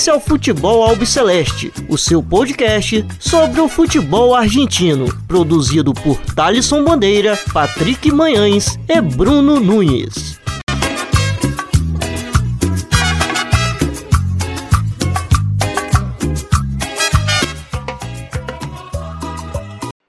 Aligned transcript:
Esse 0.00 0.08
é 0.08 0.14
o 0.14 0.18
Futebol 0.18 0.82
Albiceleste, 0.82 1.70
o 1.86 1.98
seu 1.98 2.22
podcast 2.22 3.04
sobre 3.20 3.60
o 3.60 3.68
futebol 3.68 4.34
argentino, 4.34 5.14
produzido 5.26 5.92
por 5.92 6.16
Thalisson 6.34 6.82
Bandeira, 6.82 7.38
Patrick 7.52 8.10
Manhães 8.10 8.78
e 8.88 8.98
Bruno 8.98 9.60
Nunes. 9.60 10.40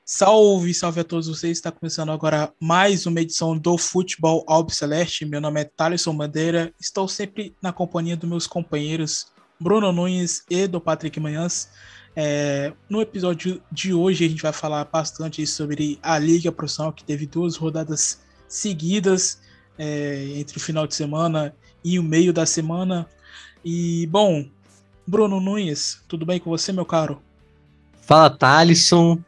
Salve, 0.05 0.73
salve 0.73 1.01
a 1.01 1.03
todos 1.03 1.27
vocês. 1.27 1.57
Está 1.57 1.69
começando 1.69 2.13
agora 2.13 2.53
mais 2.61 3.05
uma 3.05 3.19
edição 3.19 3.57
do 3.57 3.77
Futebol 3.77 4.45
Albiceleste. 4.47 5.25
Meu 5.25 5.41
nome 5.41 5.59
é 5.59 5.65
Thaleson 5.65 6.15
Bandeira. 6.15 6.73
Estou 6.79 7.09
sempre 7.09 7.53
na 7.61 7.73
companhia 7.73 8.15
dos 8.15 8.29
meus 8.29 8.47
companheiros 8.47 9.25
Bruno 9.61 9.91
Nunes 9.91 10.43
e 10.49 10.65
do 10.65 10.81
Patrick 10.81 11.19
Manhãs. 11.19 11.69
É, 12.15 12.73
no 12.89 12.99
episódio 12.99 13.61
de 13.71 13.93
hoje 13.93 14.25
a 14.25 14.27
gente 14.27 14.41
vai 14.41 14.51
falar 14.51 14.83
bastante 14.85 15.45
sobre 15.45 15.99
a 16.01 16.17
Liga 16.17 16.51
Profissional, 16.51 16.91
que 16.91 17.03
teve 17.03 17.27
duas 17.27 17.55
rodadas 17.55 18.21
seguidas 18.47 19.39
é, 19.77 20.33
entre 20.35 20.57
o 20.57 20.59
final 20.59 20.87
de 20.87 20.95
semana 20.95 21.55
e 21.83 21.99
o 21.99 22.03
meio 22.03 22.33
da 22.33 22.43
semana. 22.43 23.07
E, 23.63 24.07
bom, 24.07 24.49
Bruno 25.05 25.39
Nunes, 25.39 26.03
tudo 26.07 26.25
bem 26.25 26.39
com 26.39 26.49
você, 26.49 26.73
meu 26.73 26.85
caro? 26.85 27.21
Fala, 28.01 28.31
Thalisson. 28.31 29.19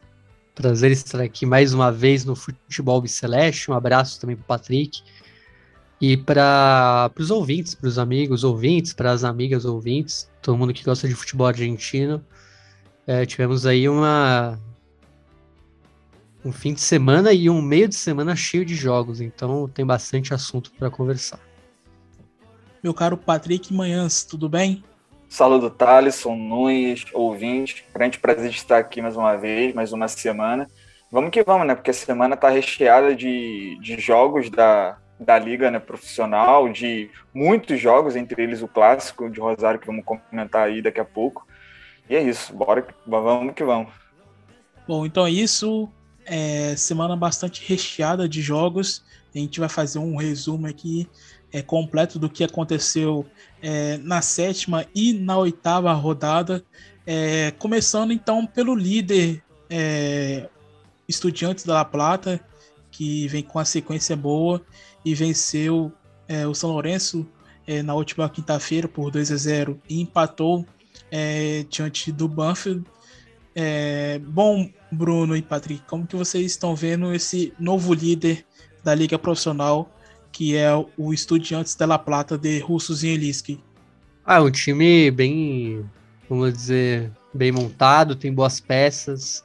Prazer 0.52 0.90
estar 0.90 1.20
aqui 1.20 1.46
mais 1.46 1.72
uma 1.72 1.92
vez 1.92 2.24
no 2.24 2.34
Futebol 2.34 3.06
Celeste. 3.06 3.70
Um 3.70 3.74
abraço 3.74 4.20
também 4.20 4.34
para 4.34 4.42
o 4.42 4.46
Patrick. 4.46 5.00
E 6.06 6.18
para 6.18 7.10
os 7.18 7.30
ouvintes, 7.30 7.74
para 7.74 7.88
os 7.88 7.98
amigos 7.98 8.44
ouvintes, 8.44 8.92
para 8.92 9.10
as 9.10 9.24
amigas 9.24 9.64
ouvintes, 9.64 10.30
todo 10.42 10.58
mundo 10.58 10.74
que 10.74 10.84
gosta 10.84 11.08
de 11.08 11.14
futebol 11.14 11.46
argentino. 11.46 12.22
É, 13.06 13.24
tivemos 13.24 13.64
aí 13.64 13.88
uma 13.88 14.58
um 16.44 16.52
fim 16.52 16.74
de 16.74 16.82
semana 16.82 17.32
e 17.32 17.48
um 17.48 17.62
meio 17.62 17.88
de 17.88 17.94
semana 17.94 18.36
cheio 18.36 18.66
de 18.66 18.74
jogos, 18.74 19.18
então 19.18 19.66
tem 19.66 19.86
bastante 19.86 20.34
assunto 20.34 20.70
para 20.72 20.90
conversar. 20.90 21.40
Meu 22.82 22.92
caro 22.92 23.16
Patrick 23.16 23.72
Manhãs, 23.72 24.24
tudo 24.24 24.46
bem? 24.46 24.84
Saludo 25.26 25.70
Thaleson, 25.70 26.36
Nunes, 26.36 27.06
ouvinte. 27.14 27.82
Grande 27.94 28.18
prazer 28.18 28.50
de 28.50 28.56
estar 28.56 28.76
aqui 28.76 29.00
mais 29.00 29.16
uma 29.16 29.36
vez, 29.36 29.74
mais 29.74 29.90
uma 29.90 30.06
semana. 30.06 30.68
Vamos 31.10 31.30
que 31.30 31.42
vamos, 31.42 31.66
né? 31.66 31.74
Porque 31.74 31.92
a 31.92 31.94
semana 31.94 32.34
está 32.34 32.50
recheada 32.50 33.16
de, 33.16 33.78
de 33.80 33.98
jogos 33.98 34.50
da, 34.50 34.98
da 35.18 35.38
liga 35.38 35.70
né, 35.70 35.78
profissional, 35.78 36.68
de 36.68 37.10
muitos 37.32 37.80
jogos, 37.80 38.16
entre 38.16 38.42
eles 38.42 38.62
o 38.62 38.68
clássico 38.68 39.30
de 39.30 39.40
Rosário, 39.40 39.80
que 39.80 39.86
vamos 39.86 40.04
comentar 40.04 40.66
aí 40.66 40.82
daqui 40.82 41.00
a 41.00 41.04
pouco. 41.04 41.46
E 42.08 42.16
é 42.16 42.22
isso, 42.22 42.52
bora, 42.52 42.86
vamos 43.06 43.54
que 43.54 43.64
vamos. 43.64 43.92
Bom, 44.86 45.06
então 45.06 45.26
é 45.26 45.30
isso. 45.30 45.88
É, 46.26 46.74
semana 46.76 47.16
bastante 47.16 47.62
recheada 47.66 48.28
de 48.28 48.42
jogos. 48.42 49.04
A 49.34 49.38
gente 49.38 49.60
vai 49.60 49.68
fazer 49.68 49.98
um 49.98 50.16
resumo 50.16 50.66
aqui 50.66 51.08
é, 51.52 51.62
completo 51.62 52.18
do 52.18 52.28
que 52.28 52.44
aconteceu 52.44 53.26
é, 53.62 53.96
na 53.98 54.20
sétima 54.20 54.86
e 54.94 55.12
na 55.12 55.38
oitava 55.38 55.92
rodada. 55.92 56.62
É, 57.06 57.52
começando 57.52 58.12
então 58.12 58.46
pelo 58.46 58.74
líder 58.74 59.42
é, 59.70 60.48
Estudiantes 61.08 61.64
da 61.64 61.74
La 61.74 61.84
Plata, 61.84 62.40
que 62.90 63.26
vem 63.28 63.42
com 63.42 63.58
a 63.58 63.64
sequência 63.64 64.16
boa 64.16 64.62
e 65.04 65.14
venceu 65.14 65.92
é, 66.28 66.46
o 66.46 66.54
São 66.54 66.70
Lourenço 66.70 67.26
é, 67.66 67.82
na 67.82 67.94
última 67.94 68.28
quinta-feira 68.28 68.88
por 68.88 69.10
2 69.10 69.32
a 69.32 69.36
0 69.36 69.80
e 69.88 70.00
empatou 70.00 70.66
diante 71.70 72.10
do 72.10 72.26
Banfield. 72.26 72.84
bom, 74.26 74.68
Bruno 74.90 75.36
e 75.36 75.42
Patrick, 75.42 75.82
como 75.86 76.08
que 76.08 76.16
vocês 76.16 76.46
estão 76.46 76.74
vendo 76.74 77.14
esse 77.14 77.52
novo 77.56 77.94
líder 77.94 78.44
da 78.82 78.92
Liga 78.96 79.16
Profissional 79.16 79.88
que 80.34 80.56
é 80.56 80.68
o 80.98 81.14
Estudiantes 81.14 81.76
de 81.76 81.86
La 81.86 81.96
Plata 81.96 82.36
de 82.36 82.58
Russo 82.58 82.92
Zielinski. 82.92 83.62
Ah, 84.26 84.42
um 84.42 84.50
time 84.50 85.08
bem, 85.12 85.88
vamos 86.28 86.52
dizer, 86.52 87.12
bem 87.32 87.52
montado, 87.52 88.16
tem 88.16 88.34
boas 88.34 88.58
peças. 88.58 89.44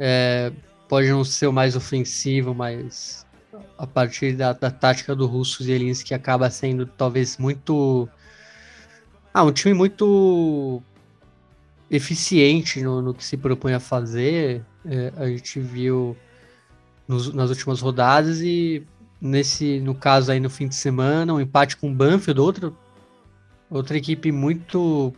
É, 0.00 0.50
pode 0.88 1.10
não 1.10 1.22
ser 1.24 1.46
o 1.46 1.52
mais 1.52 1.76
ofensivo, 1.76 2.54
mas 2.54 3.26
a 3.76 3.86
partir 3.86 4.36
da, 4.36 4.52
da 4.52 4.70
tática 4.70 5.14
do 5.14 5.26
Russo 5.26 5.62
Zielinski 5.62 6.14
acaba 6.14 6.50
sendo 6.50 6.86
talvez 6.86 7.38
muito. 7.38 8.08
Ah, 9.32 9.44
um 9.44 9.52
time 9.52 9.74
muito 9.74 10.82
eficiente 11.90 12.82
no, 12.82 13.00
no 13.00 13.14
que 13.14 13.24
se 13.24 13.36
propõe 13.36 13.74
a 13.74 13.80
fazer. 13.80 14.64
É, 14.84 15.12
a 15.16 15.26
gente 15.26 15.60
viu 15.60 16.16
nos, 17.06 17.32
nas 17.32 17.50
últimas 17.50 17.80
rodadas 17.80 18.40
e 18.40 18.84
nesse, 19.20 19.80
no 19.80 19.94
caso 19.94 20.30
aí 20.30 20.40
no 20.40 20.50
fim 20.50 20.68
de 20.68 20.74
semana, 20.74 21.34
um 21.34 21.40
empate 21.40 21.76
com 21.76 21.90
o 21.90 21.94
Banfield, 21.94 22.40
outra, 22.40 22.72
outra 23.70 23.96
equipe 23.96 24.30
muito 24.30 25.12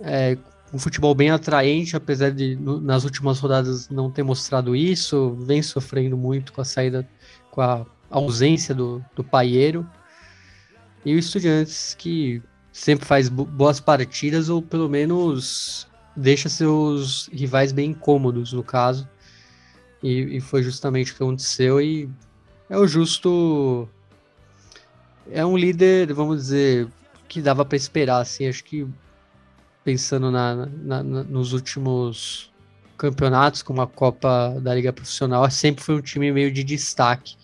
é, 0.00 0.36
um 0.76 0.78
futebol 0.78 1.14
bem 1.14 1.30
atraente, 1.30 1.96
apesar 1.96 2.30
de 2.30 2.54
no, 2.56 2.78
nas 2.78 3.02
últimas 3.02 3.40
rodadas 3.40 3.88
não 3.88 4.10
ter 4.10 4.22
mostrado 4.22 4.76
isso, 4.76 5.34
vem 5.40 5.62
sofrendo 5.62 6.18
muito 6.18 6.52
com 6.52 6.60
a 6.60 6.64
saída, 6.64 7.08
com 7.50 7.62
a 7.62 7.86
ausência 8.10 8.74
do, 8.74 9.02
do 9.14 9.24
Paieiro. 9.24 9.88
E 11.02 11.14
o 11.14 11.18
Estudiantes 11.18 11.94
que 11.94 12.42
sempre 12.70 13.06
faz 13.06 13.30
boas 13.30 13.80
partidas, 13.80 14.50
ou 14.50 14.60
pelo 14.60 14.86
menos 14.86 15.88
deixa 16.14 16.50
seus 16.50 17.30
rivais 17.32 17.72
bem 17.72 17.92
incômodos, 17.92 18.52
no 18.52 18.62
caso. 18.62 19.08
E, 20.02 20.36
e 20.36 20.40
foi 20.40 20.62
justamente 20.62 21.12
o 21.12 21.16
que 21.16 21.22
aconteceu. 21.22 21.80
E 21.80 22.06
é 22.68 22.76
o 22.76 22.86
justo. 22.86 23.88
É 25.30 25.44
um 25.44 25.56
líder, 25.56 26.12
vamos 26.12 26.36
dizer, 26.36 26.86
que 27.26 27.40
dava 27.40 27.64
para 27.64 27.76
esperar, 27.76 28.20
assim. 28.20 28.46
Acho 28.46 28.62
que 28.62 28.86
pensando 29.86 30.32
na, 30.32 30.66
na, 30.66 31.00
na, 31.00 31.22
nos 31.22 31.52
últimos 31.52 32.52
campeonatos, 32.98 33.62
como 33.62 33.80
a 33.80 33.86
Copa 33.86 34.56
da 34.60 34.74
Liga 34.74 34.92
Profissional, 34.92 35.48
sempre 35.48 35.84
foi 35.84 35.94
um 35.94 36.00
time 36.00 36.32
meio 36.32 36.50
de 36.50 36.64
destaque. 36.64 37.36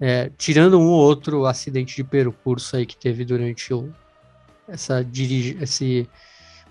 É, 0.00 0.30
tirando 0.38 0.80
um 0.80 0.86
ou 0.86 0.98
outro 0.98 1.44
acidente 1.44 1.94
de 1.94 2.02
percurso 2.02 2.74
aí 2.74 2.86
que 2.86 2.96
teve 2.96 3.22
durante 3.22 3.74
o, 3.74 3.92
essa 4.66 5.04
dirige, 5.04 5.58
esse 5.60 6.08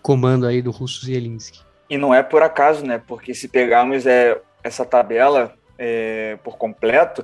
comando 0.02 0.47
aí 0.47 0.63
do 0.63 0.72
Russo 0.72 1.06
Zielinski. 1.06 1.62
E 1.88 1.96
não 1.96 2.12
é 2.12 2.24
por 2.24 2.41
acaso, 2.41 2.84
né? 2.84 3.00
Porque 3.06 3.36
se 3.36 3.47
pegarmos 3.47 4.07
é, 4.07 4.41
essa 4.63 4.84
tabela 4.84 5.53
é, 5.78 6.40
por 6.44 6.57
completo, 6.57 7.24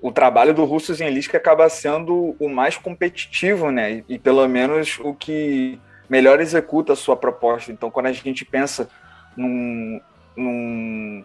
o 0.00 0.10
trabalho 0.10 0.54
do 0.54 0.64
Russo 0.64 0.94
Zenlisk 0.94 1.34
acaba 1.34 1.68
sendo 1.68 2.34
o 2.38 2.48
mais 2.48 2.78
competitivo, 2.78 3.70
né? 3.70 4.02
E, 4.08 4.18
pelo 4.18 4.46
menos 4.48 4.98
o 5.00 5.12
que 5.12 5.78
melhor 6.08 6.40
executa 6.40 6.92
a 6.92 6.96
sua 6.96 7.16
proposta. 7.16 7.70
Então, 7.70 7.90
quando 7.90 8.06
a 8.06 8.12
gente 8.12 8.44
pensa 8.44 8.88
num, 9.36 10.00
num, 10.36 11.24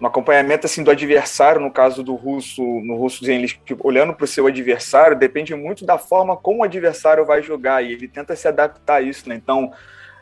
num 0.00 0.06
acompanhamento 0.06 0.66
assim 0.66 0.82
do 0.82 0.90
adversário, 0.90 1.60
no 1.60 1.70
caso 1.70 2.02
do 2.02 2.14
Russo, 2.14 2.62
no 2.62 2.96
Russo 2.96 3.24
Zenlisk, 3.24 3.60
olhando 3.80 4.14
para 4.14 4.24
o 4.24 4.28
seu 4.28 4.46
adversário, 4.46 5.16
depende 5.16 5.54
muito 5.54 5.84
da 5.84 5.98
forma 5.98 6.36
como 6.36 6.60
o 6.60 6.64
adversário 6.64 7.24
vai 7.24 7.42
jogar 7.42 7.82
e 7.82 7.92
ele 7.92 8.08
tenta 8.08 8.34
se 8.34 8.48
adaptar 8.48 8.96
a 8.96 9.02
isso, 9.02 9.28
né? 9.28 9.34
Então, 9.34 9.72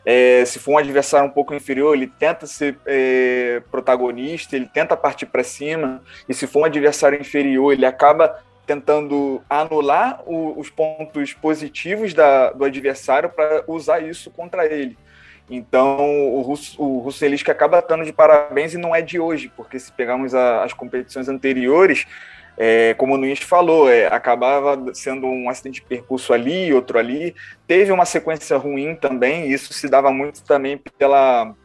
é, 0.05 0.43
se 0.45 0.59
for 0.59 0.73
um 0.73 0.77
adversário 0.77 1.27
um 1.27 1.31
pouco 1.31 1.53
inferior, 1.53 1.93
ele 1.93 2.07
tenta 2.07 2.47
ser 2.47 2.77
é, 2.85 3.61
protagonista, 3.69 4.55
ele 4.55 4.67
tenta 4.67 4.95
partir 4.95 5.25
para 5.25 5.43
cima, 5.43 6.01
e 6.27 6.33
se 6.33 6.47
for 6.47 6.61
um 6.61 6.65
adversário 6.65 7.19
inferior, 7.19 7.73
ele 7.73 7.85
acaba 7.85 8.39
tentando 8.69 9.41
anular 9.49 10.21
o, 10.27 10.59
os 10.59 10.69
pontos 10.69 11.33
positivos 11.33 12.13
da, 12.13 12.51
do 12.51 12.63
adversário 12.63 13.27
para 13.27 13.63
usar 13.65 13.99
isso 13.99 14.29
contra 14.29 14.71
ele. 14.71 14.95
Então, 15.49 16.29
o 16.35 16.41
Russo, 16.41 16.79
o 16.79 16.99
Russo 16.99 17.25
acaba 17.47 17.79
estando 17.79 18.05
de 18.05 18.13
parabéns 18.13 18.75
e 18.75 18.77
não 18.77 18.95
é 18.95 19.01
de 19.01 19.19
hoje, 19.19 19.51
porque 19.57 19.79
se 19.79 19.91
pegarmos 19.91 20.35
a, 20.35 20.63
as 20.63 20.71
competições 20.71 21.27
anteriores, 21.27 22.05
é, 22.55 22.93
como 22.93 23.15
o 23.15 23.17
Nunes 23.17 23.39
falou, 23.39 23.89
é, 23.89 24.05
acabava 24.05 24.93
sendo 24.93 25.25
um 25.25 25.49
acidente 25.49 25.81
de 25.81 25.87
percurso 25.87 26.31
ali, 26.31 26.71
outro 26.71 26.99
ali. 26.99 27.33
Teve 27.65 27.91
uma 27.91 28.05
sequência 28.05 28.55
ruim 28.55 28.93
também, 28.93 29.51
isso 29.51 29.73
se 29.73 29.89
dava 29.89 30.11
muito 30.11 30.43
também 30.43 30.79
pela, 30.95 31.55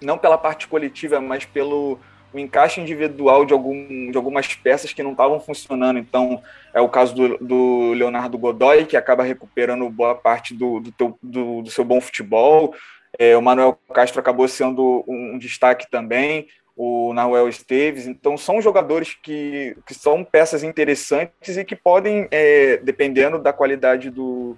não 0.00 0.16
pela 0.16 0.38
parte 0.38 0.66
coletiva, 0.66 1.20
mas 1.20 1.44
pelo 1.44 2.00
o 2.32 2.38
encaixe 2.38 2.80
individual 2.80 3.44
de, 3.44 3.52
algum, 3.52 4.10
de 4.10 4.16
algumas 4.16 4.54
peças 4.54 4.92
que 4.92 5.02
não 5.02 5.12
estavam 5.12 5.40
funcionando. 5.40 5.98
Então, 5.98 6.42
é 6.74 6.80
o 6.80 6.88
caso 6.88 7.14
do, 7.14 7.38
do, 7.38 7.92
Leonardo 7.92 8.38
Godoy, 8.38 8.84
que 8.84 8.96
acaba 8.96 9.22
recuperando 9.22 9.88
boa 9.88 10.14
parte 10.14 10.54
do, 10.54 10.80
do, 10.80 10.92
teu, 10.92 11.18
do, 11.22 11.62
do 11.62 11.70
seu 11.70 11.84
bom 11.84 12.00
futebol. 12.00 12.74
É, 13.18 13.36
o 13.36 13.42
Manuel 13.42 13.78
Castro 13.94 14.20
acabou 14.20 14.46
sendo 14.46 15.04
um, 15.06 15.34
um 15.34 15.38
destaque 15.38 15.90
também 15.90 16.46
o 16.76 17.14
Nahuel 17.14 17.48
Esteves. 17.48 18.06
Então, 18.06 18.36
são 18.36 18.60
jogadores 18.60 19.14
que, 19.14 19.74
que 19.86 19.94
são 19.94 20.22
peças 20.22 20.62
interessantes 20.62 21.56
e 21.56 21.64
que 21.64 21.74
podem, 21.74 22.28
é, 22.30 22.76
dependendo 22.76 23.38
da 23.38 23.52
qualidade 23.52 24.10
do, 24.10 24.56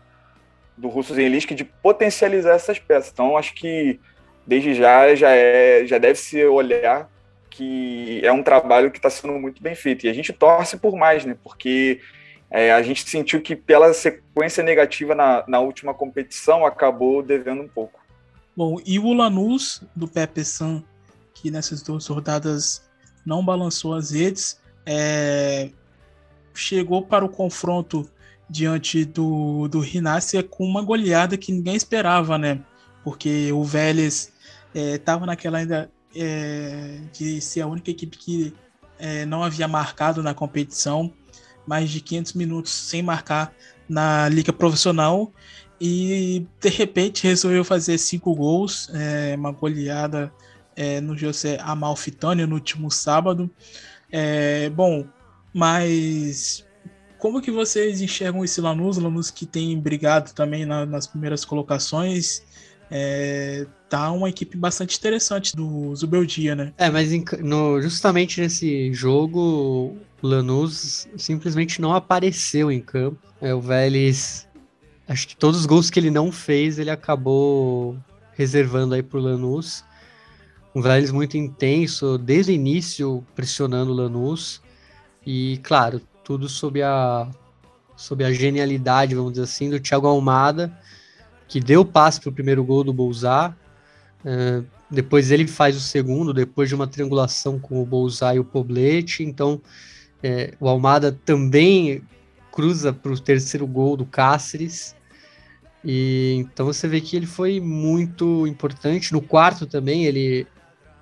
do 0.76 0.88
Russo 0.88 1.14
Zenlisk 1.14 1.54
de 1.54 1.64
potencializar 1.64 2.56
essas 2.56 2.80
peças. 2.80 3.12
Então, 3.12 3.36
acho 3.36 3.54
que 3.54 4.00
desde 4.44 4.74
já 4.74 5.14
já, 5.14 5.30
é, 5.30 5.86
já 5.86 5.98
deve 5.98 6.18
se 6.18 6.44
olhar 6.44 7.08
que 7.58 8.20
é 8.24 8.30
um 8.30 8.40
trabalho 8.40 8.88
que 8.88 8.98
está 8.98 9.10
sendo 9.10 9.32
muito 9.32 9.60
bem 9.60 9.74
feito. 9.74 10.06
E 10.06 10.08
a 10.08 10.12
gente 10.12 10.32
torce 10.32 10.76
por 10.76 10.96
mais, 10.96 11.24
né? 11.24 11.36
Porque 11.42 12.00
é, 12.48 12.72
a 12.72 12.80
gente 12.82 13.10
sentiu 13.10 13.42
que 13.42 13.56
pela 13.56 13.92
sequência 13.92 14.62
negativa 14.62 15.12
na, 15.12 15.44
na 15.48 15.58
última 15.58 15.92
competição 15.92 16.64
acabou 16.64 17.20
devendo 17.20 17.62
um 17.62 17.66
pouco. 17.66 17.98
Bom, 18.56 18.80
e 18.86 19.00
o 19.00 19.12
Lanús 19.12 19.82
do 19.94 20.06
Pepe 20.06 20.44
San, 20.44 20.84
que 21.34 21.50
nessas 21.50 21.82
duas 21.82 22.06
rodadas 22.06 22.88
não 23.26 23.44
balançou 23.44 23.92
as 23.92 24.12
redes, 24.12 24.60
é, 24.86 25.70
chegou 26.54 27.02
para 27.02 27.24
o 27.24 27.28
confronto 27.28 28.08
diante 28.48 29.04
do, 29.04 29.66
do 29.66 29.80
Rinácia 29.80 30.44
com 30.44 30.64
uma 30.64 30.80
goleada 30.80 31.36
que 31.36 31.50
ninguém 31.50 31.74
esperava, 31.74 32.38
né? 32.38 32.60
Porque 33.02 33.50
o 33.50 33.64
Vélez 33.64 34.32
estava 34.72 35.24
é, 35.24 35.26
naquela 35.26 35.58
ainda 35.58 35.90
é, 36.14 37.00
de 37.12 37.40
ser 37.40 37.62
a 37.62 37.66
única 37.66 37.90
equipe 37.90 38.16
que 38.16 38.54
é, 38.98 39.24
não 39.24 39.42
havia 39.42 39.68
marcado 39.68 40.22
na 40.22 40.34
competição, 40.34 41.12
mais 41.66 41.90
de 41.90 42.00
500 42.00 42.32
minutos 42.34 42.72
sem 42.72 43.02
marcar 43.02 43.52
na 43.88 44.28
liga 44.28 44.52
profissional 44.52 45.32
e 45.80 46.46
de 46.60 46.68
repente 46.68 47.24
resolveu 47.24 47.64
fazer 47.64 47.98
cinco 47.98 48.34
gols, 48.34 48.90
é, 48.92 49.34
uma 49.36 49.52
goleada 49.52 50.32
é, 50.74 51.00
no 51.00 51.16
José 51.16 51.58
Amalfitânio 51.60 52.46
no 52.46 52.54
último 52.54 52.90
sábado. 52.90 53.50
É, 54.10 54.70
bom, 54.70 55.06
mas 55.52 56.64
como 57.18 57.40
que 57.40 57.50
vocês 57.50 58.00
enxergam 58.00 58.44
esse 58.44 58.60
Lanús? 58.60 58.96
Lanús 58.96 59.30
que 59.30 59.46
tem 59.46 59.78
brigado 59.78 60.32
também 60.32 60.64
na, 60.64 60.84
nas 60.84 61.06
primeiras 61.06 61.44
colocações. 61.44 62.42
Tá 63.88 64.12
uma 64.12 64.28
equipe 64.28 64.56
bastante 64.56 64.98
interessante 64.98 65.56
do 65.56 65.94
Zubeldia, 65.96 66.54
né? 66.54 66.72
É, 66.76 66.90
mas 66.90 67.12
em, 67.12 67.24
no, 67.40 67.80
justamente 67.80 68.40
nesse 68.40 68.92
jogo, 68.92 69.96
o 70.20 70.26
Lanús 70.26 71.08
simplesmente 71.16 71.80
não 71.80 71.94
apareceu 71.94 72.70
em 72.70 72.80
campo. 72.80 73.18
É, 73.40 73.54
o 73.54 73.60
Vélez, 73.60 74.46
acho 75.08 75.28
que 75.28 75.36
todos 75.36 75.60
os 75.60 75.66
gols 75.66 75.88
que 75.88 75.98
ele 75.98 76.10
não 76.10 76.30
fez, 76.30 76.78
ele 76.78 76.90
acabou 76.90 77.96
reservando 78.34 78.94
aí 78.94 79.02
pro 79.02 79.20
Lanús. 79.20 79.84
Um 80.74 80.82
Vélez 80.82 81.10
muito 81.10 81.36
intenso, 81.36 82.18
desde 82.18 82.52
o 82.52 82.54
início 82.54 83.24
pressionando 83.34 83.90
o 83.90 83.94
Lanús. 83.94 84.60
E, 85.26 85.58
claro, 85.62 86.00
tudo 86.22 86.48
sob 86.48 86.82
a, 86.82 87.28
sob 87.96 88.22
a 88.22 88.32
genialidade, 88.32 89.14
vamos 89.14 89.32
dizer 89.32 89.44
assim, 89.44 89.70
do 89.70 89.80
Thiago 89.80 90.06
Almada, 90.06 90.72
que 91.48 91.58
deu 91.58 91.84
passe 91.84 92.20
para 92.20 92.30
o 92.30 92.32
primeiro 92.32 92.62
gol 92.62 92.84
do 92.84 92.92
Bolzar. 92.92 93.56
Uh, 94.24 94.64
depois 94.90 95.30
ele 95.30 95.46
faz 95.46 95.76
o 95.76 95.80
segundo, 95.80 96.32
depois 96.32 96.68
de 96.68 96.74
uma 96.74 96.86
triangulação 96.86 97.58
com 97.58 97.82
o 97.82 97.86
Bolzar 97.86 98.34
e 98.34 98.38
o 98.38 98.44
Poblete. 98.44 99.22
Então, 99.22 99.60
é, 100.22 100.54
o 100.58 100.68
Almada 100.68 101.12
também 101.24 102.02
cruza 102.50 102.92
para 102.92 103.12
o 103.12 103.20
terceiro 103.20 103.66
gol 103.66 103.96
do 103.96 104.06
Cáceres. 104.06 104.96
E 105.84 106.36
então 106.38 106.66
você 106.66 106.88
vê 106.88 107.00
que 107.00 107.16
ele 107.16 107.26
foi 107.26 107.60
muito 107.60 108.46
importante. 108.46 109.12
No 109.12 109.22
quarto 109.22 109.66
também, 109.66 110.06
ele 110.06 110.46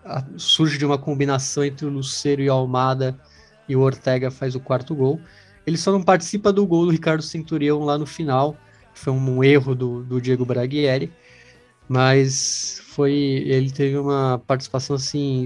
a, 0.04 0.24
surge 0.36 0.78
de 0.78 0.84
uma 0.84 0.98
combinação 0.98 1.64
entre 1.64 1.86
o 1.86 1.90
Luceiro 1.90 2.42
e 2.42 2.50
o 2.50 2.52
Almada 2.52 3.18
e 3.68 3.74
o 3.74 3.80
Ortega 3.80 4.30
faz 4.30 4.54
o 4.54 4.60
quarto 4.60 4.94
gol. 4.94 5.20
Ele 5.66 5.76
só 5.76 5.90
não 5.90 6.02
participa 6.02 6.52
do 6.52 6.66
gol 6.66 6.86
do 6.86 6.92
Ricardo 6.92 7.22
Centurião 7.22 7.80
lá 7.84 7.98
no 7.98 8.06
final, 8.06 8.56
foi 8.94 9.12
um, 9.12 9.38
um 9.38 9.42
erro 9.42 9.74
do, 9.74 10.04
do 10.04 10.20
Diego 10.20 10.44
Braguieri, 10.44 11.12
mas 11.88 12.82
foi 12.88 13.12
ele 13.12 13.70
teve 13.70 13.96
uma 13.96 14.42
participação 14.46 14.96
assim 14.96 15.44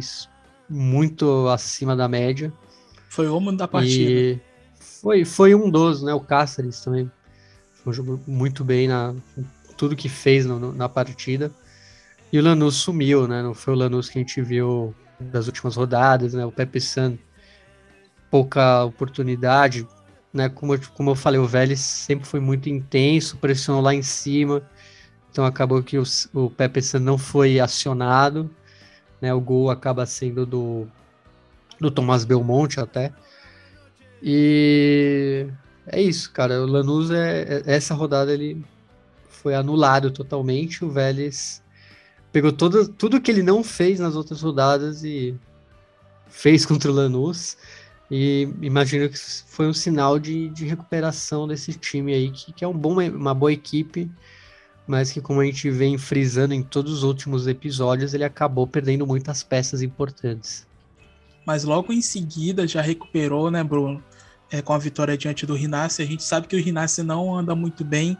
muito 0.68 1.48
acima 1.48 1.96
da 1.96 2.08
média. 2.08 2.52
Foi 3.08 3.28
o 3.28 3.36
homem 3.36 3.56
da 3.56 3.66
partida. 3.66 4.40
Foi, 4.78 5.24
foi 5.24 5.54
um 5.54 5.70
dos, 5.70 6.02
né? 6.02 6.14
O 6.14 6.20
Cáceres 6.20 6.80
também 6.80 7.10
foi 7.72 7.90
um 7.90 7.94
jogo 7.94 8.20
muito 8.26 8.64
bem 8.64 8.86
na 8.86 9.14
tudo 9.76 9.96
que 9.96 10.08
fez 10.08 10.44
no, 10.44 10.72
na 10.72 10.88
partida. 10.88 11.50
E 12.32 12.38
o 12.38 12.42
Lanús 12.42 12.76
sumiu, 12.76 13.26
né? 13.26 13.42
Não 13.42 13.54
foi 13.54 13.74
o 13.74 13.76
Lanús 13.76 14.08
que 14.08 14.18
a 14.18 14.22
gente 14.22 14.40
viu 14.42 14.94
das 15.18 15.46
últimas 15.46 15.74
rodadas, 15.74 16.34
né? 16.34 16.44
O 16.44 16.52
Pepe 16.52 16.80
San 16.80 17.18
pouca 18.30 18.84
oportunidade, 18.84 19.86
né? 20.32 20.48
Como, 20.48 20.74
eu, 20.74 20.80
como 20.94 21.10
eu 21.10 21.14
falei, 21.14 21.40
o 21.40 21.46
Vélez 21.46 21.80
sempre 21.80 22.26
foi 22.26 22.38
muito 22.38 22.68
intenso, 22.68 23.36
pressionou 23.38 23.82
lá 23.82 23.94
em 23.94 24.02
cima, 24.02 24.62
então 25.30 25.44
acabou 25.44 25.82
que 25.82 25.98
o, 25.98 26.02
o 26.34 26.50
Pepe 26.50 26.80
não 26.98 27.16
foi 27.16 27.60
acionado, 27.60 28.50
né? 29.20 29.32
O 29.32 29.40
gol 29.40 29.70
acaba 29.70 30.06
sendo 30.06 30.44
do, 30.44 30.86
do 31.80 31.90
Tomás 31.90 32.24
Belmonte 32.24 32.80
até. 32.80 33.12
E 34.22 35.46
é 35.86 36.00
isso, 36.00 36.30
cara. 36.32 36.60
O 36.62 36.66
Lanús 36.66 37.10
é, 37.10 37.62
é 37.66 37.74
essa 37.74 37.94
rodada 37.94 38.32
ele 38.32 38.64
foi 39.28 39.54
anulado 39.54 40.10
totalmente. 40.10 40.84
O 40.84 40.90
Vélez 40.90 41.62
pegou 42.32 42.52
todo, 42.52 42.88
tudo 42.88 43.20
que 43.20 43.30
ele 43.30 43.42
não 43.42 43.64
fez 43.64 43.98
nas 44.00 44.16
outras 44.16 44.42
rodadas 44.42 45.04
e 45.04 45.34
fez 46.28 46.64
contra 46.66 46.90
o 46.90 46.94
Lanús. 46.94 47.56
E 48.10 48.48
imagino 48.60 49.08
que 49.08 49.16
foi 49.18 49.68
um 49.68 49.72
sinal 49.72 50.18
de, 50.18 50.48
de 50.48 50.66
recuperação 50.66 51.46
desse 51.46 51.72
time 51.74 52.12
aí, 52.12 52.30
que, 52.30 52.52
que 52.52 52.64
é 52.64 52.68
um 52.68 52.76
bom, 52.76 53.00
uma 53.00 53.32
boa 53.32 53.52
equipe, 53.52 54.10
mas 54.90 55.12
que, 55.12 55.20
como 55.20 55.40
a 55.40 55.44
gente 55.44 55.70
vem 55.70 55.96
frisando 55.96 56.52
em 56.52 56.64
todos 56.64 56.92
os 56.92 57.02
últimos 57.04 57.46
episódios, 57.46 58.12
ele 58.12 58.24
acabou 58.24 58.66
perdendo 58.66 59.06
muitas 59.06 59.40
peças 59.40 59.82
importantes. 59.82 60.66
Mas 61.46 61.62
logo 61.62 61.92
em 61.92 62.02
seguida 62.02 62.66
já 62.66 62.82
recuperou, 62.82 63.52
né, 63.52 63.62
Bruno? 63.62 64.02
É, 64.50 64.60
com 64.60 64.72
a 64.72 64.78
vitória 64.78 65.16
diante 65.16 65.46
do 65.46 65.54
Rinassi. 65.54 66.02
A 66.02 66.04
gente 66.04 66.24
sabe 66.24 66.48
que 66.48 66.56
o 66.56 66.58
Rinassi 66.58 67.04
não 67.04 67.32
anda 67.32 67.54
muito 67.54 67.84
bem, 67.84 68.18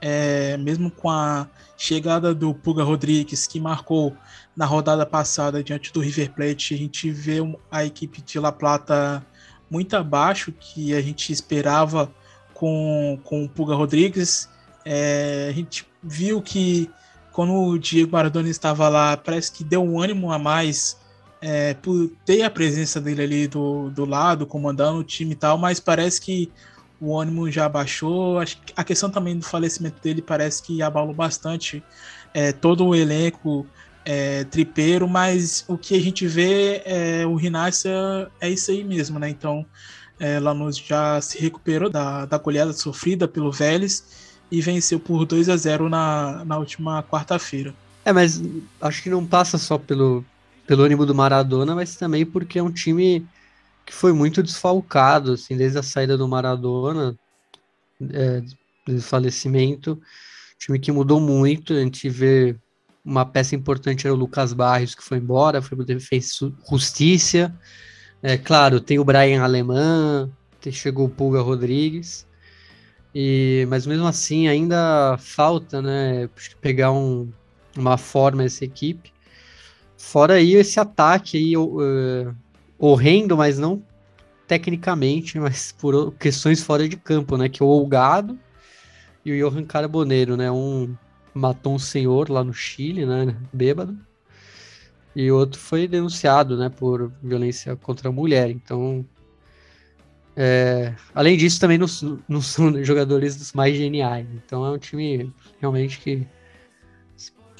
é, 0.00 0.56
mesmo 0.56 0.92
com 0.92 1.10
a 1.10 1.48
chegada 1.76 2.32
do 2.32 2.54
Puga 2.54 2.84
Rodrigues, 2.84 3.48
que 3.48 3.58
marcou 3.58 4.16
na 4.56 4.64
rodada 4.64 5.04
passada 5.04 5.60
diante 5.60 5.92
do 5.92 5.98
River 5.98 6.30
Plate. 6.30 6.74
A 6.74 6.78
gente 6.78 7.10
vê 7.10 7.38
a 7.68 7.84
equipe 7.84 8.22
de 8.22 8.38
La 8.38 8.52
Plata 8.52 9.26
muito 9.68 9.96
abaixo 9.96 10.52
que 10.52 10.94
a 10.94 11.02
gente 11.02 11.32
esperava 11.32 12.08
com, 12.54 13.18
com 13.24 13.44
o 13.44 13.48
Puga 13.48 13.74
Rodrigues. 13.74 14.48
É, 14.84 15.48
a 15.50 15.52
gente 15.52 15.86
viu 16.02 16.40
que 16.42 16.90
quando 17.32 17.54
o 17.54 17.78
Diego 17.78 18.12
Maradona 18.12 18.48
estava 18.48 18.88
lá, 18.88 19.16
parece 19.16 19.50
que 19.50 19.64
deu 19.64 19.82
um 19.82 20.00
ânimo 20.00 20.30
a 20.30 20.38
mais 20.38 20.98
é, 21.40 21.74
por 21.74 22.10
ter 22.24 22.42
a 22.42 22.50
presença 22.50 23.00
dele 23.00 23.22
ali 23.22 23.48
do, 23.48 23.90
do 23.90 24.04
lado, 24.04 24.46
comandando 24.46 24.98
o 24.98 25.04
time 25.04 25.32
e 25.32 25.36
tal, 25.36 25.58
mas 25.58 25.80
parece 25.80 26.20
que 26.20 26.52
o 27.00 27.18
ânimo 27.18 27.50
já 27.50 27.68
baixou. 27.68 28.38
A 28.76 28.84
questão 28.84 29.10
também 29.10 29.36
do 29.36 29.44
falecimento 29.44 30.00
dele 30.00 30.22
parece 30.22 30.62
que 30.62 30.82
abalou 30.82 31.12
bastante 31.12 31.82
é, 32.32 32.52
todo 32.52 32.86
o 32.86 32.94
elenco 32.94 33.66
é, 34.04 34.44
tripeiro, 34.44 35.08
mas 35.08 35.64
o 35.66 35.76
que 35.76 35.96
a 35.96 36.00
gente 36.00 36.26
vê 36.28 36.82
é 36.84 37.26
o 37.26 37.34
Rinácia 37.34 38.30
é 38.40 38.48
isso 38.48 38.70
aí 38.70 38.84
mesmo, 38.84 39.18
né? 39.18 39.28
Então, 39.28 39.66
é, 40.20 40.38
Lanús 40.38 40.76
já 40.76 41.20
se 41.20 41.38
recuperou 41.40 41.90
da, 41.90 42.24
da 42.24 42.38
goleada 42.38 42.72
sofrida 42.72 43.26
pelo 43.26 43.50
Vélez 43.50 44.31
e 44.52 44.60
venceu 44.60 45.00
por 45.00 45.24
2 45.24 45.48
a 45.48 45.56
0 45.56 45.88
na, 45.88 46.44
na 46.44 46.58
última 46.58 47.02
quarta-feira. 47.02 47.74
É, 48.04 48.12
mas 48.12 48.42
acho 48.82 49.02
que 49.02 49.08
não 49.08 49.26
passa 49.26 49.56
só 49.56 49.78
pelo, 49.78 50.22
pelo 50.66 50.82
ânimo 50.82 51.06
do 51.06 51.14
Maradona, 51.14 51.74
mas 51.74 51.96
também 51.96 52.26
porque 52.26 52.58
é 52.58 52.62
um 52.62 52.70
time 52.70 53.26
que 53.86 53.94
foi 53.94 54.12
muito 54.12 54.42
desfalcado, 54.42 55.32
assim, 55.32 55.56
desde 55.56 55.78
a 55.78 55.82
saída 55.82 56.18
do 56.18 56.28
Maradona, 56.28 57.16
é, 58.12 58.42
do 58.86 59.00
falecimento, 59.00 59.98
time 60.58 60.78
que 60.78 60.92
mudou 60.92 61.18
muito, 61.18 61.72
a 61.72 61.80
gente 61.80 62.10
vê 62.10 62.54
uma 63.02 63.24
peça 63.24 63.56
importante 63.56 64.06
era 64.06 64.14
o 64.14 64.18
Lucas 64.18 64.52
Barrios, 64.52 64.94
que 64.94 65.02
foi 65.02 65.16
embora, 65.16 65.62
foi 65.62 65.78
fez 65.98 66.38
justiça. 66.68 67.52
É, 68.22 68.36
claro, 68.36 68.80
tem 68.80 68.98
o 68.98 69.04
Brian 69.04 69.42
Alemã, 69.42 70.30
chegou 70.70 71.06
o 71.06 71.10
Pulga 71.10 71.40
Rodrigues. 71.40 72.26
E, 73.14 73.66
mas 73.68 73.86
mesmo 73.86 74.06
assim 74.06 74.48
ainda 74.48 75.16
falta, 75.18 75.82
né, 75.82 76.28
pegar 76.60 76.92
um, 76.92 77.30
uma 77.76 77.98
forma 77.98 78.44
essa 78.44 78.64
equipe. 78.64 79.12
Fora 79.96 80.34
aí 80.34 80.54
esse 80.54 80.80
ataque 80.80 81.36
aí 81.36 81.56
uh, 81.56 82.34
horrendo, 82.78 83.36
mas 83.36 83.58
não 83.58 83.82
tecnicamente, 84.46 85.38
mas 85.38 85.72
por 85.72 86.12
questões 86.14 86.62
fora 86.62 86.88
de 86.88 86.96
campo, 86.96 87.36
né, 87.36 87.48
que 87.48 87.62
é 87.62 87.66
o 87.66 87.68
Olgado 87.68 88.38
e 89.24 89.32
o 89.32 89.50
Johan 89.50 89.64
Carboneiro, 89.64 90.36
né, 90.36 90.50
um 90.50 90.94
matou 91.34 91.74
um 91.74 91.78
senhor 91.78 92.28
lá 92.28 92.44
no 92.44 92.52
Chile, 92.52 93.06
né, 93.06 93.34
bêbado, 93.52 93.96
e 95.14 95.30
outro 95.30 95.58
foi 95.58 95.86
denunciado, 95.86 96.56
né, 96.56 96.68
por 96.68 97.12
violência 97.22 97.76
contra 97.76 98.08
a 98.08 98.12
mulher. 98.12 98.50
Então, 98.50 99.04
É, 100.36 100.94
além 101.14 101.36
disso, 101.36 101.60
também 101.60 101.78
não, 101.78 101.86
não 102.28 102.40
são 102.40 102.72
jogadores 102.84 103.36
dos 103.36 103.52
mais 103.52 103.76
geniais. 103.76 104.26
Então 104.34 104.64
é 104.64 104.70
um 104.70 104.78
time 104.78 105.32
realmente 105.60 105.98
que 105.98 106.26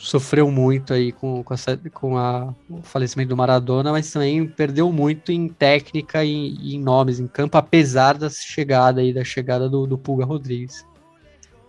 sofreu 0.02 0.50
muito 0.50 0.92
aí 0.92 1.12
com, 1.12 1.44
com, 1.44 1.54
a, 1.54 1.58
com 1.92 2.18
a, 2.18 2.54
o 2.68 2.82
falecimento 2.82 3.28
do 3.28 3.36
Maradona, 3.36 3.92
mas 3.92 4.10
também 4.10 4.48
perdeu 4.48 4.90
muito 4.92 5.30
em 5.30 5.48
técnica 5.48 6.24
e, 6.24 6.56
e 6.56 6.74
em 6.74 6.80
nomes 6.80 7.20
em 7.20 7.28
campo, 7.28 7.56
apesar 7.56 8.18
da 8.18 8.28
chegada 8.28 9.00
aí, 9.00 9.12
da 9.12 9.22
chegada 9.22 9.68
do, 9.68 9.86
do 9.86 9.96
Pulga 9.96 10.24
Rodrigues. 10.24 10.84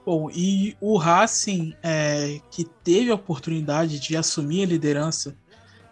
Bom, 0.04 0.30
e 0.32 0.76
o 0.82 0.98
Racing, 0.98 1.76
é, 1.82 2.42
que 2.50 2.66
teve 2.84 3.12
a 3.12 3.16
oportunidade 3.16 4.00
de 4.00 4.18
assumir 4.18 4.64
a 4.64 4.68
liderança 4.68 5.38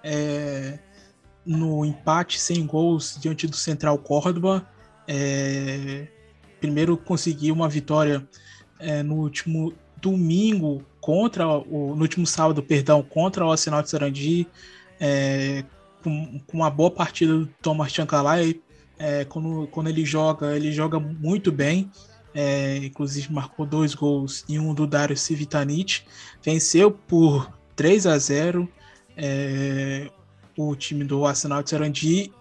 é, 0.03 0.79
no 1.45 1.85
empate 1.85 2.39
sem 2.39 2.65
gols 2.65 3.17
diante 3.21 3.47
do 3.47 3.55
Central 3.55 3.97
Córdoba, 3.99 4.67
é, 5.13 6.07
primeiro 6.61 6.95
conseguiu 6.95 7.53
uma 7.53 7.67
vitória 7.67 8.25
é, 8.79 9.03
no 9.03 9.15
último 9.15 9.73
domingo 9.97 10.85
contra 11.01 11.45
o 11.45 11.93
no 11.95 12.01
último 12.01 12.25
sábado, 12.25 12.63
perdão, 12.63 13.03
contra 13.03 13.45
o 13.45 13.51
Arsenal 13.51 13.83
de 13.83 13.89
Sarandi, 13.89 14.47
é, 14.99 15.65
com, 16.01 16.39
com, 16.47 16.57
uma 16.57 16.69
boa 16.69 16.89
partida 16.89 17.33
do 17.39 17.45
Thomas 17.61 17.91
Chancalay. 17.91 18.61
É, 18.97 19.25
quando, 19.25 19.67
quando 19.67 19.89
ele 19.89 20.05
joga, 20.05 20.55
ele 20.55 20.71
joga 20.71 20.97
muito 20.97 21.51
bem. 21.51 21.91
É, 22.33 22.77
inclusive 22.77 23.33
marcou 23.33 23.65
dois 23.65 23.93
gols 23.93 24.45
e 24.47 24.57
um 24.57 24.73
do 24.73 24.87
Dario 24.87 25.17
Civitanit. 25.17 26.05
Venceu 26.41 26.89
por 26.89 27.51
3 27.75 28.07
a 28.07 28.17
0 28.17 28.69
é, 29.17 30.09
o 30.57 30.73
time 30.73 31.03
do 31.03 31.25
Arsenal 31.25 31.61
de 31.61 31.69
Sarandi 31.69 32.31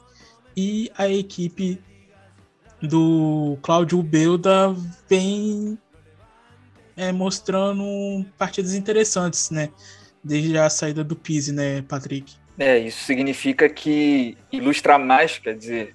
e 0.56 0.90
a 0.96 1.08
equipe 1.08 1.80
do 2.82 3.58
Cláudio 3.62 4.02
Belda 4.02 4.74
vem 5.08 5.78
é, 6.96 7.12
mostrando 7.12 8.24
partidas 8.38 8.74
interessantes, 8.74 9.50
né? 9.50 9.70
Desde 10.22 10.58
a 10.58 10.68
saída 10.68 11.02
do 11.02 11.16
Pise, 11.16 11.52
né, 11.52 11.82
Patrick? 11.82 12.34
É, 12.58 12.78
isso 12.78 13.04
significa 13.04 13.68
que 13.68 14.36
ilustra 14.52 14.98
mais, 14.98 15.38
quer 15.38 15.56
dizer, 15.56 15.94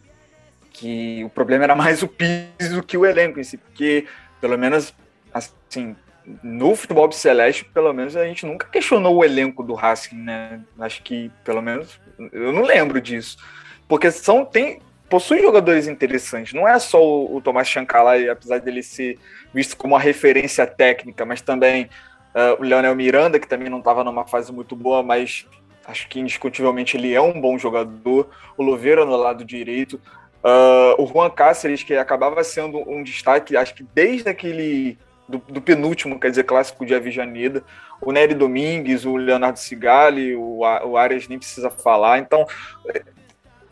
que 0.72 1.24
o 1.24 1.30
problema 1.30 1.64
era 1.64 1.76
mais 1.76 2.02
o 2.02 2.08
Pise 2.08 2.74
do 2.74 2.82
que 2.82 2.98
o 2.98 3.06
elenco 3.06 3.40
em 3.40 3.44
si, 3.44 3.58
porque 3.58 4.08
pelo 4.42 4.58
menos 4.58 4.94
assim, 5.34 5.96
no 6.44 6.76
futebol 6.76 7.12
celeste, 7.12 7.66
pelo 7.66 7.94
menos 7.94 8.16
a 8.16 8.26
gente 8.26 8.46
nunca 8.46 8.68
questionou 8.68 9.18
o 9.18 9.24
elenco 9.24 9.64
do 9.64 9.74
Racing, 9.74 10.16
né? 10.16 10.62
Acho 10.80 11.04
que 11.04 11.32
pelo 11.44 11.62
menos 11.62 12.00
eu 12.32 12.52
não 12.52 12.64
lembro 12.64 13.00
disso. 13.00 13.38
Porque 13.88 14.10
são 14.12 14.44
tem 14.44 14.82
possui 15.16 15.42
jogadores 15.42 15.88
interessantes. 15.88 16.52
Não 16.52 16.68
é 16.68 16.78
só 16.78 17.02
o, 17.02 17.38
o 17.38 17.42
Tomás 17.42 17.70
Chancalay, 17.70 18.28
apesar 18.28 18.60
dele 18.60 18.84
ser 18.84 19.18
visto 19.54 19.78
como 19.78 19.94
uma 19.94 20.00
referência 20.00 20.68
técnica, 20.68 21.24
mas 21.24 21.40
também 21.40 21.86
uh, 22.36 22.60
o 22.60 22.64
Leonel 22.64 22.94
Miranda, 22.94 23.40
que 23.40 23.48
também 23.48 23.70
não 23.70 23.80
estava 23.80 24.04
numa 24.04 24.28
fase 24.28 24.52
muito 24.52 24.76
boa, 24.76 25.02
mas 25.02 25.48
acho 25.86 26.10
que 26.10 26.20
indiscutivelmente 26.20 26.98
ele 26.98 27.14
é 27.14 27.22
um 27.22 27.40
bom 27.40 27.58
jogador. 27.58 28.30
O 28.58 28.64
Louveira 28.64 29.06
no 29.06 29.16
lado 29.16 29.46
direito. 29.46 30.02
Uh, 30.44 31.02
o 31.02 31.08
Juan 31.08 31.30
Cáceres, 31.30 31.82
que 31.82 31.96
acabava 31.96 32.44
sendo 32.44 32.78
um 32.80 33.02
destaque, 33.02 33.56
acho 33.56 33.74
que 33.74 33.86
desde 33.96 34.28
aquele 34.28 34.98
do, 35.30 35.38
do, 35.38 35.62
penúltimo, 35.62 36.20
quer 36.20 36.30
dizer, 36.30 36.44
clássico 36.44 36.86
de 36.86 36.94
Avijaneda, 36.94 37.64
o 38.02 38.12
Nery 38.12 38.34
Domingues, 38.34 39.06
o 39.06 39.16
Leonardo 39.16 39.60
Cigali, 39.60 40.36
o, 40.36 40.58
o 40.60 40.98
Arias 40.98 41.30
nem 41.30 41.40
precisa 41.40 41.70
falar. 41.70 42.20
Então, 42.20 42.46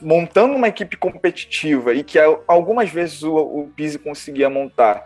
montando 0.03 0.53
uma 0.55 0.67
equipe 0.67 0.97
competitiva 0.97 1.93
e 1.93 2.03
que 2.03 2.19
algumas 2.47 2.89
vezes 2.89 3.23
o, 3.23 3.35
o 3.35 3.71
Pise 3.75 3.97
conseguia 3.97 4.49
montar, 4.49 5.05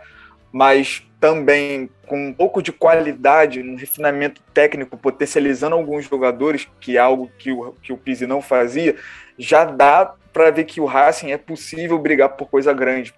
mas 0.52 1.02
também 1.20 1.88
com 2.06 2.28
um 2.28 2.32
pouco 2.32 2.62
de 2.62 2.72
qualidade, 2.72 3.60
um 3.60 3.76
refinamento 3.76 4.40
técnico, 4.54 4.96
potencializando 4.96 5.74
alguns 5.74 6.06
jogadores, 6.06 6.68
que 6.80 6.96
é 6.96 7.00
algo 7.00 7.30
que 7.38 7.50
o, 7.52 7.72
que 7.82 7.92
o 7.92 7.96
Pise 7.96 8.26
não 8.26 8.40
fazia, 8.40 8.96
já 9.38 9.64
dá 9.64 10.14
para 10.32 10.50
ver 10.50 10.64
que 10.64 10.80
o 10.80 10.84
Racing 10.84 11.32
é 11.32 11.38
possível 11.38 11.98
brigar 11.98 12.30
por 12.30 12.48
coisa 12.48 12.72
grande. 12.72 13.14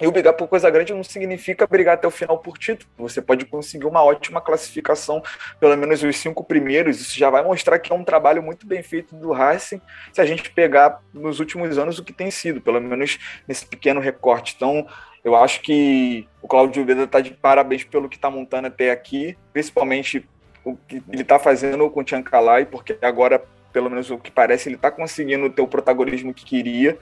E 0.00 0.06
o 0.06 0.12
brigar 0.12 0.32
por 0.32 0.48
coisa 0.48 0.70
grande 0.70 0.94
não 0.94 1.04
significa 1.04 1.66
brigar 1.66 1.94
até 1.94 2.06
o 2.06 2.10
final 2.10 2.38
por 2.38 2.56
título. 2.56 2.90
Você 2.98 3.20
pode 3.20 3.44
conseguir 3.44 3.84
uma 3.86 4.02
ótima 4.02 4.40
classificação, 4.40 5.22
pelo 5.58 5.76
menos 5.76 6.02
os 6.02 6.16
cinco 6.16 6.42
primeiros. 6.42 7.00
Isso 7.00 7.18
já 7.18 7.28
vai 7.28 7.42
mostrar 7.42 7.78
que 7.78 7.92
é 7.92 7.94
um 7.94 8.04
trabalho 8.04 8.42
muito 8.42 8.66
bem 8.66 8.82
feito 8.82 9.14
do 9.14 9.30
Racing, 9.30 9.80
se 10.12 10.20
a 10.20 10.24
gente 10.24 10.50
pegar 10.50 11.02
nos 11.12 11.38
últimos 11.38 11.76
anos 11.76 11.98
o 11.98 12.04
que 12.04 12.14
tem 12.14 12.30
sido, 12.30 12.62
pelo 12.62 12.80
menos 12.80 13.18
nesse 13.46 13.66
pequeno 13.66 14.00
recorte. 14.00 14.54
Então, 14.56 14.86
eu 15.22 15.36
acho 15.36 15.60
que 15.60 16.26
o 16.40 16.48
Claudio 16.48 16.84
Veda 16.84 17.02
está 17.02 17.20
de 17.20 17.32
parabéns 17.32 17.84
pelo 17.84 18.08
que 18.08 18.16
está 18.16 18.30
montando 18.30 18.68
até 18.68 18.90
aqui, 18.90 19.36
principalmente 19.52 20.26
o 20.64 20.76
que 20.76 21.02
ele 21.10 21.22
está 21.22 21.38
fazendo 21.38 21.88
com 21.90 22.00
o 22.00 22.04
Tiancalai, 22.04 22.64
porque 22.64 22.96
agora, 23.02 23.42
pelo 23.70 23.90
menos 23.90 24.10
o 24.10 24.18
que 24.18 24.30
parece, 24.30 24.68
ele 24.68 24.76
está 24.76 24.90
conseguindo 24.90 25.50
ter 25.50 25.60
o 25.60 25.68
protagonismo 25.68 26.32
que 26.32 26.44
queria. 26.44 26.98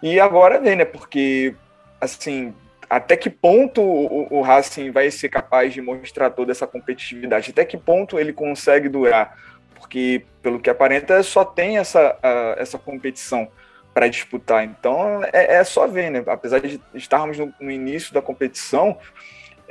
E 0.00 0.20
agora 0.20 0.60
vem, 0.60 0.76
né? 0.76 0.84
Porque 0.84 1.56
assim, 2.00 2.54
até 2.88 3.16
que 3.16 3.28
ponto 3.28 3.82
o, 3.82 4.38
o 4.38 4.40
Racing 4.40 4.90
vai 4.90 5.10
ser 5.10 5.28
capaz 5.28 5.74
de 5.74 5.80
mostrar 5.80 6.30
toda 6.30 6.52
essa 6.52 6.66
competitividade? 6.66 7.50
Até 7.50 7.64
que 7.64 7.76
ponto 7.76 8.18
ele 8.18 8.32
consegue 8.32 8.88
durar? 8.88 9.36
Porque, 9.74 10.24
pelo 10.42 10.58
que 10.58 10.70
aparenta, 10.70 11.22
só 11.22 11.44
tem 11.44 11.78
essa, 11.78 12.14
uh, 12.14 12.60
essa 12.60 12.78
competição 12.78 13.48
para 13.92 14.08
disputar. 14.08 14.64
Então, 14.64 15.22
é, 15.32 15.56
é, 15.56 15.64
só 15.64 15.86
ver, 15.86 16.10
né? 16.10 16.22
Apesar 16.26 16.60
de 16.60 16.80
estarmos 16.94 17.38
no, 17.38 17.52
no 17.60 17.70
início 17.70 18.14
da 18.14 18.22
competição, 18.22 18.96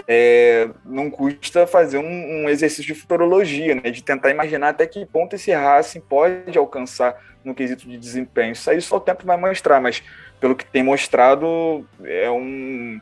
é, 0.08 0.70
não 0.86 1.10
custa 1.10 1.66
fazer 1.66 1.98
um, 1.98 2.04
um, 2.44 2.50
exercício 2.50 2.94
de 2.94 3.00
futurologia, 3.00 3.76
né? 3.76 3.90
De 3.90 4.04
tentar 4.04 4.30
imaginar 4.30 4.70
até 4.70 4.86
que 4.86 5.06
ponto 5.06 5.36
esse 5.36 5.52
Racing 5.54 6.02
pode 6.02 6.58
alcançar 6.58 7.16
no 7.44 7.56
quesito 7.56 7.88
de 7.88 7.98
desempenho. 7.98 8.52
Isso 8.52 8.70
aí 8.70 8.82
só 8.82 8.98
o 8.98 9.00
tempo 9.00 9.26
vai 9.26 9.38
mostrar, 9.38 9.80
mas 9.80 10.04
pelo 10.40 10.56
que 10.56 10.66
tem 10.66 10.84
mostrado, 10.84 11.86
é 12.04 12.30
um, 12.30 13.00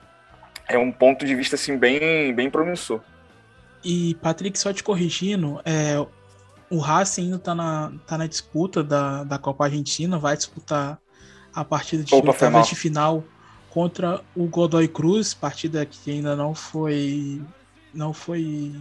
é 0.68 0.78
um 0.78 0.92
ponto 0.92 1.26
de 1.26 1.36
vista 1.36 1.56
assim, 1.56 1.78
bem, 1.78 2.34
bem 2.34 2.50
promissor. 2.50 3.02
E, 3.84 4.16
Patrick, 4.16 4.58
só 4.58 4.74
te 4.74 4.84
corrigindo, 4.84 5.62
é, 5.64 6.04
o 6.70 6.80
Racing 6.80 7.24
ainda 7.24 7.36
está 7.36 7.54
na, 7.54 7.94
tá 8.08 8.18
na 8.18 8.28
disputa 8.28 8.84
da, 8.84 9.24
da 9.24 9.38
Copa 9.38 9.66
Argentina, 9.66 10.18
vai 10.18 10.36
disputar 10.36 11.00
a 11.54 11.64
partida 11.64 12.04
de, 12.04 12.14
Opa, 12.14 12.62
de 12.62 12.76
final 12.76 13.24
contra 13.70 14.22
o 14.36 14.46
Godoy 14.46 14.88
Cruz, 14.88 15.34
partida 15.34 15.86
que 15.86 16.12
ainda 16.12 16.36
não 16.36 16.56
foi 16.56 17.42
não 17.94 18.14
foi 18.14 18.74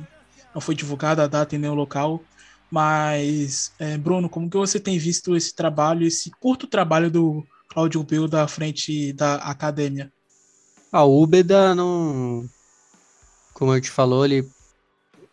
não 0.52 0.61
foi 0.61 0.75
divulgada 0.75 1.25
a 1.25 1.26
data 1.26 1.54
em 1.54 1.58
nenhum 1.58 1.75
local, 1.75 2.23
mas 2.70 3.73
é, 3.78 3.99
Bruno, 3.99 4.28
como 4.28 4.49
que 4.49 4.56
você 4.56 4.80
tem 4.80 4.99
visto 4.99 5.37
esse 5.37 5.54
trabalho, 5.54 6.06
esse 6.06 6.30
curto 6.40 6.66
trabalho 6.66 7.11
do 7.11 7.44
Claudio 7.75 8.04
Bill 8.04 8.28
da 8.28 8.47
frente 8.47 9.12
da 9.12 9.35
academia? 9.35 10.12
A 10.93 10.99
ah, 10.99 11.04
Ubeda 11.04 11.75
não. 11.75 12.49
Como 13.52 13.75
eu 13.75 13.81
te 13.81 13.90
falou, 13.90 14.25
ele 14.25 14.49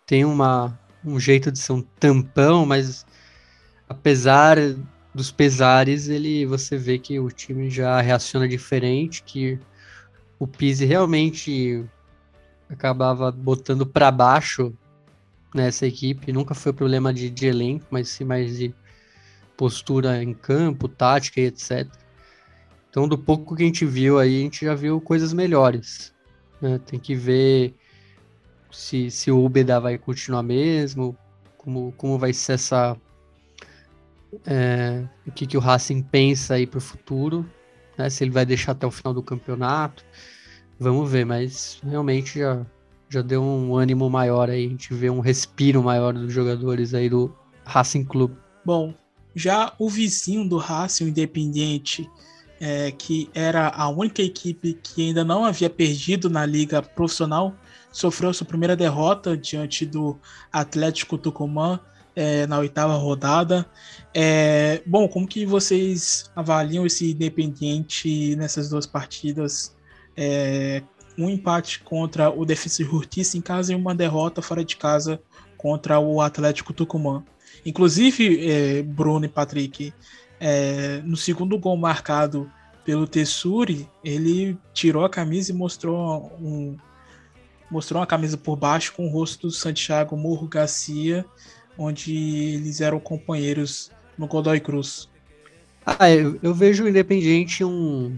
tem 0.08 0.26
uma, 0.26 0.78
um 1.06 1.20
jeito 1.20 1.52
de 1.52 1.60
ser 1.60 1.74
um 1.74 1.84
tampão, 1.84 2.66
mas 2.66 3.06
apesar 3.88 4.58
dos 5.14 5.32
pesares, 5.32 6.08
ele 6.08 6.48
você 6.48 6.78
vê 6.78 6.98
que 6.98 7.20
o 7.20 7.30
time 7.30 7.70
já 7.70 8.02
reaciona 8.02 8.48
diferente, 8.48 9.22
que 9.22 9.60
o 10.40 10.48
Pise 10.48 10.84
realmente 10.84 11.86
acabava 12.68 13.32
botando 13.32 13.86
para 13.86 14.10
baixo 14.10 14.74
nessa 15.54 15.86
equipe. 15.86 16.34
Nunca 16.34 16.56
foi 16.56 16.74
problema 16.74 17.14
de, 17.14 17.30
de 17.30 17.46
elenco, 17.46 17.86
mas 17.92 18.10
sim 18.10 18.24
mais 18.24 18.58
de 18.58 18.74
postura 19.56 20.24
em 20.24 20.34
campo, 20.34 20.88
tática 20.88 21.40
e 21.40 21.46
etc. 21.46 22.02
Então, 22.92 23.08
do 23.08 23.18
pouco 23.18 23.56
que 23.56 23.64
a 23.64 23.66
gente 23.66 23.86
viu 23.86 24.20
aí, 24.20 24.42
a 24.42 24.44
gente 24.44 24.66
já 24.66 24.76
viu 24.76 25.00
coisas 25.00 25.32
melhores. 25.32 26.14
Né? 26.62 26.78
Tem 26.86 27.00
que 27.00 27.16
ver 27.16 27.74
se, 28.70 29.10
se 29.10 29.32
o 29.32 29.46
Ubeda 29.46 29.80
vai 29.80 29.98
continuar 29.98 30.44
mesmo, 30.44 31.18
como, 31.58 31.94
como 31.94 32.20
vai 32.20 32.34
ser 32.34 32.54
essa. 32.54 32.98
É, 34.46 35.06
o 35.26 35.32
que, 35.32 35.48
que 35.48 35.56
o 35.56 35.62
Racing 35.62 36.04
pensa 36.04 36.56
aí 36.56 36.68
para 36.68 36.80
o 36.80 36.82
futuro, 36.82 37.50
né? 37.98 38.10
se 38.10 38.26
ele 38.26 38.32
vai 38.32 38.46
deixar 38.46 38.74
até 38.74 38.86
o 38.86 38.92
final 38.92 39.14
do 39.14 39.24
campeonato. 39.24 40.04
Vamos 40.78 41.10
ver, 41.10 41.26
mas 41.26 41.80
realmente 41.84 42.40
já, 42.40 42.66
já 43.10 43.22
deu 43.22 43.42
um 43.42 43.74
ânimo 43.74 44.10
maior 44.10 44.50
aí, 44.50 44.66
a 44.66 44.70
gente 44.70 44.94
vê 44.94 45.10
um 45.10 45.22
respiro 45.22 45.82
maior 45.82 46.14
dos 46.14 46.34
jogadores 46.34 46.94
aí 46.94 47.10
do 47.10 47.34
Racing 47.64 48.04
Clube. 48.04 48.36
Bom, 48.66 48.94
já 49.34 49.74
o 49.80 49.90
vizinho 49.90 50.48
do 50.48 50.58
Racing, 50.58 51.06
o 51.06 51.08
Independiente, 51.08 52.10
é, 52.62 52.92
que 52.92 53.28
era 53.34 53.70
a 53.70 53.90
única 53.90 54.22
equipe 54.22 54.78
que 54.84 55.08
ainda 55.08 55.26
não 55.26 55.44
havia 55.44 55.70
perdido 55.70 56.30
na 56.30 56.46
liga 56.46 56.80
profissional, 56.80 57.56
sofreu 57.92 58.32
sua 58.32 58.46
primeira 58.46 58.76
derrota 58.76 59.36
diante 59.36 59.84
do 59.84 60.16
Atlético 60.54 61.18
Tucumã 61.18 61.80
é, 62.16 62.46
na 62.46 62.60
oitava 62.60 62.94
rodada. 62.94 63.66
É, 64.14 64.84
bom, 64.86 65.08
como 65.08 65.28
que 65.28 65.44
vocês 65.44 66.30
avaliam 66.36 66.86
esse 66.86 67.12
Independiente 67.12 68.36
nessas 68.36 68.70
duas 68.70 68.86
partidas? 68.86 69.76
É, 70.16 70.84
um 71.18 71.30
empate 71.30 71.80
contra 71.80 72.30
o 72.30 72.46
Defensa 72.46 72.84
e 72.84 72.86
Justiça 72.86 73.38
em 73.38 73.42
casa 73.42 73.74
e 73.74 73.76
uma 73.76 73.96
derrota 73.96 74.40
fora 74.40 74.64
de 74.64 74.76
casa 74.76 75.20
contra 75.58 76.00
o 76.00 76.22
Atlético 76.22 76.74
Tucumã. 76.74 77.24
Inclusive, 77.66 78.50
é, 78.50 78.82
Bruno 78.84 79.26
e 79.26 79.30
Patrick, 79.30 79.94
é, 80.42 81.02
no 81.06 81.16
segundo 81.16 81.56
gol 81.60 81.78
marcado 81.78 82.52
pelo 82.84 83.08
Tessuri, 83.08 83.88
ele 84.04 84.58
tirou 84.74 85.06
a 85.06 85.10
camisa 85.10 85.52
e 85.52 85.56
mostrou 85.56 86.36
um, 86.42 86.76
mostrou 87.70 88.02
uma 88.02 88.08
camisa 88.08 88.36
por 88.36 88.56
baixo 88.56 88.92
com 88.94 89.06
o 89.06 89.12
rosto 89.12 89.48
do 89.48 89.54
Santiago 89.54 90.18
Morro 90.18 90.48
Garcia, 90.48 91.24
onde 91.78 92.12
eles 92.56 92.82
eram 92.82 93.00
companheiros 93.00 93.92
no 94.18 94.26
Godoy 94.26 94.60
Cruz. 94.60 95.08
Ah, 95.86 96.10
eu, 96.10 96.40
eu 96.42 96.56
vejo 96.56 96.86
o 96.86 96.90
Independiente 96.90 97.64
um. 97.64 98.18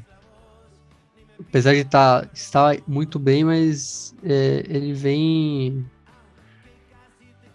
Apesar 1.38 1.74
de 1.74 1.84
tá, 1.84 2.26
estar 2.34 2.78
muito 2.88 3.20
bem, 3.20 3.44
mas 3.44 4.16
é, 4.24 4.64
ele 4.68 4.94
vem. 4.94 5.86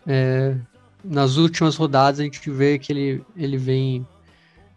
É, 0.07 0.57
nas 1.03 1.37
últimas 1.37 1.75
rodadas 1.75 2.21
a 2.21 2.23
gente 2.23 2.51
vê 2.51 2.79
que 2.79 2.93
ele, 2.93 3.25
ele 3.35 3.57
vem 3.57 4.07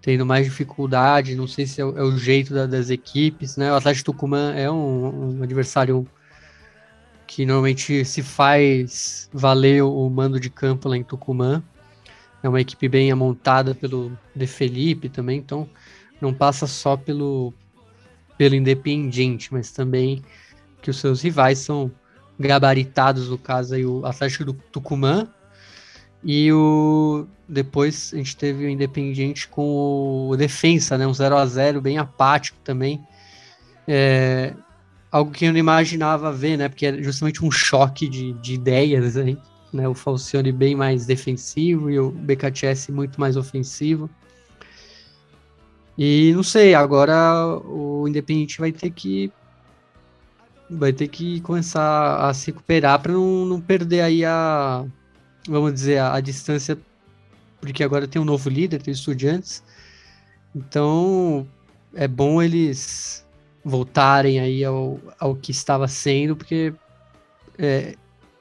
tendo 0.01 0.25
mais 0.25 0.45
dificuldade. 0.45 1.35
Não 1.35 1.47
sei 1.47 1.65
se 1.65 1.81
é, 1.81 1.83
é 1.83 2.03
o 2.03 2.17
jeito 2.17 2.53
da, 2.53 2.65
das 2.65 2.89
equipes, 2.89 3.55
né? 3.55 3.71
O 3.71 3.75
Atlético 3.75 4.11
Tucumã 4.11 4.53
é 4.53 4.69
um, 4.69 5.37
um 5.37 5.43
adversário 5.43 6.07
que 7.27 7.45
normalmente 7.45 8.03
se 8.03 8.21
faz 8.21 9.29
valer 9.31 9.83
o 9.83 10.09
mando 10.09 10.39
de 10.39 10.49
campo 10.49 10.89
lá 10.89 10.97
em 10.97 11.03
Tucumã. 11.03 11.63
É 12.43 12.49
uma 12.49 12.59
equipe 12.59 12.89
bem 12.89 13.11
amontada 13.11 13.75
pelo 13.75 14.11
De 14.35 14.47
Felipe 14.47 15.07
também, 15.07 15.37
então 15.37 15.69
não 16.19 16.33
passa 16.33 16.65
só 16.65 16.97
pelo, 16.97 17.53
pelo 18.37 18.55
Independiente, 18.55 19.53
mas 19.53 19.71
também 19.71 20.23
que 20.81 20.89
os 20.89 20.97
seus 20.97 21.21
rivais 21.21 21.59
são 21.59 21.91
gabaritados, 22.39 23.29
no 23.29 23.37
caso 23.37 23.75
aí 23.75 23.85
o 23.85 24.05
Atlético 24.05 24.45
do 24.45 24.53
Tucumã 24.53 25.31
e 26.23 26.51
o 26.53 27.25
depois 27.47 28.11
a 28.13 28.17
gente 28.17 28.37
teve 28.37 28.65
o 28.65 28.69
Independiente 28.69 29.47
com 29.47 30.29
o 30.29 30.37
Defensa, 30.37 30.97
né, 30.97 31.05
um 31.05 31.13
0 31.13 31.35
a 31.35 31.45
0 31.45 31.81
bem 31.81 31.97
apático 31.97 32.57
também. 32.63 33.01
É, 33.87 34.53
algo 35.11 35.31
que 35.31 35.45
eu 35.45 35.51
não 35.51 35.59
imaginava 35.59 36.31
ver, 36.31 36.57
né? 36.57 36.69
Porque 36.69 36.85
é 36.85 37.03
justamente 37.03 37.43
um 37.43 37.51
choque 37.51 38.07
de, 38.07 38.33
de 38.33 38.53
ideias 38.53 39.17
aí, 39.17 39.37
né? 39.73 39.87
O 39.87 39.93
Falcione 39.93 40.51
bem 40.51 40.75
mais 40.75 41.05
defensivo 41.05 41.89
e 41.89 41.99
o 41.99 42.11
BKTS 42.11 42.91
muito 42.91 43.19
mais 43.19 43.35
ofensivo. 43.35 44.09
E 45.97 46.31
não 46.33 46.43
sei, 46.43 46.73
agora 46.73 47.45
o 47.65 48.07
Independente 48.07 48.59
vai 48.59 48.71
ter 48.71 48.91
que 48.91 49.31
vai 50.69 50.93
ter 50.93 51.09
que 51.09 51.41
começar 51.41 52.29
a 52.29 52.33
se 52.33 52.47
recuperar 52.47 52.97
para 53.01 53.11
não, 53.11 53.45
não 53.45 53.59
perder 53.59 54.01
aí 54.01 54.23
a 54.23 54.85
vamos 55.47 55.73
dizer 55.73 55.99
a, 55.99 56.15
a, 56.15 56.21
distância 56.21 56.77
porque 57.59 57.83
agora 57.83 58.07
tem 58.07 58.21
um 58.21 58.25
novo 58.25 58.49
líder, 58.49 58.81
tem 58.81 58.91
estudiantes. 58.91 59.63
Então 60.55 61.47
é 61.93 62.07
bom 62.07 62.41
eles 62.41 63.25
voltarem 63.63 64.39
aí 64.39 64.63
ao, 64.63 64.99
ao 65.19 65.35
que 65.35 65.51
estava 65.51 65.87
sendo, 65.87 66.35
porque 66.35 66.73
é, 67.57 67.95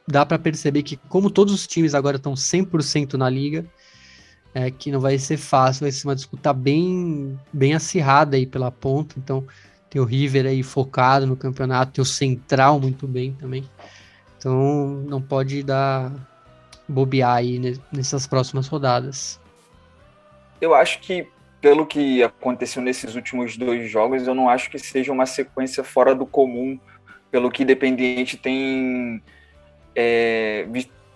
dá 0.07 0.25
para 0.25 0.38
perceber 0.38 0.83
que, 0.83 0.97
como 0.97 1.30
todos 1.30 1.52
os 1.52 1.67
times 1.67 1.95
agora 1.95 2.17
estão 2.17 2.34
100% 2.34 3.15
na 3.15 3.28
liga, 3.28 3.65
é, 4.54 4.71
que 4.71 4.91
não 4.91 5.00
vai 5.00 5.19
ser 5.19 5.36
fácil, 5.36 5.82
vai 5.82 5.93
ser 5.93 6.06
uma 6.06 6.15
disputa 6.15 6.52
bem, 6.52 7.39
bem 7.52 7.75
acirrada 7.75 8.36
aí 8.36 8.47
pela 8.47 8.71
ponta. 8.71 9.15
Então, 9.19 9.45
tem 9.89 10.00
o 10.00 10.04
River 10.04 10.47
aí 10.47 10.63
focado 10.63 11.26
no 11.26 11.36
campeonato, 11.36 11.93
tem 11.93 12.02
o 12.02 12.06
Central 12.06 12.80
muito 12.80 13.06
bem 13.06 13.32
também. 13.32 13.65
Então, 14.39 15.04
não 15.06 15.21
pode 15.21 15.63
dar 15.63 16.13
bobear 16.90 17.36
aí 17.36 17.78
nessas 17.92 18.26
próximas 18.26 18.66
rodadas. 18.66 19.40
Eu 20.60 20.74
acho 20.74 21.00
que 21.00 21.26
pelo 21.60 21.86
que 21.86 22.22
aconteceu 22.22 22.82
nesses 22.82 23.14
últimos 23.14 23.56
dois 23.56 23.90
jogos, 23.90 24.26
eu 24.26 24.34
não 24.34 24.48
acho 24.48 24.70
que 24.70 24.78
seja 24.78 25.12
uma 25.12 25.26
sequência 25.26 25.84
fora 25.84 26.14
do 26.14 26.26
comum, 26.26 26.78
pelo 27.30 27.50
que 27.50 27.62
Independiente 27.62 28.36
tem, 28.36 29.22
é, 29.94 30.66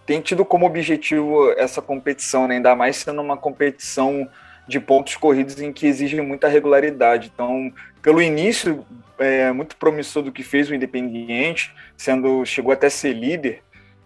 tem 0.05 0.21
tido 0.21 0.45
como 0.45 0.67
objetivo 0.67 1.51
essa 1.53 1.81
competição, 1.81 2.47
né? 2.47 2.57
ainda 2.57 2.77
mais 2.77 2.97
sendo 2.97 3.21
uma 3.23 3.37
competição 3.37 4.29
de 4.69 4.79
pontos 4.79 5.17
corridos 5.17 5.61
em 5.61 5.73
que 5.73 5.87
exige 5.87 6.21
muita 6.21 6.47
regularidade. 6.47 7.31
Então, 7.35 7.73
pelo 8.03 8.21
início 8.23 8.85
é, 9.19 9.51
muito 9.51 9.77
promissor 9.77 10.23
do 10.23 10.33
que 10.33 10.43
fez 10.43 10.69
o 10.69 10.75
Independiente, 10.75 11.75
sendo 11.97 12.45
chegou 12.45 12.73
até 12.73 12.89
ser 12.91 13.15
líder, 13.15 13.63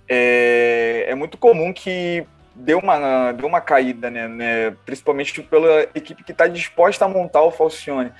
é, 0.08 1.06
é 1.08 1.14
muito 1.14 1.36
comum 1.36 1.72
que 1.72 2.24
deu 2.54 2.78
uma, 2.78 3.32
deu 3.32 3.46
uma 3.46 3.60
caída, 3.60 4.10
né, 4.10 4.26
né 4.26 4.76
principalmente 4.84 5.42
pela 5.42 5.82
equipe 5.94 6.24
que 6.24 6.32
está 6.32 6.46
disposta 6.46 7.04
a 7.04 7.08
montar 7.08 7.42
o 7.42 7.50
Falcione. 7.50 8.12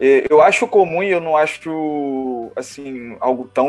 É, 0.00 0.24
eu 0.28 0.40
acho 0.40 0.66
comum 0.66 1.02
e 1.02 1.10
eu 1.10 1.20
não 1.20 1.36
acho 1.36 2.50
assim 2.56 3.16
algo 3.20 3.48
tão 3.52 3.68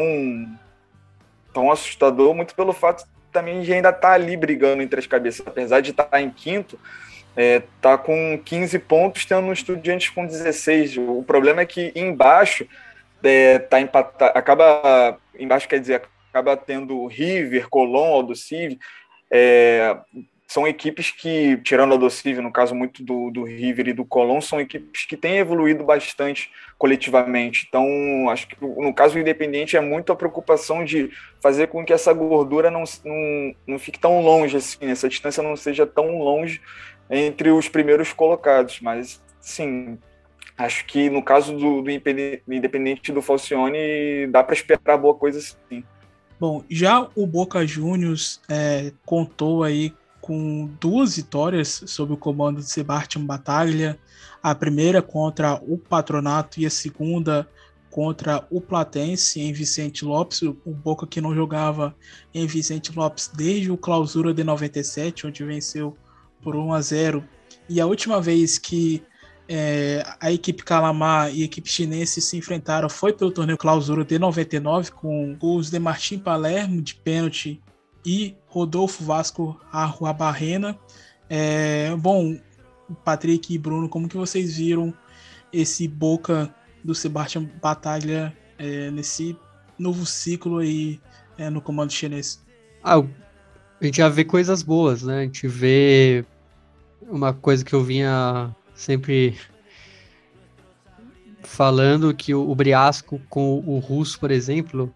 tão 1.53 1.71
assustador, 1.71 2.33
muito 2.33 2.53
pelo 2.53 2.73
fato 2.73 3.05
também 3.31 3.61
de 3.61 3.73
ainda 3.73 3.89
estar 3.89 4.09
tá 4.09 4.13
ali 4.13 4.35
brigando 4.35 4.81
entre 4.81 4.99
as 4.99 5.07
cabeças, 5.07 5.45
apesar 5.45 5.81
de 5.81 5.91
estar 5.91 6.05
tá 6.05 6.21
em 6.21 6.29
quinto, 6.29 6.79
é, 7.35 7.61
tá 7.81 7.97
com 7.97 8.39
15 8.43 8.79
pontos, 8.79 9.25
tendo 9.25 9.47
um 9.47 9.53
Estudiantes 9.53 10.09
com 10.09 10.25
16. 10.25 10.97
O 10.97 11.23
problema 11.23 11.61
é 11.61 11.65
que 11.65 11.91
embaixo 11.95 12.67
é, 13.23 13.59
tá 13.59 13.79
empatado, 13.79 14.37
acaba 14.37 15.17
embaixo 15.37 15.67
quer 15.67 15.79
dizer 15.79 16.03
acaba 16.35 16.57
tendo 16.57 17.07
River, 17.07 17.69
Colón, 17.69 18.13
Aldo 18.13 18.35
Civi, 18.35 18.77
é, 19.31 19.97
são 20.47 20.67
equipes 20.67 21.09
que, 21.11 21.57
tirando 21.63 21.93
a 21.93 21.97
Docível, 21.97 22.43
no 22.43 22.51
caso 22.51 22.75
muito 22.75 23.03
do, 23.03 23.31
do 23.31 23.43
River 23.43 23.87
e 23.89 23.93
do 23.93 24.05
Colón, 24.05 24.39
são 24.41 24.59
equipes 24.59 25.05
que 25.05 25.17
têm 25.17 25.37
evoluído 25.37 25.83
bastante 25.83 26.51
coletivamente. 26.77 27.65
Então, 27.67 28.29
acho 28.29 28.47
que 28.47 28.55
no 28.61 28.93
caso 28.93 29.15
do 29.15 29.19
Independente 29.19 29.75
é 29.75 29.81
muito 29.81 30.11
a 30.11 30.15
preocupação 30.15 30.85
de 30.85 31.09
fazer 31.41 31.67
com 31.67 31.83
que 31.83 31.93
essa 31.93 32.13
gordura 32.13 32.69
não, 32.69 32.83
não, 33.03 33.55
não 33.65 33.79
fique 33.79 33.99
tão 33.99 34.21
longe, 34.21 34.57
assim, 34.57 34.85
essa 34.89 35.09
distância 35.09 35.41
não 35.41 35.55
seja 35.55 35.85
tão 35.85 36.19
longe 36.19 36.61
entre 37.09 37.49
os 37.49 37.67
primeiros 37.67 38.13
colocados. 38.13 38.79
Mas, 38.81 39.21
sim, 39.41 39.97
acho 40.55 40.85
que 40.85 41.09
no 41.09 41.23
caso 41.23 41.57
do, 41.57 41.81
do 41.81 41.91
Independente 42.53 43.11
do 43.11 43.21
Falcione, 43.21 44.27
dá 44.27 44.43
para 44.43 44.53
esperar 44.53 44.97
boa 44.97 45.15
coisa 45.15 45.41
sim. 45.41 45.83
Bom, 46.39 46.63
já 46.69 47.07
o 47.15 47.25
Boca 47.25 47.65
Juniors 47.65 48.41
é, 48.49 48.91
contou 49.05 49.63
aí 49.63 49.93
com 50.19 50.69
duas 50.81 51.15
vitórias 51.15 51.83
sob 51.85 52.13
o 52.13 52.17
comando 52.17 52.59
de 52.59 52.65
Sebastião 52.65 53.25
Batalha, 53.25 53.97
a 54.41 54.53
primeira 54.53 55.01
contra 55.01 55.61
o 55.65 55.77
Patronato 55.77 56.59
e 56.59 56.65
a 56.65 56.69
segunda 56.69 57.47
contra 57.89 58.45
o 58.49 58.59
Platense 58.59 59.39
em 59.39 59.53
Vicente 59.53 60.03
Lopes, 60.03 60.41
o 60.41 60.53
Boca 60.65 61.07
que 61.07 61.21
não 61.21 61.33
jogava 61.33 61.95
em 62.33 62.45
Vicente 62.45 62.91
Lopes 62.93 63.31
desde 63.33 63.71
o 63.71 63.77
Clausura 63.77 64.33
de 64.33 64.43
97, 64.43 65.27
onde 65.27 65.45
venceu 65.45 65.95
por 66.41 66.55
1 66.55 66.73
a 66.73 66.81
0. 66.81 67.23
E 67.69 67.79
a 67.79 67.85
última 67.85 68.19
vez 68.19 68.57
que 68.57 69.01
é, 69.47 70.03
a 70.19 70.31
equipe 70.31 70.63
Calamar 70.63 71.33
e 71.33 71.41
a 71.41 71.45
equipe 71.45 71.69
chinesa 71.69 72.19
se 72.19 72.37
enfrentaram 72.37 72.89
foi 72.89 73.13
pelo 73.13 73.31
torneio 73.31 73.57
Clausura 73.57 74.03
de 74.03 74.17
99 74.17 74.91
com 74.91 75.35
gols 75.35 75.69
de 75.69 75.79
Martim 75.79 76.17
Palermo 76.17 76.81
de 76.81 76.95
pênalti 76.95 77.61
e 78.05 78.35
Rodolfo 78.47 79.03
Vasco 79.03 79.59
Arruabarrena. 79.71 80.77
É, 81.29 81.95
bom, 81.95 82.37
Patrick 83.03 83.53
e 83.53 83.57
Bruno, 83.57 83.89
como 83.89 84.07
que 84.07 84.17
vocês 84.17 84.57
viram 84.57 84.93
esse 85.51 85.87
Boca 85.87 86.53
do 86.83 86.93
Sebastião 86.93 87.49
Batalha 87.61 88.35
é, 88.57 88.91
nesse 88.91 89.35
novo 89.77 90.05
ciclo 90.05 90.59
aí 90.59 90.99
é, 91.37 91.49
no 91.49 91.61
comando 91.61 91.91
chinês? 91.91 92.43
Ah, 92.83 92.99
a 93.81 93.85
gente 93.85 93.97
já 93.97 94.09
vê 94.09 94.23
coisas 94.23 94.61
boas, 94.61 95.03
né? 95.03 95.19
A 95.19 95.23
gente 95.23 95.47
vê 95.47 96.23
uma 97.01 97.33
coisa 97.33 97.65
que 97.65 97.73
eu 97.73 97.83
vinha 97.83 98.55
sempre 98.75 99.35
falando 101.41 102.13
que 102.13 102.35
o, 102.35 102.53
Briasco 102.53 103.19
com 103.29 103.63
o 103.65 103.79
Russo, 103.79 104.19
por 104.19 104.29
exemplo, 104.29 104.93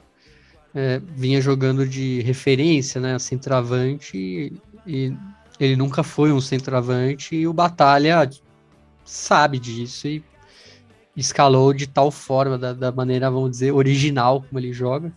é, 0.76 1.02
vinha 1.16 1.42
jogando 1.42 1.88
de 1.88 2.22
referência, 2.22 3.00
né, 3.00 3.18
centroavante, 3.18 4.18
e, 4.18 4.54
e 4.86 5.18
ele 5.60 5.76
nunca 5.76 6.04
foi 6.04 6.32
um 6.32 6.42
centroavante, 6.42 7.36
e 7.36 7.48
o 7.48 7.54
Batalha 7.54 8.30
sabe 9.06 9.58
disso 9.58 10.08
e 10.08 10.24
escalou 11.16 11.74
de 11.74 11.88
tal 11.88 12.12
forma, 12.12 12.58
da, 12.58 12.74
da 12.74 12.92
maneira, 12.92 13.32
vamos 13.32 13.52
dizer, 13.52 13.72
original 13.72 14.42
como 14.42 14.60
ele 14.60 14.74
joga. 14.74 15.12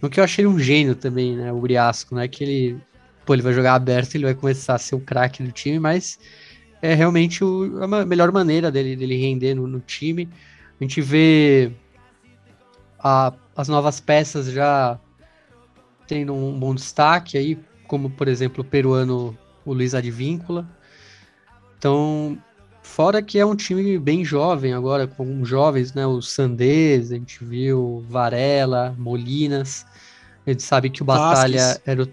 No 0.00 0.10
que 0.10 0.18
eu 0.18 0.24
achei 0.24 0.46
um 0.46 0.58
gênio 0.58 0.94
também, 0.94 1.36
né, 1.36 1.52
o 1.52 1.60
Briasco, 1.60 2.14
né, 2.14 2.26
que 2.26 2.42
ele 2.42 2.80
pô, 3.24 3.34
ele 3.34 3.42
vai 3.42 3.52
jogar 3.52 3.74
aberto, 3.74 4.14
ele 4.14 4.24
vai 4.24 4.34
começar 4.34 4.74
a 4.74 4.78
ser 4.78 4.94
o 4.94 5.00
craque 5.00 5.42
do 5.42 5.52
time, 5.52 5.78
mas 5.78 6.18
é 6.82 6.94
realmente 6.94 7.44
o, 7.44 7.82
a 7.82 8.04
melhor 8.04 8.32
maneira 8.32 8.70
dele, 8.70 8.96
dele 8.96 9.16
render 9.16 9.54
no, 9.54 9.68
no 9.68 9.78
time. 9.78 10.28
A 10.80 10.84
gente 10.84 11.00
vê 11.00 11.70
a, 12.98 13.32
as 13.56 13.68
novas 13.68 14.00
peças 14.00 14.46
já 14.46 14.98
tendo 16.08 16.34
um 16.34 16.58
bom 16.58 16.74
destaque 16.74 17.38
aí, 17.38 17.56
como 17.86 18.10
por 18.10 18.26
exemplo 18.26 18.62
o 18.62 18.66
peruano 18.66 19.38
o 19.64 19.72
Luiz 19.72 19.94
Advíncula. 19.94 20.68
Então, 21.78 22.36
fora 22.82 23.22
que 23.22 23.38
é 23.38 23.46
um 23.46 23.54
time 23.54 23.96
bem 23.96 24.24
jovem 24.24 24.72
agora, 24.72 25.06
com 25.06 25.44
jovens, 25.44 25.94
né? 25.94 26.04
O 26.04 26.20
Sandês, 26.20 27.12
a 27.12 27.14
gente 27.14 27.44
viu 27.44 28.04
Varela, 28.08 28.94
Molinas. 28.98 29.86
A 30.44 30.50
gente 30.50 30.64
sabe 30.64 30.90
que 30.90 31.02
o 31.02 31.04
Batalha 31.04 31.58
Vasquez. 31.58 31.82
era 31.86 32.02
o, 32.02 32.08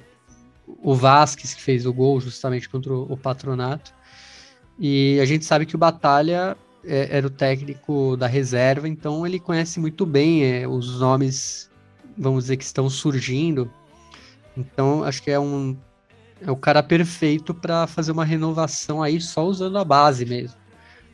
o 0.91 0.95
Vasquez 0.95 1.55
que 1.55 1.61
fez 1.61 1.87
o 1.87 1.93
gol 1.93 2.21
justamente 2.21 2.69
contra 2.69 2.93
o, 2.93 3.11
o 3.11 3.17
Patronato. 3.17 3.93
E 4.79 5.19
a 5.19 5.25
gente 5.25 5.43
sabe 5.43 5.65
que 5.65 5.75
o 5.75 5.79
Batalha 5.79 6.55
é, 6.85 7.17
era 7.17 7.27
o 7.27 7.29
técnico 7.29 8.15
da 8.15 8.27
reserva, 8.27 8.87
então 8.87 9.25
ele 9.27 9.39
conhece 9.39 9.79
muito 9.79 10.05
bem 10.05 10.45
é, 10.45 10.67
os 10.67 10.99
nomes, 10.99 11.69
vamos 12.17 12.45
dizer, 12.45 12.57
que 12.57 12.63
estão 12.63 12.89
surgindo. 12.89 13.69
Então 14.55 15.03
acho 15.03 15.21
que 15.21 15.31
é 15.31 15.39
um 15.39 15.77
é 16.41 16.49
o 16.49 16.55
cara 16.55 16.81
perfeito 16.81 17.53
para 17.53 17.85
fazer 17.85 18.13
uma 18.13 18.23
renovação 18.23 19.03
aí 19.03 19.19
só 19.19 19.45
usando 19.45 19.77
a 19.77 19.83
base 19.83 20.25
mesmo. 20.25 20.57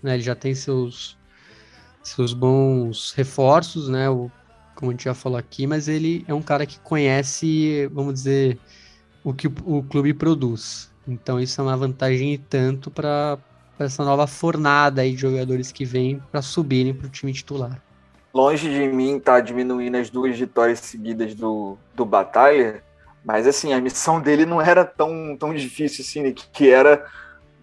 Né? 0.04 0.14
Ele 0.14 0.24
já 0.24 0.36
tem 0.36 0.54
seus 0.54 1.18
seus 2.04 2.34
bons 2.34 3.12
reforços, 3.14 3.90
né? 3.90 4.08
O, 4.08 4.30
como 4.76 4.92
a 4.92 4.94
gente 4.94 5.06
já 5.06 5.16
falou 5.16 5.40
aqui, 5.40 5.66
mas 5.66 5.88
ele 5.88 6.24
é 6.28 6.34
um 6.34 6.42
cara 6.42 6.66
que 6.66 6.80
conhece, 6.80 7.88
vamos 7.92 8.14
dizer, 8.14 8.60
o 9.24 9.34
que 9.34 9.48
o, 9.48 9.54
o 9.66 9.84
clube 9.84 10.14
produz. 10.14 10.92
Então 11.08 11.40
isso 11.40 11.60
é 11.60 11.64
uma 11.64 11.76
vantagem 11.76 12.34
e 12.34 12.38
tanto 12.38 12.92
para 12.92 13.40
essa 13.84 14.04
nova 14.06 14.26
fornada 14.26 15.02
aí 15.02 15.12
de 15.12 15.22
jogadores 15.22 15.72
que 15.72 15.84
vêm 15.84 16.22
para 16.32 16.42
subirem 16.42 16.94
para 16.94 17.08
o 17.08 17.10
time 17.10 17.34
titular. 17.34 17.82
Longe 18.34 18.70
de 18.70 18.88
mim 18.88 19.20
tá 19.20 19.40
diminuindo 19.40 19.98
as 19.98 20.10
duas 20.10 20.38
vitórias 20.38 20.80
seguidas 20.80 21.34
do, 21.34 21.78
do 21.94 22.06
Batalha, 22.06 22.84
mas 23.24 23.48
assim, 23.48 23.74
a 23.74 23.82
missão 23.82 24.22
dele 24.22 24.46
não 24.46 24.62
era 24.62 24.84
tão, 24.86 25.36
tão 25.38 25.54
difícil 25.54 26.04
assim, 26.04 26.22
né? 26.22 26.32
que, 26.32 26.48
que 26.50 26.70
era 26.70 27.06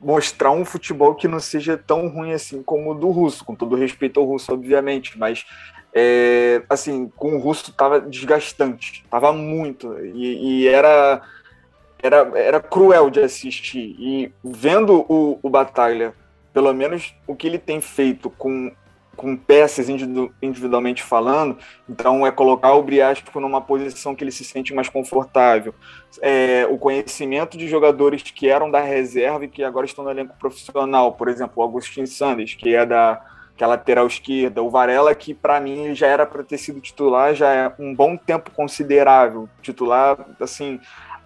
mostrar 0.01 0.51
um 0.51 0.65
futebol 0.65 1.15
que 1.15 1.29
não 1.29 1.39
seja 1.39 1.77
tão 1.77 2.09
ruim 2.09 2.33
assim 2.33 2.63
como 2.63 2.91
o 2.91 2.95
do 2.95 3.11
Russo, 3.11 3.45
com 3.45 3.55
todo 3.55 3.77
respeito 3.77 4.19
ao 4.19 4.27
Russo, 4.27 4.53
obviamente, 4.53 5.19
mas 5.19 5.45
é, 5.95 6.63
assim, 6.69 7.09
com 7.17 7.37
o 7.37 7.39
Russo 7.39 7.73
tava 7.73 8.01
desgastante, 8.01 9.05
tava 9.11 9.33
muito, 9.33 9.97
e, 10.01 10.63
e 10.63 10.69
era 10.69 11.23
era, 12.03 12.31
era 12.35 12.61
cruel 12.61 13.09
de 13.09 13.21
assistir. 13.21 13.95
E 13.99 14.33
vendo 14.43 15.07
o, 15.09 15.39
o 15.43 15.49
Batalha, 15.49 16.13
pelo 16.53 16.73
menos 16.75 17.15
o 17.27 17.35
que 17.37 17.47
ele 17.47 17.59
tem 17.59 17.81
feito 17.81 18.29
com, 18.29 18.73
com 19.17 19.37
peças 19.37 19.89
individualmente 19.89 21.03
falando, 21.03 21.57
então 21.89 22.27
é 22.27 22.33
colocar 22.33 22.75
o 22.75 22.83
Briasco 22.83 23.39
numa 23.41 23.61
posição 23.61 24.15
que 24.15 24.25
ele 24.25 24.33
se 24.33 24.45
sente 24.45 24.75
mais 24.75 24.89
confortável. 24.89 25.73
É, 26.21 26.67
o 26.69 26.77
conhecimento 26.77 27.57
de 27.57 27.69
jogadores 27.69 28.23
que 28.23 28.49
eram 28.49 28.71
da 28.71 28.81
reserva 28.81 29.45
e 29.45 29.49
que 29.49 29.63
agora 29.63 29.87
estão 29.87 30.05
no 30.05 30.11
elenco 30.11 30.35
profissional, 30.39 31.13
por 31.13 31.29
exemplo, 31.29 31.63
o 31.63 31.63
Agostinho 31.63 32.07
Sandes, 32.07 32.55
que 32.55 32.75
é 32.75 32.85
da 32.85 33.25
que 33.55 33.63
é 33.63 33.67
lateral 33.67 34.07
esquerda, 34.07 34.63
o 34.63 34.71
Varela, 34.71 35.15
que 35.15 35.35
para 35.35 35.61
mim 35.61 35.95
já 35.95 36.07
era 36.07 36.25
para 36.25 36.43
ter 36.43 36.57
sido 36.57 36.81
titular, 36.81 37.35
já 37.35 37.53
é 37.53 37.73
um 37.79 37.95
bom 37.95 38.17
tempo 38.17 38.51
considerável, 38.51 39.47
titular, 39.61 40.17
assim, 40.41 40.81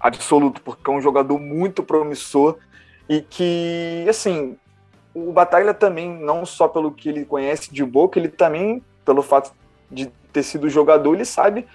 absoluto, 0.06 0.60
porque 0.62 0.90
é 0.90 0.94
um 0.94 1.00
jogador 1.00 1.38
muito 1.38 1.82
promissor 1.82 2.56
e 3.08 3.20
que, 3.20 4.04
assim, 4.08 4.56
o 5.14 5.32
Batalha 5.32 5.72
também, 5.72 6.08
não 6.08 6.44
só 6.44 6.68
pelo 6.68 6.90
que 6.90 7.08
ele 7.08 7.24
conhece 7.24 7.72
de 7.72 7.84
boca, 7.84 8.18
ele 8.18 8.28
também, 8.28 8.82
pelo 9.04 9.22
fato 9.22 9.52
de 9.90 10.10
ter 10.32 10.42
sido 10.42 10.68
jogador, 10.68 11.14
ele 11.14 11.24
sabe, 11.24 11.66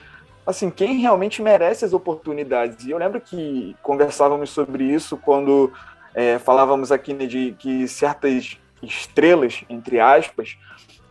assim, 0.45 0.69
quem 0.69 0.99
realmente 0.99 1.41
merece 1.41 1.85
as 1.85 1.93
oportunidades. 1.93 2.85
E 2.85 2.91
eu 2.91 2.97
lembro 2.97 3.19
que 3.19 3.75
conversávamos 3.81 4.49
sobre 4.49 4.83
isso 4.83 5.17
quando 5.17 5.71
é, 6.13 6.37
falávamos 6.37 6.91
aqui 6.91 7.13
né, 7.13 7.25
de 7.25 7.55
que 7.57 7.87
certas 7.87 8.57
estrelas, 8.83 9.63
entre 9.69 9.99
aspas, 9.99 10.57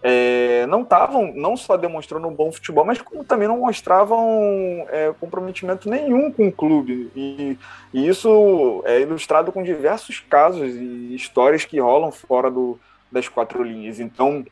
é, 0.02 0.66
não 0.66 0.82
estavam 0.82 1.32
não 1.34 1.56
só 1.56 1.76
demonstrando 1.76 2.26
um 2.26 2.34
bom 2.34 2.50
futebol, 2.50 2.84
mas 2.84 3.00
como 3.02 3.24
também 3.24 3.46
não 3.46 3.58
mostravam 3.58 4.86
é, 4.88 5.12
comprometimento 5.20 5.90
nenhum 5.90 6.32
com 6.32 6.48
o 6.48 6.52
clube. 6.52 7.10
E, 7.14 7.58
e, 7.92 8.08
isso 8.08 8.82
é 8.86 9.00
ilustrado 9.00 9.52
com 9.52 9.62
diversos 9.62 10.20
casos 10.20 10.74
e 10.74 11.14
histórias 11.14 11.64
que 11.64 11.78
rolam 11.78 12.10
fora 12.10 12.50
do, 12.50 12.78
das 13.12 13.28
quatro 13.28 13.62
linhas. 13.62 14.00
Então, 14.00 14.44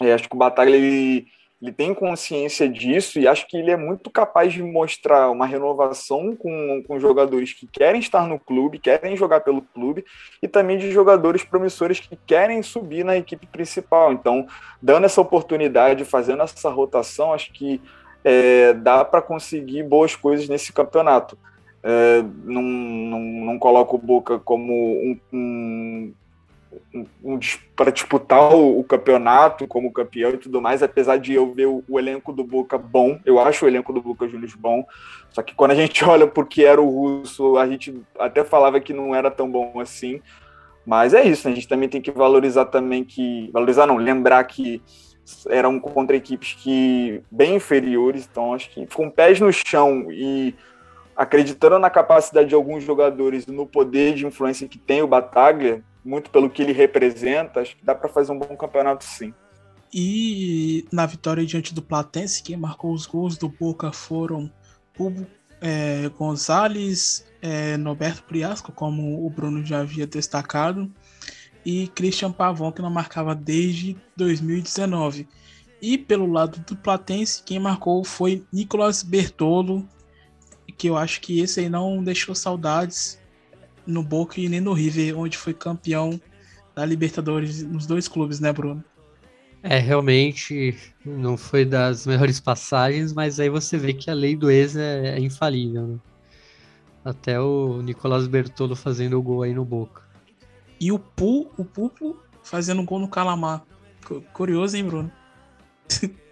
é, 0.00 0.14
acho 0.14 0.28
que 0.28 0.34
o 0.34 0.38
Batalha 0.38 0.74
ele, 0.74 1.26
ele 1.60 1.72
tem 1.72 1.92
consciência 1.92 2.66
disso 2.66 3.18
e 3.18 3.28
acho 3.28 3.46
que 3.46 3.56
ele 3.56 3.70
é 3.70 3.76
muito 3.76 4.10
capaz 4.10 4.52
de 4.52 4.62
mostrar 4.62 5.30
uma 5.30 5.44
renovação 5.44 6.34
com, 6.34 6.82
com 6.86 6.98
jogadores 6.98 7.52
que 7.52 7.66
querem 7.66 8.00
estar 8.00 8.26
no 8.26 8.38
clube, 8.38 8.78
querem 8.78 9.14
jogar 9.14 9.40
pelo 9.40 9.60
clube, 9.60 10.04
e 10.42 10.48
também 10.48 10.78
de 10.78 10.90
jogadores 10.90 11.44
promissores 11.44 12.00
que 12.00 12.16
querem 12.26 12.62
subir 12.62 13.04
na 13.04 13.16
equipe 13.16 13.46
principal. 13.46 14.10
Então, 14.10 14.46
dando 14.80 15.04
essa 15.04 15.20
oportunidade, 15.20 16.04
fazendo 16.04 16.42
essa 16.42 16.70
rotação, 16.70 17.34
acho 17.34 17.52
que 17.52 17.80
é, 18.24 18.72
dá 18.72 19.04
para 19.04 19.20
conseguir 19.20 19.82
boas 19.82 20.16
coisas 20.16 20.48
nesse 20.48 20.72
campeonato. 20.72 21.36
É, 21.82 22.22
não, 22.44 22.62
não, 22.62 23.20
não 23.20 23.58
coloco 23.58 23.96
o 23.96 23.98
Boca 23.98 24.38
como 24.38 24.72
um, 24.72 25.20
um 25.30 25.40
um, 25.40 26.12
um, 27.24 27.38
para 27.74 27.90
disputar 27.90 28.54
o, 28.54 28.78
o, 28.78 28.84
campeonato 28.84 29.66
como 29.66 29.92
campeão 29.92 30.30
e 30.30 30.38
tudo 30.38 30.60
mais, 30.60 30.82
apesar 30.82 31.16
de 31.16 31.34
eu 31.34 31.52
ver 31.52 31.66
o, 31.66 31.82
o, 31.88 31.98
elenco 31.98 32.32
do 32.32 32.44
Boca 32.44 32.78
bom, 32.78 33.18
eu 33.24 33.40
acho 33.40 33.64
o 33.64 33.68
elenco 33.68 33.92
do 33.92 34.00
Boca 34.00 34.28
Juniors 34.28 34.54
bom, 34.54 34.84
só 35.30 35.42
que 35.42 35.54
quando 35.54 35.72
a 35.72 35.74
gente 35.74 36.02
olha 36.04 36.26
porque 36.26 36.64
era 36.64 36.80
o 36.80 36.88
Russo, 36.88 37.56
a 37.56 37.66
gente 37.66 38.00
até 38.18 38.44
falava 38.44 38.80
que 38.80 38.92
não 38.92 39.14
era 39.14 39.30
tão 39.30 39.50
bom 39.50 39.80
assim, 39.80 40.20
mas 40.86 41.14
é 41.14 41.24
isso, 41.24 41.46
né? 41.46 41.52
a 41.52 41.54
gente 41.54 41.68
também 41.68 41.88
tem 41.88 42.00
que 42.00 42.10
valorizar 42.10 42.66
também 42.66 43.04
que, 43.04 43.50
valorizar 43.52 43.86
não, 43.86 43.96
lembrar 43.96 44.42
que 44.44 44.82
eram 45.48 45.78
contra 45.78 46.16
equipes 46.16 46.54
que 46.54 47.22
bem 47.30 47.56
inferiores, 47.56 48.28
então 48.30 48.54
acho 48.54 48.70
que 48.70 48.86
com 48.86 49.10
pés 49.10 49.40
no 49.40 49.52
chão 49.52 50.06
e 50.10 50.54
acreditando 51.16 51.78
na 51.78 51.90
capacidade 51.90 52.48
de 52.48 52.54
alguns 52.54 52.82
jogadores 52.82 53.46
no 53.46 53.66
poder 53.66 54.14
de 54.14 54.26
influência 54.26 54.66
que 54.66 54.78
tem 54.78 55.02
o 55.02 55.06
Bataglia, 55.06 55.84
muito 56.04 56.30
pelo 56.30 56.50
que 56.50 56.62
ele 56.62 56.72
representa, 56.72 57.60
acho 57.60 57.76
que 57.76 57.84
dá 57.84 57.94
para 57.94 58.08
fazer 58.08 58.32
um 58.32 58.38
bom 58.38 58.56
campeonato 58.56 59.04
sim. 59.04 59.34
E 59.92 60.86
na 60.92 61.04
vitória 61.04 61.44
diante 61.44 61.74
do 61.74 61.82
Platense, 61.82 62.42
quem 62.42 62.56
marcou 62.56 62.92
os 62.92 63.06
gols 63.06 63.36
do 63.36 63.48
Boca 63.48 63.92
foram 63.92 64.50
Hugo 64.98 65.26
é, 65.60 66.08
Gonzalez, 66.16 67.26
é, 67.42 67.76
Norberto 67.76 68.22
Priasco, 68.22 68.72
como 68.72 69.26
o 69.26 69.30
Bruno 69.30 69.64
já 69.64 69.80
havia 69.80 70.06
destacado, 70.06 70.90
e 71.64 71.88
Christian 71.88 72.32
Pavon, 72.32 72.72
que 72.72 72.80
não 72.80 72.90
marcava 72.90 73.34
desde 73.34 73.96
2019. 74.16 75.28
E 75.82 75.98
pelo 75.98 76.30
lado 76.30 76.60
do 76.60 76.76
Platense, 76.76 77.42
quem 77.42 77.58
marcou 77.58 78.04
foi 78.04 78.44
Nicolas 78.52 79.02
Bertolo, 79.02 79.86
que 80.76 80.88
eu 80.88 80.96
acho 80.96 81.20
que 81.20 81.40
esse 81.40 81.60
aí 81.60 81.68
não 81.68 82.02
deixou 82.02 82.34
saudades 82.34 83.19
no 83.86 84.02
Boca 84.02 84.40
e 84.40 84.48
nem 84.48 84.60
no 84.60 84.72
River, 84.72 85.18
onde 85.18 85.36
foi 85.36 85.54
campeão 85.54 86.20
da 86.74 86.84
Libertadores 86.84 87.62
nos 87.62 87.86
dois 87.86 88.08
clubes, 88.08 88.40
né, 88.40 88.52
Bruno? 88.52 88.84
É, 89.62 89.78
realmente 89.78 90.74
não 91.04 91.36
foi 91.36 91.64
das 91.64 92.06
melhores 92.06 92.40
passagens, 92.40 93.12
mas 93.12 93.38
aí 93.38 93.50
você 93.50 93.76
vê 93.76 93.92
que 93.92 94.10
a 94.10 94.14
lei 94.14 94.34
do 94.34 94.50
ex 94.50 94.76
é, 94.76 95.16
é 95.16 95.20
infalível, 95.20 95.86
né? 95.86 95.98
Até 97.04 97.40
o 97.40 97.82
Nicolás 97.82 98.26
Bertolo 98.26 98.76
fazendo 98.76 99.18
o 99.18 99.22
gol 99.22 99.42
aí 99.42 99.54
no 99.54 99.64
Boca. 99.64 100.02
E 100.80 100.90
o 100.90 100.98
Pu, 100.98 101.50
o 101.56 101.64
Pupo 101.64 102.18
fazendo 102.42 102.82
gol 102.82 102.98
no 102.98 103.08
Calamar. 103.08 103.64
Curioso, 104.32 104.76
hein, 104.76 104.84
Bruno? 104.84 105.12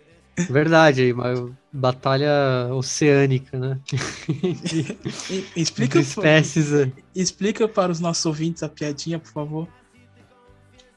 Verdade, 0.50 1.12
mas 1.12 1.40
batalha 1.72 2.68
oceânica, 2.72 3.58
né? 3.58 3.78
explica, 5.56 5.98
espécies. 5.98 6.70
Para, 6.70 6.92
explica 7.14 7.68
para 7.68 7.92
os 7.92 8.00
nossos 8.00 8.24
ouvintes 8.26 8.62
a 8.62 8.68
piadinha, 8.68 9.18
por 9.18 9.30
favor. 9.30 9.68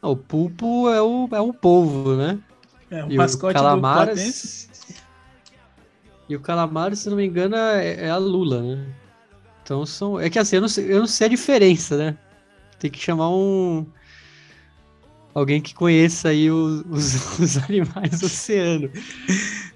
O 0.02 0.16
pulpo 0.16 0.90
é 0.90 1.02
o, 1.02 1.30
é 1.32 1.40
o 1.40 1.54
polvo, 1.54 2.16
né? 2.16 2.40
É, 2.90 3.06
o 3.06 3.12
e 3.12 3.18
mascote 3.18 3.58
o 3.58 3.62
calamares, 3.62 4.70
E 6.28 6.36
o 6.36 6.40
calamar, 6.40 6.96
se 6.96 7.10
não 7.10 7.18
me 7.18 7.26
engano, 7.26 7.56
é, 7.56 8.06
é, 8.06 8.10
a 8.10 8.18
lula, 8.18 8.62
né? 8.62 8.86
Então 9.64 9.86
são. 9.86 10.20
É 10.20 10.30
que 10.30 10.40
assim, 10.40 10.58
eu 10.58 10.62
não 10.62 10.70
sei, 10.70 10.92
eu 10.92 11.00
não 11.00 11.08
sei 11.08 11.28
a 11.28 11.30
diferença, 11.30 11.98
né? 11.98 12.18
Tem 12.80 12.90
que 12.90 13.00
chamar 13.00 13.30
um 13.30 13.86
alguém 15.34 15.62
que 15.62 15.74
conheça 15.74 16.30
aí 16.30 16.50
os, 16.50 16.84
os, 16.90 17.40
os 17.40 17.58
animais 17.58 18.20
do 18.20 18.26
oceano. 18.26 18.90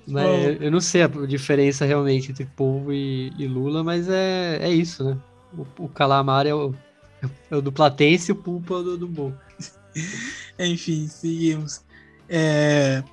Mas 0.07 0.61
eu 0.61 0.71
não 0.71 0.79
sei 0.79 1.01
a 1.03 1.07
diferença 1.07 1.85
realmente 1.85 2.31
entre 2.31 2.45
polvo 2.45 2.93
e, 2.93 3.31
e, 3.37 3.47
lula, 3.47 3.83
mas 3.83 4.07
é, 4.07 4.59
é 4.61 4.69
isso, 4.69 5.03
né? 5.03 5.17
o, 5.57 5.85
o 5.85 5.89
Calamar 5.89 6.45
é 6.45 6.53
o, 6.53 6.73
é 7.49 7.55
o 7.55 7.61
do 7.61 7.71
Platense 7.71 8.31
e 8.31 8.33
o 8.33 8.35
Pulpa 8.35 8.75
é 8.75 8.77
o 8.77 8.83
do, 8.83 9.07
do 9.07 9.37
Enfim, 10.59 11.07
seguimos. 11.07 11.83
É, 12.29 13.03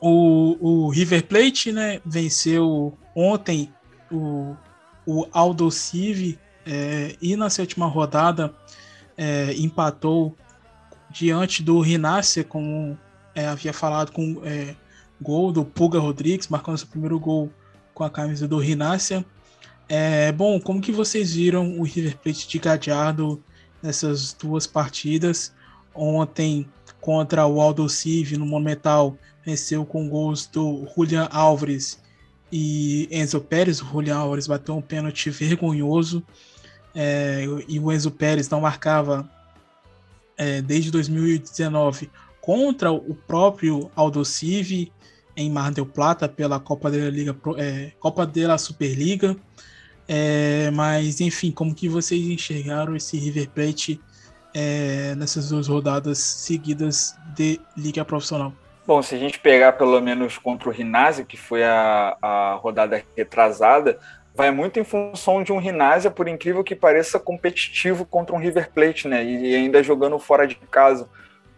o, 0.00 0.56
o 0.60 0.88
River 0.90 1.24
Plate 1.26 1.72
né, 1.72 2.00
venceu 2.04 2.96
ontem 3.14 3.72
o, 4.10 4.54
o 5.06 5.26
Aldo 5.32 5.70
Civi 5.70 6.38
é, 6.64 7.14
e 7.20 7.36
na 7.36 7.48
sétima 7.48 7.86
rodada 7.86 8.54
é, 9.16 9.54
empatou 9.54 10.36
diante 11.18 11.62
do 11.62 11.80
Rinácia, 11.80 12.44
como 12.44 12.98
é, 13.34 13.46
havia 13.46 13.72
falado, 13.72 14.12
com 14.12 14.42
é, 14.44 14.74
gol 15.20 15.50
do 15.50 15.64
Puga 15.64 15.98
Rodrigues, 15.98 16.48
marcando 16.48 16.76
seu 16.76 16.86
primeiro 16.88 17.18
gol 17.18 17.50
com 17.94 18.04
a 18.04 18.10
camisa 18.10 18.46
do 18.46 18.58
Rinácia. 18.58 19.24
É, 19.88 20.30
bom, 20.32 20.60
como 20.60 20.80
que 20.80 20.92
vocês 20.92 21.34
viram 21.34 21.78
o 21.78 21.84
River 21.84 22.18
Plate 22.18 22.46
de 22.46 22.58
Gadiardo 22.58 23.42
nessas 23.82 24.34
duas 24.34 24.66
partidas? 24.66 25.54
Ontem 25.94 26.68
contra 27.00 27.46
o 27.46 27.62
Aldo 27.62 27.88
Civi 27.88 28.36
no 28.36 28.44
Monumental 28.44 29.16
venceu 29.42 29.86
com 29.86 30.08
gols 30.10 30.46
do 30.46 30.86
Julian 30.94 31.28
Álvares 31.30 31.98
e 32.52 33.08
Enzo 33.10 33.40
Pérez. 33.40 33.80
O 33.80 33.86
Julian 33.86 34.16
Álvares 34.16 34.46
bateu 34.46 34.76
um 34.76 34.82
pênalti 34.82 35.30
vergonhoso 35.30 36.22
é, 36.94 37.46
e 37.66 37.80
o 37.80 37.90
Enzo 37.90 38.10
Pérez 38.10 38.50
não 38.50 38.60
marcava 38.60 39.30
é, 40.36 40.60
desde 40.60 40.90
2019 40.90 42.10
contra 42.40 42.92
o 42.92 43.14
próprio 43.14 43.90
Aldo 43.96 44.24
Civi 44.24 44.92
em 45.36 45.50
Mar 45.50 45.70
del 45.70 45.84
Plata 45.84 46.28
pela 46.28 46.58
Copa 46.58 46.90
da 46.90 47.10
Liga, 47.10 47.36
é, 47.58 47.92
Copa 47.98 48.26
da 48.26 48.56
Superliga. 48.56 49.36
É, 50.08 50.70
mas 50.70 51.20
enfim, 51.20 51.50
como 51.50 51.74
que 51.74 51.88
vocês 51.88 52.24
enxergaram 52.26 52.94
esse 52.94 53.18
River 53.18 53.50
Plate 53.50 54.00
é, 54.54 55.14
nessas 55.16 55.48
duas 55.48 55.66
rodadas 55.66 56.18
seguidas 56.18 57.16
de 57.34 57.60
Liga 57.76 58.04
Profissional? 58.04 58.52
Bom, 58.86 59.02
se 59.02 59.16
a 59.16 59.18
gente 59.18 59.40
pegar 59.40 59.72
pelo 59.72 60.00
menos 60.00 60.38
contra 60.38 60.68
o 60.68 60.72
Rinásio, 60.72 61.26
que 61.26 61.36
foi 61.36 61.64
a, 61.64 62.16
a 62.22 62.54
rodada 62.54 63.04
retrasada, 63.16 63.98
vai 64.36 64.50
muito 64.50 64.78
em 64.78 64.84
função 64.84 65.42
de 65.42 65.50
um 65.50 65.58
Rinásia, 65.58 66.10
por 66.10 66.28
incrível 66.28 66.62
que 66.62 66.74
pareça, 66.74 67.18
competitivo 67.18 68.04
contra 68.04 68.36
um 68.36 68.38
River 68.38 68.70
Plate, 68.70 69.08
né? 69.08 69.24
E 69.24 69.54
ainda 69.54 69.82
jogando 69.82 70.18
fora 70.18 70.46
de 70.46 70.56
casa. 70.70 71.08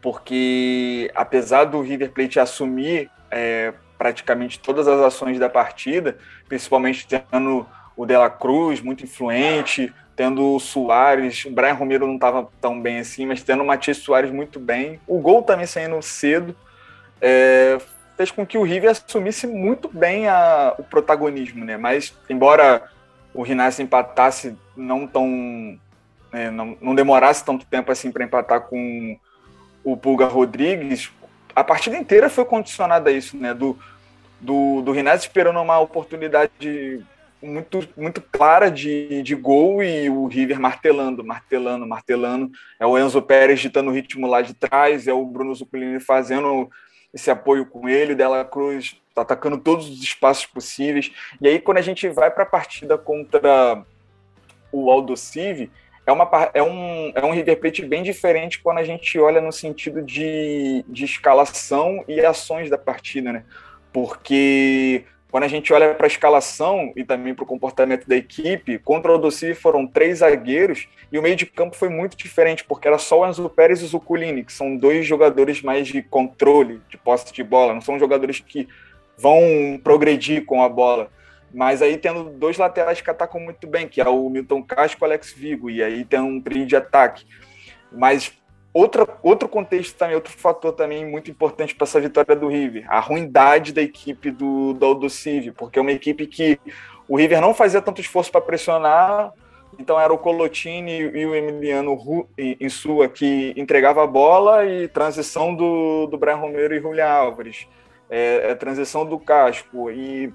Porque 0.01 1.11
apesar 1.13 1.65
do 1.65 1.81
River 1.81 2.13
Plate 2.13 2.39
assumir 2.39 3.11
é, 3.33 3.75
praticamente 3.99 4.61
todas 4.61 4.87
as 4.87 5.01
ações 5.01 5.41
da 5.41 5.49
partida, 5.49 6.17
principalmente 6.49 7.05
tendo 7.09 7.67
o 7.97 8.07
Dela 8.07 8.31
Cruz 8.31 8.81
muito 8.81 9.03
influente, 9.03 9.93
tendo 10.15 10.55
o 10.55 10.61
Soares, 10.61 11.45
o 11.47 11.51
Brian 11.51 11.75
Romero 11.75 12.07
não 12.07 12.15
estava 12.15 12.49
tão 12.61 12.81
bem 12.81 13.01
assim, 13.01 13.27
mas 13.27 13.43
tendo 13.43 13.65
o 13.65 13.67
Matias 13.67 13.97
Soares 13.97 14.31
muito 14.31 14.61
bem, 14.61 15.01
o 15.05 15.19
gol 15.19 15.43
também 15.43 15.67
saindo 15.67 16.01
cedo, 16.01 16.55
é, 17.21 17.77
fez 18.19 18.33
com 18.33 18.45
que 18.45 18.59
o 18.59 18.65
River 18.65 18.91
assumisse 18.91 19.47
muito 19.47 19.89
bem 19.89 20.27
a, 20.27 20.75
o 20.77 20.83
protagonismo, 20.83 21.65
né? 21.65 21.77
Mas, 21.77 22.13
embora 22.29 22.83
o 23.33 23.43
Rinassi 23.43 23.81
empatasse 23.81 24.57
não 24.77 25.07
tão... 25.07 25.79
É, 26.33 26.51
não, 26.51 26.77
não 26.81 26.95
demorasse 26.95 27.45
tanto 27.45 27.65
tempo 27.65 27.91
assim 27.93 28.11
para 28.11 28.25
empatar 28.25 28.63
com 28.63 29.17
o 29.85 29.97
Pulga 29.97 30.27
Rodrigues, 30.27 31.11
a 31.55 31.65
partida 31.65 31.97
inteira 31.97 32.29
foi 32.29 32.45
condicionada 32.45 33.09
a 33.09 33.13
isso, 33.13 33.37
né? 33.37 33.55
Do, 33.55 33.79
do, 34.41 34.83
do 34.83 34.91
Rinassi 34.91 35.29
esperando 35.29 35.61
uma 35.61 35.79
oportunidade 35.79 37.01
muito, 37.41 37.89
muito 37.97 38.21
clara 38.21 38.69
de, 38.69 39.23
de 39.23 39.37
gol 39.37 39.81
e 39.81 40.11
o 40.11 40.27
River 40.27 40.59
martelando, 40.59 41.25
martelando, 41.25 41.87
martelando. 41.87 42.51
É 42.81 42.85
o 42.85 42.99
Enzo 42.99 43.23
Pérez 43.23 43.61
ditando 43.61 43.91
o 43.91 43.95
ritmo 43.95 44.27
lá 44.27 44.43
de 44.43 44.55
trás, 44.55 45.07
é 45.07 45.13
o 45.13 45.25
Bruno 45.25 45.55
Zuccolini 45.55 46.01
fazendo 46.01 46.69
esse 47.13 47.31
apoio 47.31 47.67
com 47.67 47.89
ele, 47.89 48.15
Dela 48.15 48.45
Cruz 48.45 49.01
tá 49.15 49.23
atacando 49.23 49.59
todos 49.59 49.89
os 49.89 50.03
espaços 50.03 50.47
possíveis. 50.47 51.13
E 51.41 51.49
aí, 51.49 51.59
quando 51.59 51.79
a 51.79 51.83
gente 51.83 52.09
vai 52.09 52.31
para 52.31 52.45
a 52.45 52.47
partida 52.47 52.97
contra 52.97 53.83
o 54.71 54.91
Aldo 54.91 55.17
Civi, 55.17 55.71
é, 56.07 56.13
uma, 56.13 56.29
é, 56.55 56.63
um, 56.63 57.13
é 57.15 57.25
um 57.25 57.33
River 57.33 57.61
Plate 57.61 57.85
bem 57.85 58.03
diferente 58.03 58.61
quando 58.61 58.79
a 58.79 58.85
gente 58.85 59.19
olha 59.19 59.41
no 59.41 59.53
sentido 59.53 60.03
de, 60.03 60.85
de 60.89 61.05
escalação 61.05 62.03
e 62.09 62.21
ações 62.21 62.71
da 62.71 62.79
partida, 62.79 63.33
né? 63.33 63.45
Porque 63.93 65.05
quando 65.31 65.45
a 65.45 65.49
gente 65.49 65.73
olha 65.73 65.95
para 65.95 66.07
a 66.07 66.09
escalação 66.09 66.93
e 66.97 67.05
também 67.05 67.35
para 67.35 67.43
o 67.43 67.47
comportamento 67.47 68.09
da 68.09 68.17
equipe, 68.17 68.79
contra 68.79 69.13
o 69.13 69.17
Odossi 69.17 69.55
foram 69.55 69.87
três 69.87 70.19
zagueiros 70.19 70.89
e 71.13 71.19
o 71.19 71.23
meio 71.23 71.37
de 71.37 71.45
campo 71.45 71.77
foi 71.77 71.91
muito 71.91 72.17
diferente, 72.17 72.65
porque 72.65 72.89
era 72.89 72.97
só 72.97 73.21
o 73.21 73.27
Enzo 73.27 73.49
Pérez 73.49 73.83
e 73.83 73.85
o 73.85 73.89
Zuculini, 73.89 74.43
que 74.43 74.53
são 74.53 74.77
dois 74.77 75.07
jogadores 75.07 75.61
mais 75.63 75.87
de 75.87 76.03
controle, 76.03 76.81
de 76.89 76.97
posse 76.97 77.33
de 77.33 77.45
bola, 77.45 77.75
não 77.75 77.81
são 77.83 77.99
jogadores 77.99 78.41
que 78.41 78.67
vão 79.19 79.79
progredir 79.85 80.47
com 80.47 80.63
a 80.63 80.69
bola. 80.69 81.11
Mas 81.53 81.83
aí 81.83 81.97
tendo 81.99 82.25
dois 82.25 82.57
laterais 82.57 83.01
que 83.01 83.11
atacam 83.11 83.41
muito 83.41 83.67
bem, 83.67 83.87
que 83.87 84.01
é 84.01 84.09
o 84.09 84.29
Milton 84.31 84.63
Casco 84.63 85.01
e 85.01 85.03
o 85.03 85.07
Alex 85.07 85.33
Vigo, 85.33 85.71
e 85.71 85.83
aí 85.83 86.05
tem 86.05 86.21
um 86.21 86.41
trio 86.41 86.65
de 86.65 86.77
ataque. 86.77 87.27
Mas 87.91 88.33
Outra, 88.73 89.09
outro 89.23 89.49
contexto 89.49 89.97
também, 89.97 90.15
outro 90.15 90.33
fator 90.33 90.73
também 90.73 91.05
muito 91.05 91.31
importante 91.31 91.75
para 91.75 91.85
essa 91.85 92.01
vitória 92.01 92.37
do 92.37 92.49
River, 92.49 92.85
a 92.89 93.01
ruindade 93.01 93.73
da 93.73 93.81
equipe 93.81 94.31
do, 94.31 94.75
do 94.75 94.85
Aldo 94.85 95.09
Civi, 95.09 95.51
porque 95.51 95.79
é 95.79 95.83
uma 95.83 95.91
equipe 95.91 96.27
que 96.27 96.61
o 97.09 97.17
River 97.17 97.41
não 97.41 97.55
fazia 97.55 97.81
tanto 97.81 98.01
esforço 98.01 98.31
para 98.31 98.43
pressionar, 98.43 99.33
então 99.79 99.99
era 99.99 100.13
o 100.13 100.19
Colotini 100.19 100.99
e 100.99 101.25
o 101.25 101.35
Emiliano 101.35 101.97
em 102.37 102.69
sua 102.69 103.09
que 103.09 103.55
entregava 103.57 104.05
a 104.05 104.07
bola 104.07 104.67
e 104.67 104.87
transição 104.87 105.55
do, 105.55 106.07
do 106.07 106.19
Brian 106.19 106.37
Romero 106.37 106.75
e 106.75 106.81
Julian 106.81 107.09
Álvares, 107.09 107.67
é, 108.11 108.51
é 108.51 108.55
transição 108.55 109.07
do 109.07 109.19
Casco 109.19 109.91
e 109.91 110.33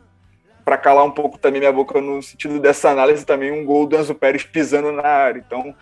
para 0.66 0.78
calar 0.78 1.06
um 1.06 1.12
pouco 1.12 1.38
também 1.38 1.60
minha 1.60 1.74
boca 1.74 2.02
no 2.02 2.22
sentido 2.24 2.60
dessa 2.60 2.90
análise 2.90 3.26
também 3.26 3.52
um 3.52 3.66
gol 3.66 3.86
do 3.86 3.96
Enzo 3.98 4.16
Pérez 4.16 4.44
pisando 4.44 4.92
na 4.92 5.08
área, 5.08 5.44
então 5.46 5.76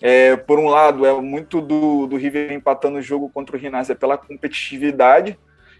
é, 0.00 0.36
por 0.36 0.58
um 0.58 0.66
lado, 0.66 1.06
é 1.06 1.20
muito 1.20 1.60
do, 1.60 2.06
do 2.06 2.16
River 2.16 2.52
empatando 2.52 2.98
o 2.98 3.02
jogo 3.02 3.30
contra 3.30 3.56
o 3.56 3.58
Rinácia 3.58 3.94
pela 3.94 4.18
competitividade, 4.18 5.38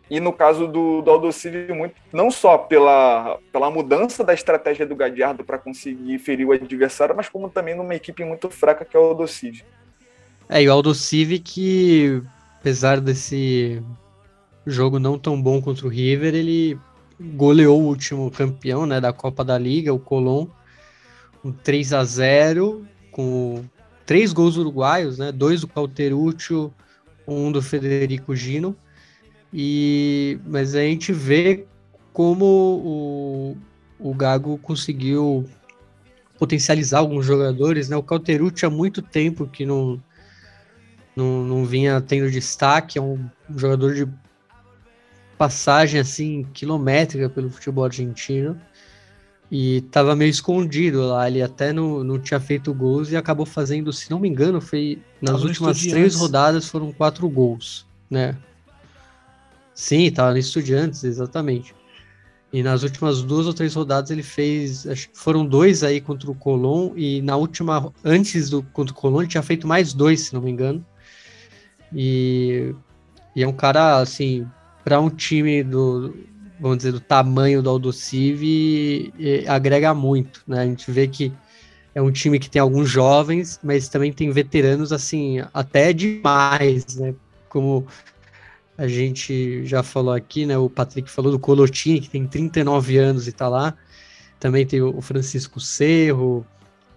e 0.09 0.21
no 0.21 0.33
caso 0.33 0.69
do, 0.69 1.03
do 1.03 1.11
Aldosivi, 1.11 1.73
muito, 1.73 1.97
não 2.13 2.31
só 2.31 2.57
pela, 2.57 3.39
pela 3.53 3.71
mudança 3.71 4.23
da 4.23 4.33
estratégia 4.33 4.87
do 4.87 4.95
Gadiardo 4.95 5.45
para 5.45 5.59
conseguir 5.59 6.19
ferir 6.19 6.47
o 6.47 6.53
adversário, 6.53 7.15
mas 7.17 7.29
como 7.29 7.51
também 7.51 7.75
numa 7.75 7.95
equipe 7.95 8.25
muito 8.25 8.49
fraca 8.49 8.85
que 8.85 8.97
é 8.97 9.01
o 9.01 9.05
Aldosivi. 9.05 9.65
É, 10.49 10.63
e 10.63 10.69
o 10.69 10.73
Aldosivi 10.73 11.41
que, 11.41 12.23
apesar 12.61 13.01
desse 13.01 13.83
jogo 14.65 15.01
não 15.01 15.19
tão 15.19 15.41
bom 15.41 15.61
contra 15.61 15.87
o 15.87 15.91
River, 15.91 16.37
ele 16.37 16.79
goleou 17.21 17.81
o 17.81 17.87
último 17.87 18.31
campeão 18.31 18.87
né, 18.87 19.01
da 19.01 19.13
Copa 19.13 19.45
da 19.45 19.59
Liga, 19.59 19.93
o 19.93 19.99
Colón, 19.99 20.47
um 21.45 21.51
3 21.51 21.93
a 21.93 22.05
0 22.05 22.87
com 23.11 23.65
três 24.07 24.33
gols 24.33 24.57
uruguaios, 24.57 25.19
né? 25.19 25.33
Dois 25.33 25.61
do 25.61 25.69
Cauteruccio, 25.69 26.73
um 27.27 27.51
do 27.51 27.61
Federico 27.61 28.35
Gino. 28.35 28.75
E 29.53 30.39
mas 30.47 30.75
a 30.75 30.81
gente 30.81 31.13
vê 31.13 31.67
como 32.13 32.45
o, 32.45 33.57
o 33.99 34.15
Gago 34.15 34.57
conseguiu 34.59 35.45
potencializar 36.39 37.01
alguns 37.01 37.27
jogadores, 37.27 37.89
né? 37.89 37.97
O 37.97 38.03
Cauteruccio 38.03 38.69
há 38.69 38.71
muito 38.71 39.03
tempo 39.03 39.47
que 39.47 39.67
não, 39.67 40.01
não, 41.15 41.43
não 41.45 41.65
vinha 41.65 42.01
tendo 42.01 42.31
destaque, 42.31 42.99
é 42.99 43.03
um 43.03 43.29
jogador 43.55 43.95
de 43.95 44.09
passagem 45.37 46.01
assim 46.01 46.45
quilométrica 46.55 47.29
pelo 47.29 47.51
futebol 47.51 47.85
argentino 47.85 48.59
e 49.51 49.81
tava 49.91 50.17
meio 50.17 50.31
escondido 50.31 51.07
lá. 51.07 51.29
Ele 51.29 51.43
até 51.43 51.73
não, 51.73 52.03
não 52.03 52.19
tinha 52.19 52.41
feito 52.41 52.73
gols 52.75 53.11
e 53.11 53.17
acabou 53.17 53.47
fazendo, 53.47 53.93
se 53.93 54.11
não 54.11 54.19
me 54.19 54.29
engano, 54.29 54.61
foi 54.61 55.01
nas 55.21 55.37
tava 55.37 55.47
últimas 55.47 55.81
três 55.81 56.15
rodadas 56.15 56.69
foram 56.69 56.93
quatro 56.93 57.29
gols, 57.29 57.87
né? 58.11 58.37
Sim, 59.75 60.11
tava 60.11 60.33
no 60.33 60.39
Estudiantes, 60.39 61.05
exatamente. 61.05 61.75
E 62.53 62.63
nas 62.63 62.83
últimas 62.83 63.23
duas 63.23 63.47
ou 63.47 63.53
três 63.53 63.75
rodadas 63.75 64.11
ele 64.11 64.23
fez, 64.23 64.87
acho 64.87 65.11
que 65.11 65.19
foram 65.19 65.45
dois 65.45 65.83
aí 65.83 66.01
contra 66.01 66.31
o 66.31 66.35
Colón 66.35 66.93
e 66.97 67.21
na 67.21 67.37
última, 67.37 67.93
antes 68.05 68.49
do 68.49 68.63
contra 68.63 68.95
o 68.95 68.97
Colón, 68.97 69.21
ele 69.21 69.29
tinha 69.29 69.43
feito 69.43 69.67
mais 69.67 69.93
dois, 69.93 70.23
se 70.23 70.35
não 70.35 70.41
me 70.41 70.51
engano. 70.51 70.85
E, 71.93 72.75
e 73.35 73.43
é 73.43 73.49
um 73.49 73.53
cara, 73.53 73.99
assim, 73.99 74.47
para 74.83 75.01
um 75.01 75.11
time 75.11 75.63
do, 75.63 76.15
vamos 76.59 76.79
dizer, 76.79 76.93
do 76.93 77.01
tamanho 77.01 77.63
do 77.63 77.71
Aldocive 77.71 79.13
agrega 79.47 79.93
muito, 79.95 80.43
né? 80.47 80.61
A 80.61 80.67
gente 80.67 80.91
vê 80.91 81.07
que 81.07 81.33
é 81.95 82.03
um 82.03 82.11
time 82.11 82.39
que 82.39 82.51
tem 82.51 82.61
alguns 82.61 82.91
jovens, 82.91 83.59
mas 83.63 83.89
também 83.89 84.13
tem 84.13 84.31
veteranos, 84.31 84.93
assim, 84.93 85.39
até 85.53 85.93
demais, 85.93 86.97
né? 86.97 87.15
Como 87.49 87.87
a 88.77 88.87
gente 88.87 89.65
já 89.65 89.83
falou 89.83 90.13
aqui, 90.13 90.45
né? 90.45 90.59
O 90.59 90.69
Patrick 90.69 91.11
falou 91.11 91.33
do 91.33 91.39
Colotini, 91.39 92.01
que 92.01 92.11
tem 92.11 92.27
39 92.27 92.99
anos 92.99 93.27
e 93.27 93.33
tá 93.33 93.49
lá. 93.49 93.75
Também 94.39 94.67
tem 94.67 94.83
o 94.83 95.01
Francisco 95.01 95.59
Cerro, 95.59 96.47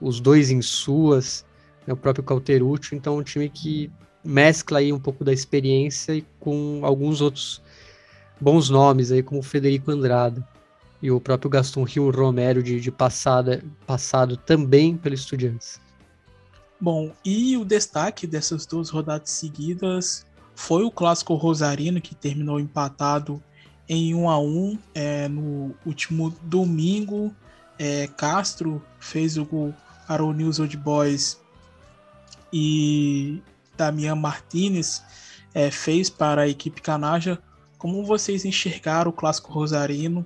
os 0.02 0.20
dois 0.20 0.52
em 0.52 0.62
suas, 0.62 1.46
né, 1.88 1.94
o 1.94 1.98
próprio 1.98 2.24
Cauterucci, 2.24 2.96
então 2.96 3.18
um 3.18 3.24
time 3.24 3.50
que 3.50 3.90
mescla 4.24 4.80
aí 4.80 4.92
um 4.92 5.00
pouco 5.00 5.24
da 5.24 5.32
experiência 5.32 6.22
com 6.40 6.82
alguns 6.84 7.22
outros 7.22 7.62
bons 8.40 8.70
nomes 8.70 9.12
aí, 9.12 9.22
como 9.22 9.42
Federico 9.42 9.92
Andrada 9.92 10.48
e 11.02 11.10
o 11.12 11.20
próprio 11.20 11.50
Gaston 11.50 11.84
Rio 11.84 12.10
Romero 12.12 12.62
de, 12.62 12.80
de 12.80 12.92
passada, 12.92 13.64
passado 13.88 14.36
também 14.36 14.98
pelo 14.98 15.16
Estudiantes. 15.16 15.80
Bom, 16.80 17.12
e 17.24 17.58
o 17.58 17.66
destaque 17.66 18.26
dessas 18.26 18.66
duas 18.66 18.90
rodadas 18.90 19.32
seguidas 19.32 20.26
foi 20.56 20.84
o 20.84 20.92
clássico 20.92 21.36
Rosarino, 21.36 22.02
que 22.02 22.16
terminou 22.16 22.60
empatado 22.60 23.42
em 23.88 24.14
1 24.14 24.30
a 24.30 24.40
1 24.40 24.80
é, 24.94 25.28
no 25.28 25.76
último 25.86 26.34
domingo. 26.44 27.34
É, 27.78 28.08
Castro 28.08 28.82
fez 29.00 29.38
o 29.38 29.46
gol 29.46 29.74
para 30.08 30.24
o 30.24 30.34
News 30.34 30.60
Old 30.60 30.76
Boys 30.78 31.40
e 32.52 33.42
Damian 33.78 34.16
Martinez 34.16 35.04
é, 35.54 35.72
fez 35.72 36.10
para 36.10 36.44
a 36.44 36.48
equipe 36.48 36.82
canaja. 36.82 37.42
Como 37.80 38.06
vocês 38.06 38.46
enxergaram 38.46 39.10
o 39.10 39.14
clássico 39.14 39.52
Rosarino? 39.52 40.24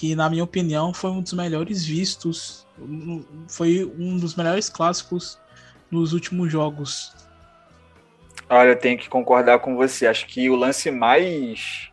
que 0.00 0.14
na 0.14 0.30
minha 0.30 0.42
opinião 0.42 0.94
foi 0.94 1.10
um 1.10 1.20
dos 1.20 1.34
melhores 1.34 1.84
vistos, 1.84 2.66
foi 3.48 3.84
um 3.98 4.16
dos 4.16 4.34
melhores 4.34 4.70
clássicos 4.70 5.38
nos 5.90 6.14
últimos 6.14 6.50
jogos. 6.50 7.14
Olha, 8.48 8.70
eu 8.70 8.78
tenho 8.78 8.96
que 8.96 9.10
concordar 9.10 9.58
com 9.58 9.76
você. 9.76 10.06
Acho 10.06 10.26
que 10.26 10.48
o 10.48 10.56
lance 10.56 10.90
mais 10.90 11.90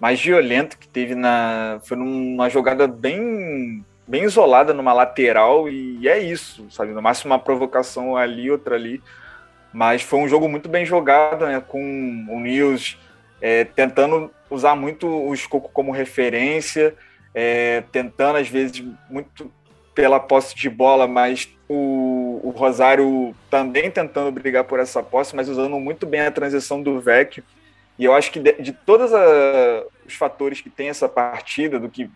mais 0.00 0.22
violento 0.22 0.78
que 0.78 0.86
teve 0.86 1.16
na 1.16 1.80
foi 1.82 1.96
numa 1.96 2.48
jogada 2.48 2.86
bem 2.86 3.84
bem 4.06 4.22
isolada 4.22 4.72
numa 4.72 4.92
lateral 4.92 5.68
e 5.68 6.06
é 6.06 6.18
isso, 6.20 6.64
sabe? 6.70 6.92
No 6.92 7.02
máximo 7.02 7.32
uma 7.32 7.40
provocação 7.40 8.16
ali, 8.16 8.48
outra 8.50 8.76
ali. 8.76 9.02
Mas 9.72 10.00
foi 10.00 10.20
um 10.20 10.28
jogo 10.28 10.48
muito 10.48 10.68
bem 10.68 10.86
jogado, 10.86 11.44
né? 11.44 11.60
Com 11.60 11.80
o 12.30 12.38
Nils 12.38 12.96
é, 13.40 13.64
tentando 13.64 14.30
usar 14.50 14.74
muito 14.74 15.06
o 15.06 15.32
Escoco 15.34 15.70
como 15.72 15.92
referência 15.92 16.94
é, 17.34 17.82
tentando 17.92 18.36
às 18.36 18.48
vezes 18.48 18.84
muito 19.08 19.52
pela 19.94 20.20
posse 20.20 20.56
de 20.56 20.68
bola, 20.68 21.06
mas 21.06 21.48
o, 21.68 22.40
o, 22.42 22.50
Rosário 22.50 23.34
também 23.50 23.90
tentando 23.90 24.30
brigar 24.30 24.64
por 24.64 24.80
essa 24.80 25.02
posse, 25.02 25.34
mas 25.34 25.48
usando 25.48 25.78
muito 25.78 26.06
bem 26.06 26.20
a 26.20 26.30
transição 26.30 26.82
do 26.82 27.00
Vecchio. 27.00 27.42
E 27.98 28.04
eu 28.04 28.14
acho 28.14 28.30
que 28.30 28.38
de, 28.38 28.52
de 28.54 28.72
todos 28.72 29.10
os 30.06 30.14
fatores 30.14 30.60
que 30.60 30.70
tem 30.70 30.88
essa 30.88 31.08
partida, 31.08 31.80
do 31.80 31.88
que, 31.88 32.08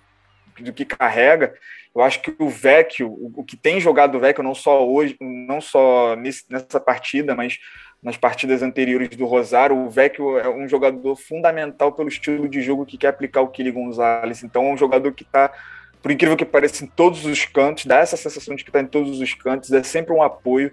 do 0.60 0.72
que 0.72 0.84
carrega, 0.84 1.54
eu 1.94 2.02
acho 2.02 2.20
que 2.20 2.34
o 2.38 2.48
Vecchio, 2.48 3.08
o, 3.08 3.32
o 3.36 3.44
que 3.44 3.56
tem 3.56 3.80
jogado 3.80 4.16
o 4.16 4.20
Vecchio, 4.20 4.44
não 4.44 4.54
só 4.54 4.88
hoje, 4.88 5.16
não 5.20 5.60
só 5.60 6.14
nesse, 6.16 6.44
nessa 6.48 6.80
partida, 6.80 7.34
mas 7.34 7.58
nas 8.02 8.16
partidas 8.16 8.62
anteriores 8.62 9.10
do 9.10 9.26
Rosário, 9.26 9.76
o 9.76 9.88
Vecchio 9.88 10.36
é 10.36 10.48
um 10.48 10.66
jogador 10.68 11.14
fundamental 11.14 11.92
pelo 11.92 12.08
estilo 12.08 12.48
de 12.48 12.60
jogo 12.60 12.84
que 12.84 12.98
quer 12.98 13.08
aplicar 13.08 13.42
o 13.42 13.48
Kili 13.48 13.70
Gonzalez. 13.70 14.42
Então 14.42 14.66
é 14.66 14.72
um 14.72 14.76
jogador 14.76 15.12
que 15.12 15.22
está, 15.22 15.52
por 16.02 16.10
incrível 16.10 16.36
que 16.36 16.44
pareça, 16.44 16.84
em 16.84 16.88
todos 16.88 17.24
os 17.24 17.44
cantos, 17.44 17.86
dá 17.86 17.98
essa 17.98 18.16
sensação 18.16 18.56
de 18.56 18.64
que 18.64 18.70
está 18.70 18.80
em 18.80 18.86
todos 18.86 19.20
os 19.20 19.34
cantos, 19.34 19.70
é 19.70 19.82
sempre 19.84 20.12
um 20.12 20.20
apoio. 20.20 20.72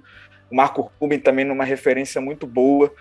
O 0.49 0.55
Marco 0.55 0.91
Ruben 0.99 1.19
também 1.19 1.45
numa 1.45 1.63
referência 1.63 2.19
muito 2.19 2.47
boa. 2.47 2.91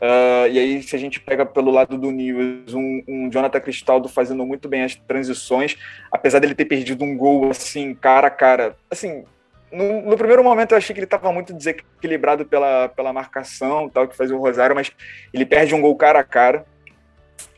Uh, 0.00 0.46
e 0.50 0.58
aí, 0.58 0.82
se 0.82 0.94
a 0.94 0.98
gente 0.98 1.18
pega 1.18 1.44
pelo 1.46 1.70
lado 1.70 1.96
do 1.96 2.10
News, 2.10 2.74
um, 2.74 3.02
um, 3.08 3.30
Jonathan 3.32 3.58
Cristaldo 3.58 4.08
fazendo 4.08 4.44
muito 4.44 4.68
bem 4.68 4.84
as 4.84 4.94
transições, 4.94 5.76
apesar 6.12 6.38
dele 6.38 6.54
ter 6.54 6.66
perdido 6.66 7.04
um 7.04 7.16
gol 7.16 7.50
assim, 7.50 7.94
cara 7.94 8.28
a 8.28 8.30
cara, 8.30 8.76
assim, 8.90 9.24
no, 9.72 10.02
no, 10.02 10.16
primeiro 10.16 10.42
momento 10.42 10.72
eu 10.72 10.78
achei 10.78 10.94
que 10.94 11.00
ele 11.00 11.06
estava 11.06 11.32
muito 11.32 11.52
desequilibrado 11.52 12.44
pela, 12.46 12.88
pela 12.88 13.12
marcação, 13.12 13.88
tal, 13.88 14.08
que 14.08 14.16
fazia 14.16 14.36
o 14.36 14.40
Rosário, 14.40 14.74
mas 14.74 14.92
ele 15.32 15.44
perde 15.44 15.74
um 15.74 15.80
gol 15.80 15.96
cara 15.96 16.20
a 16.20 16.24
cara. 16.24 16.66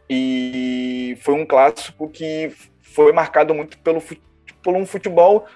E 0.08 1.16
foi 1.20 1.34
um 1.34 1.46
clássico 1.46 2.08
que 2.08 2.52
foi 2.80 3.12
marcado 3.12 3.54
muito 3.54 3.78
pelo, 3.78 4.02
por 4.62 4.74
um 4.74 4.84
futebol, 4.84 5.46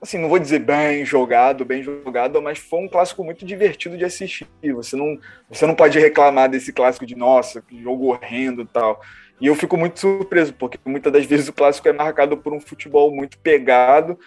assim, 0.00 0.18
não 0.18 0.28
vou 0.28 0.38
dizer 0.38 0.60
bem 0.60 1.04
jogado, 1.04 1.64
bem 1.64 1.82
jogado, 1.82 2.40
mas 2.40 2.58
foi 2.58 2.80
um 2.80 2.88
clássico 2.88 3.24
muito 3.24 3.44
divertido 3.44 3.98
de 3.98 4.04
assistir. 4.04 4.46
Você 4.74 4.94
não, 4.94 5.18
você 5.48 5.66
não 5.66 5.74
pode 5.74 5.98
reclamar 5.98 6.48
desse 6.48 6.72
clássico 6.72 7.04
de 7.04 7.16
nossa, 7.16 7.60
que 7.60 7.82
jogo 7.82 8.06
horrendo 8.06 8.64
tal. 8.64 9.00
E 9.40 9.48
eu 9.48 9.54
fico 9.54 9.76
muito 9.76 9.98
surpreso, 9.98 10.54
porque 10.54 10.78
muitas 10.84 11.12
das 11.12 11.26
vezes 11.26 11.48
o 11.48 11.52
clássico 11.52 11.88
é 11.88 11.92
marcado 11.92 12.36
por 12.36 12.54
um 12.54 12.60
futebol 12.60 13.14
muito 13.14 13.38
pegado 13.38 14.18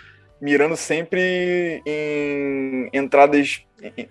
mirando 0.42 0.76
sempre 0.76 1.82
em 1.86 2.90
entradas, 2.94 3.62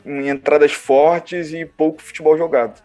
em 0.04 0.28
entradas 0.28 0.72
fortes 0.72 1.52
e 1.52 1.64
pouco 1.64 2.02
futebol 2.02 2.36
jogado. 2.36 2.82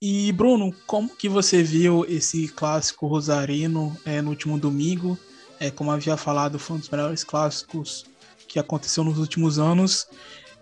E 0.00 0.30
Bruno, 0.32 0.74
como 0.86 1.16
que 1.16 1.28
você 1.28 1.62
viu 1.62 2.04
esse 2.08 2.48
clássico 2.48 3.06
rosarino 3.06 3.96
é, 4.04 4.20
no 4.20 4.30
último 4.30 4.58
domingo? 4.58 5.18
É, 5.58 5.70
como 5.70 5.90
havia 5.90 6.16
falado, 6.16 6.58
foi 6.58 6.76
um 6.76 6.80
dos 6.80 6.90
melhores 6.90 7.24
clássicos 7.24 8.04
que 8.46 8.58
aconteceu 8.58 9.02
nos 9.02 9.18
últimos 9.18 9.58
anos. 9.58 10.06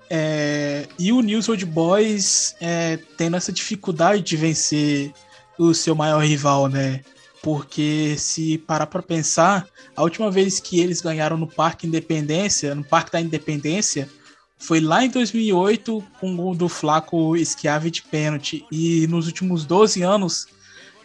É, 0.08 0.86
e 0.98 1.12
o 1.12 1.20
News 1.20 1.48
Old 1.48 1.64
Boys 1.66 2.54
é, 2.60 2.98
tendo 3.16 3.36
essa 3.36 3.52
dificuldade 3.52 4.22
de 4.22 4.36
vencer 4.36 5.12
o 5.58 5.74
seu 5.74 5.94
maior 5.94 6.22
rival, 6.24 6.68
né? 6.68 7.00
Porque 7.44 8.16
se 8.16 8.56
parar 8.56 8.86
para 8.86 9.02
pensar, 9.02 9.68
a 9.94 10.02
última 10.02 10.30
vez 10.30 10.58
que 10.58 10.80
eles 10.80 11.02
ganharam 11.02 11.36
no 11.36 11.46
Parque 11.46 11.86
Independência, 11.86 12.74
no 12.74 12.82
Parque 12.82 13.12
da 13.12 13.20
Independência, 13.20 14.08
foi 14.56 14.80
lá 14.80 15.04
em 15.04 15.10
2008 15.10 16.02
com 16.18 16.32
o 16.32 16.36
gol 16.36 16.54
do 16.54 16.70
Flaco 16.70 17.36
Schiavi 17.36 17.90
de 17.90 18.00
pênalti. 18.00 18.64
E 18.72 19.06
nos 19.08 19.26
últimos 19.26 19.66
12 19.66 20.02
anos, 20.02 20.46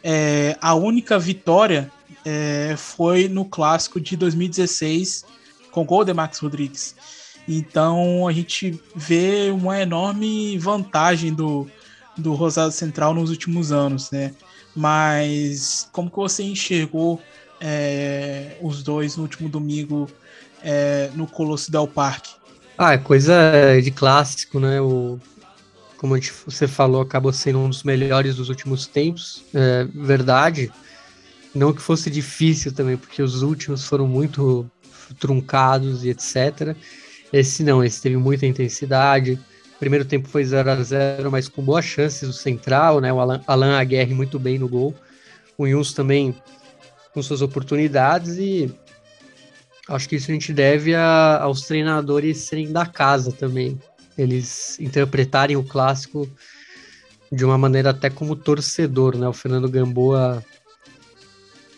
é, 0.02 0.58
a 0.62 0.74
única 0.76 1.20
vitória 1.20 1.92
é, 2.24 2.74
foi 2.78 3.28
no 3.28 3.44
clássico 3.44 4.00
de 4.00 4.16
2016 4.16 5.26
com 5.72 5.82
o 5.82 5.86
gol 5.86 6.06
de 6.06 6.14
Max 6.14 6.40
Rodrigues. 6.40 6.96
Então 7.50 8.26
a 8.26 8.32
gente 8.32 8.82
vê 8.96 9.52
uma 9.52 9.82
enorme 9.82 10.58
vantagem 10.58 11.34
do, 11.34 11.70
do 12.18 12.34
Rosado 12.34 12.72
Central 12.72 13.14
nos 13.14 13.30
últimos 13.30 13.74
anos, 13.74 14.10
né? 14.10 14.34
Mas 14.76 15.90
como 15.92 16.10
que 16.10 16.16
você 16.16 16.44
enxergou 16.44 17.22
é, 17.60 18.58
os 18.62 18.84
dois 18.84 19.18
no 19.18 19.24
último 19.24 19.50
domingo 19.50 20.10
é, 20.64 21.10
no 21.16 21.28
Colosso 21.28 21.72
Del 21.72 21.88
Parque? 21.88 22.32
Ah, 22.78 22.94
é 22.94 22.98
coisa 22.98 23.34
de 23.82 23.92
clássico, 23.92 24.60
né? 24.60 24.80
O, 24.80 25.20
como 25.98 26.16
gente, 26.16 26.32
você 26.46 26.66
falou, 26.68 27.02
acabou 27.02 27.34
sendo 27.34 27.60
um 27.60 27.68
dos 27.68 27.84
melhores 27.84 28.36
dos 28.36 28.48
últimos 28.48 28.88
tempos. 28.88 29.44
É 29.54 29.84
verdade. 29.94 30.72
Não 31.54 31.74
que 31.74 31.82
fosse 31.82 32.10
difícil 32.10 32.72
também, 32.72 32.96
porque 32.96 33.22
os 33.22 33.42
últimos 33.42 33.84
foram 33.84 34.08
muito 34.08 34.70
truncados 35.20 36.06
e 36.06 36.10
etc. 36.10 36.76
Esse 37.34 37.64
não, 37.64 37.84
esse 37.84 38.02
teve 38.02 38.16
muita 38.18 38.46
intensidade, 38.46 39.40
Primeiro 39.80 40.04
tempo 40.04 40.28
foi 40.28 40.44
0 40.44 40.70
a 40.70 40.84
0 40.84 41.32
mas 41.32 41.48
com 41.48 41.64
boas 41.64 41.86
chances 41.86 42.28
o 42.28 42.34
central, 42.34 43.00
né? 43.00 43.12
O 43.14 43.20
Alan, 43.20 43.42
Alan 43.48 43.80
Aguerre 43.80 44.14
muito 44.14 44.38
bem 44.38 44.60
no 44.60 44.68
gol. 44.68 44.94
O 45.58 45.66
Yuns 45.66 45.94
também 45.94 46.36
com 47.14 47.24
suas 47.24 47.42
oportunidades 47.42 48.38
e 48.38 48.74
acho 49.88 50.08
que 50.08 50.18
isso 50.18 50.30
a 50.30 50.34
gente 50.34 50.54
deve 50.54 50.94
a, 50.94 51.42
aos 51.42 51.62
treinadores 51.62 52.40
serem 52.40 52.72
da 52.72 52.86
casa 52.86 53.32
também. 53.32 53.80
Eles 54.18 54.78
interpretarem 54.80 55.56
o 55.56 55.64
clássico 55.64 56.30
de 57.32 57.46
uma 57.46 57.58
maneira 57.58 57.92
até 57.92 58.10
como 58.10 58.36
torcedor, 58.36 59.18
né? 59.18 59.28
O 59.28 59.34
Fernando 59.34 59.70
Gamboa 59.70 60.44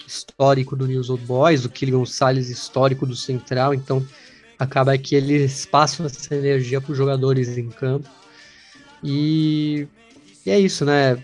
histórico 0.08 0.76
do 0.76 0.88
News 0.88 1.10
Old 1.10 1.24
Boys, 1.26 1.64
o 1.64 1.70
Killian 1.70 2.06
Salles 2.06 2.50
histórico 2.50 3.06
do 3.06 3.16
Central, 3.16 3.74
então 3.74 4.06
acaba 4.62 4.96
que 4.96 5.16
eles 5.16 5.66
passam 5.66 6.06
essa 6.06 6.36
energia 6.36 6.80
para 6.80 6.92
os 6.92 6.98
jogadores 6.98 7.58
em 7.58 7.68
campo. 7.70 8.08
E, 9.04 9.88
e, 10.46 10.52
é 10.52 10.60
isso, 10.60 10.86
né? 10.86 11.18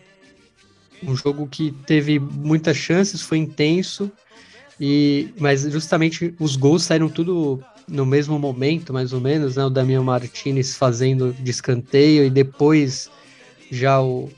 Um 1.04 1.16
jogo 1.16 1.48
que 1.48 1.72
teve 1.86 2.18
muitas 2.18 2.76
chances, 2.76 3.22
foi 3.22 3.38
intenso, 3.38 4.12
e 4.80 5.30
mas 5.40 5.62
justamente 5.72 6.34
os 6.40 6.56
gols 6.56 6.84
saíram 6.84 7.10
tudo 7.10 7.64
no 7.88 8.08
mesmo 8.08 8.40
momento, 8.40 8.92
mais 8.92 9.14
ou 9.14 9.22
menos, 9.22 9.56
né? 9.56 9.66
O 9.66 9.70
Damião 9.70 10.04
Martinez 10.04 10.76
fazendo 10.76 11.32
de 11.32 11.52
escanteio 11.52 12.26
e 12.26 12.32
depois 12.32 13.08
já 13.72 14.02
o 14.02 14.32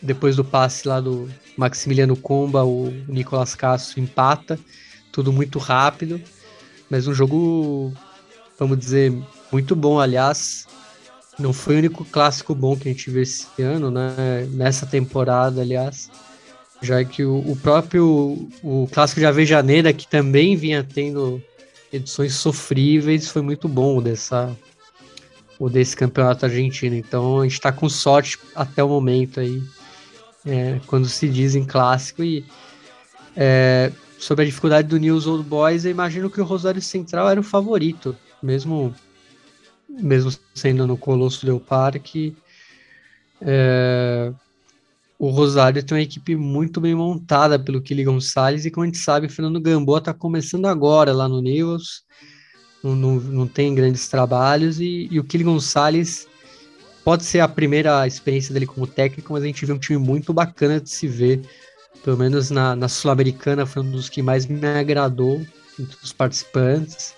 depois 0.00 0.36
do 0.36 0.44
passe 0.44 0.86
lá 0.86 1.00
do 1.00 1.28
Maximiliano 1.56 2.16
Comba, 2.16 2.62
o 2.62 2.92
Nicolas 3.08 3.56
Castro 3.56 3.98
empata, 3.98 4.60
tudo 5.10 5.32
muito 5.32 5.58
rápido, 5.58 6.20
mas 6.88 7.08
um 7.08 7.14
jogo 7.14 7.92
vamos 8.58 8.78
dizer, 8.78 9.12
muito 9.50 9.74
bom. 9.74 9.98
Aliás, 9.98 10.66
não 11.38 11.52
foi 11.52 11.76
o 11.76 11.78
único 11.78 12.04
clássico 12.04 12.54
bom 12.54 12.76
que 12.76 12.88
a 12.88 12.92
gente 12.92 13.10
viu 13.10 13.22
esse 13.22 13.46
ano, 13.60 13.90
né? 13.90 14.48
Nessa 14.50 14.86
temporada, 14.86 15.60
aliás. 15.60 16.10
Já 16.82 17.04
que 17.04 17.24
o, 17.24 17.38
o 17.38 17.56
próprio 17.56 18.48
o 18.62 18.88
clássico 18.92 19.20
de 19.20 19.26
Avejaneira, 19.26 19.92
que 19.92 20.06
também 20.06 20.56
vinha 20.56 20.84
tendo 20.84 21.42
edições 21.92 22.34
sofríveis, 22.34 23.28
foi 23.28 23.42
muito 23.42 23.68
bom 23.68 24.02
dessa 24.02 24.54
o 25.58 25.68
desse 25.68 25.96
campeonato 25.96 26.44
argentino. 26.44 26.94
Então 26.94 27.40
a 27.40 27.44
gente 27.44 27.54
está 27.54 27.72
com 27.72 27.88
sorte 27.88 28.38
até 28.54 28.82
o 28.82 28.88
momento 28.88 29.40
aí, 29.40 29.62
é, 30.44 30.80
quando 30.86 31.08
se 31.08 31.28
diz 31.28 31.54
em 31.54 31.64
clássico. 31.64 32.22
E 32.22 32.44
é, 33.36 33.92
sobre 34.18 34.42
a 34.42 34.46
dificuldade 34.46 34.88
do 34.88 34.98
News 34.98 35.26
Old 35.26 35.44
Boys, 35.44 35.84
eu 35.84 35.90
imagino 35.90 36.30
que 36.30 36.40
o 36.40 36.44
Rosário 36.44 36.82
Central 36.82 37.28
era 37.28 37.40
o 37.40 37.44
favorito, 37.44 38.16
mesmo, 38.44 38.94
mesmo 39.88 40.30
sendo 40.54 40.86
no 40.86 40.96
Colosso 40.96 41.44
Del 41.44 41.60
Parque. 41.60 42.36
É, 43.40 44.32
o 45.18 45.30
Rosário 45.30 45.82
tem 45.82 45.96
uma 45.96 46.02
equipe 46.02 46.36
muito 46.36 46.80
bem 46.80 46.94
montada 46.94 47.58
pelo 47.58 47.80
Kili 47.80 48.04
Gonçalves, 48.04 48.64
e 48.64 48.70
como 48.70 48.84
a 48.84 48.86
gente 48.86 48.98
sabe, 48.98 49.26
o 49.26 49.30
Fernando 49.30 49.60
Gamboa 49.60 49.98
está 49.98 50.12
começando 50.12 50.66
agora 50.66 51.12
lá 51.12 51.28
no 51.28 51.40
News 51.40 52.04
não, 52.84 52.94
não, 52.94 53.14
não 53.16 53.48
tem 53.48 53.74
grandes 53.74 54.08
trabalhos, 54.08 54.78
e, 54.78 55.08
e 55.10 55.18
o 55.18 55.24
Kili 55.24 55.42
Gonçalves 55.42 56.28
pode 57.02 57.24
ser 57.24 57.40
a 57.40 57.48
primeira 57.48 58.06
experiência 58.06 58.52
dele 58.52 58.66
como 58.66 58.86
técnico, 58.86 59.32
mas 59.32 59.42
a 59.42 59.46
gente 59.46 59.64
vê 59.64 59.72
um 59.72 59.78
time 59.78 59.98
muito 59.98 60.32
bacana 60.32 60.80
de 60.80 60.90
se 60.90 61.08
ver, 61.08 61.40
pelo 62.04 62.18
menos 62.18 62.50
na, 62.50 62.76
na 62.76 62.88
Sul-Americana, 62.88 63.64
foi 63.64 63.82
um 63.82 63.90
dos 63.90 64.10
que 64.10 64.22
mais 64.22 64.46
me 64.46 64.66
agradou 64.66 65.40
entre 65.80 65.96
os 66.02 66.12
participantes. 66.12 67.14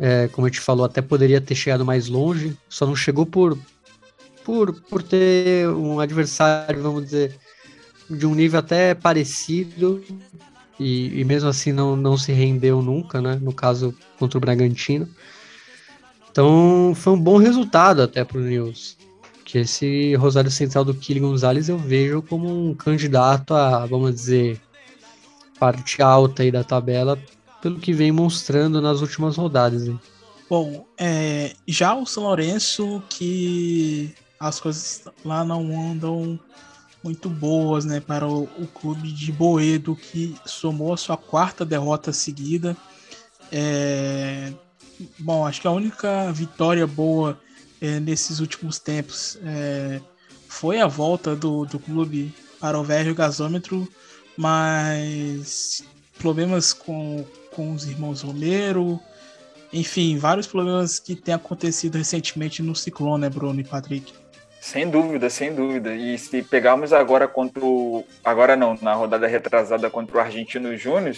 É, 0.00 0.28
como 0.28 0.46
a 0.46 0.50
gente 0.50 0.60
falou, 0.60 0.86
até 0.86 1.02
poderia 1.02 1.40
ter 1.40 1.54
chegado 1.54 1.84
mais 1.84 2.08
longe, 2.08 2.56
só 2.70 2.86
não 2.86 2.96
chegou 2.96 3.26
por, 3.26 3.58
por, 4.42 4.72
por 4.72 5.02
ter 5.02 5.68
um 5.68 6.00
adversário, 6.00 6.82
vamos 6.82 7.04
dizer, 7.04 7.36
de 8.08 8.26
um 8.26 8.34
nível 8.34 8.60
até 8.60 8.94
parecido, 8.94 10.02
e, 10.78 11.20
e, 11.20 11.24
mesmo 11.24 11.50
assim 11.50 11.72
não, 11.72 11.94
não 11.94 12.16
se 12.16 12.32
rendeu 12.32 12.80
nunca, 12.80 13.20
né? 13.20 13.38
No 13.42 13.52
caso 13.52 13.94
contra 14.18 14.38
o 14.38 14.40
Bragantino. 14.40 15.06
Então 16.32 16.94
foi 16.96 17.12
um 17.12 17.20
bom 17.20 17.36
resultado 17.36 18.02
até 18.02 18.24
para 18.24 18.38
o 18.38 18.40
News. 18.40 18.96
Que 19.44 19.58
esse 19.58 20.14
Rosário 20.14 20.50
Central 20.50 20.84
do 20.84 20.94
Kili 20.94 21.20
Gonzalez 21.20 21.68
eu 21.68 21.76
vejo 21.76 22.22
como 22.22 22.48
um 22.48 22.74
candidato 22.74 23.52
a, 23.52 23.84
vamos 23.84 24.14
dizer, 24.14 24.58
parte 25.58 26.00
alta 26.00 26.42
aí 26.42 26.50
da 26.50 26.64
tabela, 26.64 27.18
pelo 27.60 27.78
que 27.78 27.92
vem 27.92 28.12
mostrando 28.12 28.80
nas 28.80 29.00
últimas 29.00 29.36
rodadas. 29.36 29.86
Hein? 29.86 30.00
Bom, 30.48 30.86
é, 30.98 31.54
já 31.66 31.94
o 31.94 32.06
São 32.06 32.24
Lourenço, 32.24 33.02
que 33.08 34.14
as 34.38 34.58
coisas 34.58 35.04
lá 35.24 35.44
não 35.44 35.92
andam 35.92 36.40
muito 37.02 37.28
boas 37.28 37.84
né, 37.84 38.00
para 38.00 38.26
o, 38.26 38.44
o, 38.58 38.66
clube 38.66 39.12
de 39.12 39.32
Boedo, 39.32 39.96
que 39.96 40.34
somou 40.44 40.92
a 40.92 40.96
sua 40.96 41.16
quarta 41.16 41.64
derrota 41.64 42.12
seguida. 42.12 42.76
É, 43.52 44.52
bom, 45.18 45.46
acho 45.46 45.60
que 45.60 45.66
a 45.66 45.72
única 45.72 46.32
vitória 46.32 46.86
boa 46.86 47.40
é, 47.80 47.98
nesses 48.00 48.40
últimos 48.40 48.78
tempos 48.78 49.38
é, 49.42 50.00
foi 50.48 50.80
a 50.80 50.86
volta 50.86 51.34
do, 51.34 51.64
do 51.64 51.78
clube 51.78 52.34
para 52.58 52.78
o 52.78 52.84
velho 52.84 53.14
gasômetro, 53.14 53.88
mas 54.36 55.82
problemas 56.18 56.72
com, 56.72 57.24
com 57.60 57.72
os 57.72 57.86
irmãos 57.86 58.22
Romero, 58.22 58.98
enfim, 59.70 60.16
vários 60.16 60.46
problemas 60.46 60.98
que 60.98 61.14
têm 61.14 61.34
acontecido 61.34 61.98
recentemente 61.98 62.62
no 62.62 62.74
Ciclone, 62.74 63.20
né, 63.20 63.28
Bruno 63.28 63.60
e 63.60 63.64
Patrick? 63.64 64.14
Sem 64.58 64.88
dúvida, 64.88 65.28
sem 65.28 65.54
dúvida. 65.54 65.94
E 65.94 66.18
se 66.18 66.42
pegarmos 66.42 66.90
agora 66.94 67.28
contra 67.28 67.62
o. 67.62 68.02
Agora 68.24 68.56
não, 68.56 68.78
na 68.80 68.94
rodada 68.94 69.26
retrasada 69.26 69.90
contra 69.90 70.16
o 70.16 70.20
Argentino 70.20 70.74
Júnior, 70.74 71.16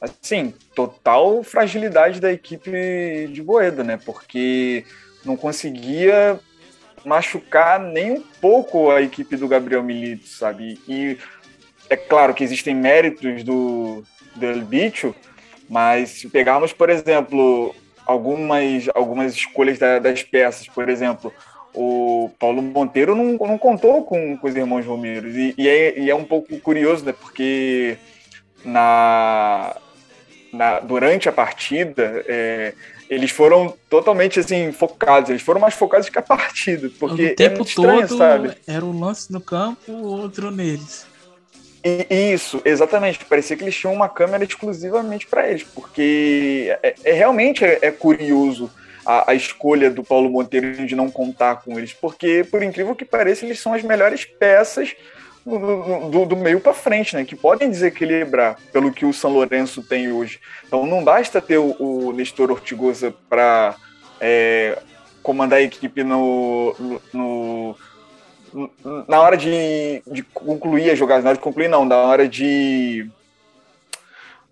assim, 0.00 0.54
total 0.72 1.42
fragilidade 1.42 2.20
da 2.20 2.32
equipe 2.32 3.28
de 3.32 3.42
Boedo, 3.42 3.82
né? 3.82 3.98
Porque 4.04 4.84
não 5.24 5.36
conseguia 5.36 6.38
machucar 7.04 7.80
nem 7.80 8.12
um 8.12 8.22
pouco 8.40 8.92
a 8.92 9.02
equipe 9.02 9.36
do 9.36 9.48
Gabriel 9.48 9.82
Milito, 9.82 10.28
sabe? 10.28 10.80
E 10.86 11.18
é 11.90 11.96
claro 11.96 12.34
que 12.34 12.44
existem 12.44 12.74
méritos 12.74 13.42
do, 13.42 14.04
do 14.36 14.46
El 14.46 14.60
Bicho, 14.64 15.14
mas 15.68 16.10
se 16.10 16.28
pegarmos, 16.28 16.72
por 16.72 16.90
exemplo, 16.90 17.74
algumas, 18.06 18.88
algumas 18.94 19.34
escolhas 19.34 19.78
da, 19.78 19.98
das 19.98 20.22
peças, 20.22 20.66
por 20.66 20.88
exemplo, 20.88 21.32
o 21.74 22.30
Paulo 22.38 22.60
Monteiro 22.60 23.14
não, 23.14 23.32
não 23.46 23.58
contou 23.58 24.04
com, 24.04 24.36
com 24.36 24.46
os 24.46 24.54
irmãos 24.54 24.84
Romero. 24.84 25.28
E, 25.28 25.54
e, 25.56 25.68
é, 25.68 25.98
e 25.98 26.10
é 26.10 26.14
um 26.14 26.24
pouco 26.24 26.58
curioso, 26.60 27.04
né? 27.04 27.12
Porque 27.12 27.96
na, 28.64 29.74
na, 30.52 30.80
durante 30.80 31.28
a 31.28 31.32
partida, 31.32 32.22
é, 32.26 32.74
eles 33.08 33.30
foram 33.30 33.74
totalmente 33.88 34.38
assim 34.40 34.70
focados. 34.72 35.30
Eles 35.30 35.42
foram 35.42 35.60
mais 35.60 35.74
focados 35.74 36.08
que 36.08 36.18
a 36.18 36.22
partida, 36.22 36.90
porque 36.98 37.26
o 37.26 37.36
tempo 37.36 37.60
é 37.60 37.64
estranho, 37.64 38.08
todo 38.08 38.18
sabe? 38.18 38.54
era 38.66 38.84
um 38.84 38.98
lance 38.98 39.32
no 39.32 39.40
campo, 39.40 39.92
outro 39.92 40.50
neles. 40.50 41.06
E, 41.84 42.32
isso, 42.32 42.60
exatamente. 42.64 43.24
Parecia 43.24 43.56
que 43.56 43.64
eles 43.64 43.76
tinham 43.76 43.94
uma 43.94 44.08
câmera 44.08 44.44
exclusivamente 44.44 45.26
para 45.26 45.48
eles, 45.48 45.64
porque 45.64 46.76
é, 46.82 46.94
é 47.04 47.12
realmente 47.12 47.64
é, 47.64 47.78
é 47.82 47.90
curioso 47.90 48.70
a, 49.04 49.32
a, 49.32 49.34
escolha 49.34 49.90
do 49.90 50.04
Paulo 50.04 50.30
Monteiro 50.30 50.86
de 50.86 50.94
não 50.94 51.10
contar 51.10 51.56
com 51.56 51.76
eles, 51.76 51.92
porque, 51.92 52.46
por 52.50 52.62
incrível 52.62 52.94
que 52.94 53.04
pareça, 53.04 53.44
eles 53.44 53.58
são 53.58 53.74
as 53.74 53.82
melhores 53.82 54.24
peças 54.24 54.94
do, 55.44 56.08
do, 56.08 56.24
do 56.24 56.36
meio 56.36 56.60
para 56.60 56.72
frente, 56.72 57.16
né? 57.16 57.24
Que 57.24 57.34
podem 57.34 57.68
desequilibrar 57.68 58.56
pelo 58.72 58.92
que 58.92 59.04
o 59.04 59.12
São 59.12 59.32
Lourenço 59.32 59.82
tem 59.82 60.12
hoje. 60.12 60.40
Então 60.66 60.86
não 60.86 61.02
basta 61.02 61.40
ter 61.40 61.58
o, 61.58 61.76
o 61.78 62.12
Nestor 62.12 62.50
Ortigosa 62.50 63.12
para 63.28 63.74
é, 64.20 64.78
comandar 65.22 65.58
a 65.58 65.62
equipe 65.62 66.04
no, 66.04 67.00
no, 67.12 67.76
na 69.08 69.20
hora 69.20 69.36
de, 69.36 70.02
de 70.06 70.22
concluir 70.22 70.90
a 70.90 70.94
jogada, 70.94 71.22
na 71.22 71.30
hora 71.30 71.38
de 71.38 71.42
concluir 71.42 71.68
não, 71.68 71.84
na 71.84 71.96
hora 71.96 72.28
de 72.28 73.08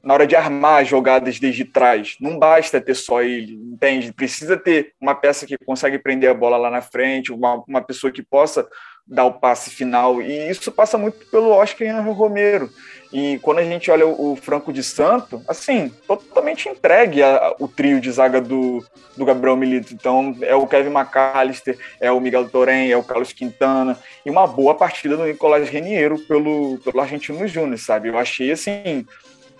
na 0.02 0.14
hora 0.14 0.26
de 0.26 0.34
armar 0.34 0.84
jogadas 0.84 1.38
desde 1.38 1.64
trás. 1.64 2.16
Não 2.20 2.38
basta 2.38 2.80
ter 2.80 2.94
só 2.94 3.22
ele, 3.22 3.54
entende? 3.54 4.12
Precisa 4.12 4.56
ter 4.56 4.94
uma 4.98 5.14
peça 5.14 5.46
que 5.46 5.58
consegue 5.58 5.98
prender 5.98 6.30
a 6.30 6.34
bola 6.34 6.56
lá 6.56 6.70
na 6.70 6.80
frente, 6.80 7.32
uma, 7.32 7.62
uma 7.68 7.82
pessoa 7.82 8.10
que 8.10 8.22
possa 8.22 8.66
dar 9.06 9.24
o 9.24 9.32
passe 9.32 9.70
final. 9.70 10.20
E 10.22 10.50
isso 10.50 10.70
passa 10.70 10.96
muito 10.96 11.26
pelo 11.26 11.50
Oscar 11.50 11.86
e 11.86 11.90
Henrique 11.90 12.10
Romero. 12.10 12.70
E 13.12 13.38
quando 13.42 13.58
a 13.58 13.64
gente 13.64 13.90
olha 13.90 14.06
o, 14.06 14.36
Franco 14.36 14.72
de 14.72 14.84
Santo, 14.84 15.42
assim, 15.48 15.92
totalmente 16.06 16.68
entregue 16.68 17.22
a, 17.22 17.36
a, 17.36 17.56
o 17.58 17.66
trio 17.66 18.00
de 18.00 18.10
zaga 18.10 18.40
do, 18.40 18.84
do 19.16 19.24
Gabriel 19.24 19.56
Milito. 19.56 19.92
Então, 19.92 20.36
é 20.42 20.54
o 20.54 20.66
Kevin 20.66 20.90
McAllister, 20.90 21.76
é 22.00 22.12
o 22.12 22.20
Miguel 22.20 22.48
Torren, 22.48 22.88
é 22.88 22.96
o 22.96 23.02
Carlos 23.02 23.32
Quintana, 23.32 23.98
e 24.24 24.30
uma 24.30 24.46
boa 24.46 24.76
partida 24.76 25.16
do 25.16 25.24
Nicolás 25.24 25.68
Reniero 25.68 26.20
pelo, 26.20 26.78
pelo 26.78 27.00
Argentino 27.00 27.48
Júnior, 27.48 27.78
sabe? 27.78 28.08
Eu 28.08 28.16
achei, 28.16 28.52
assim, 28.52 29.04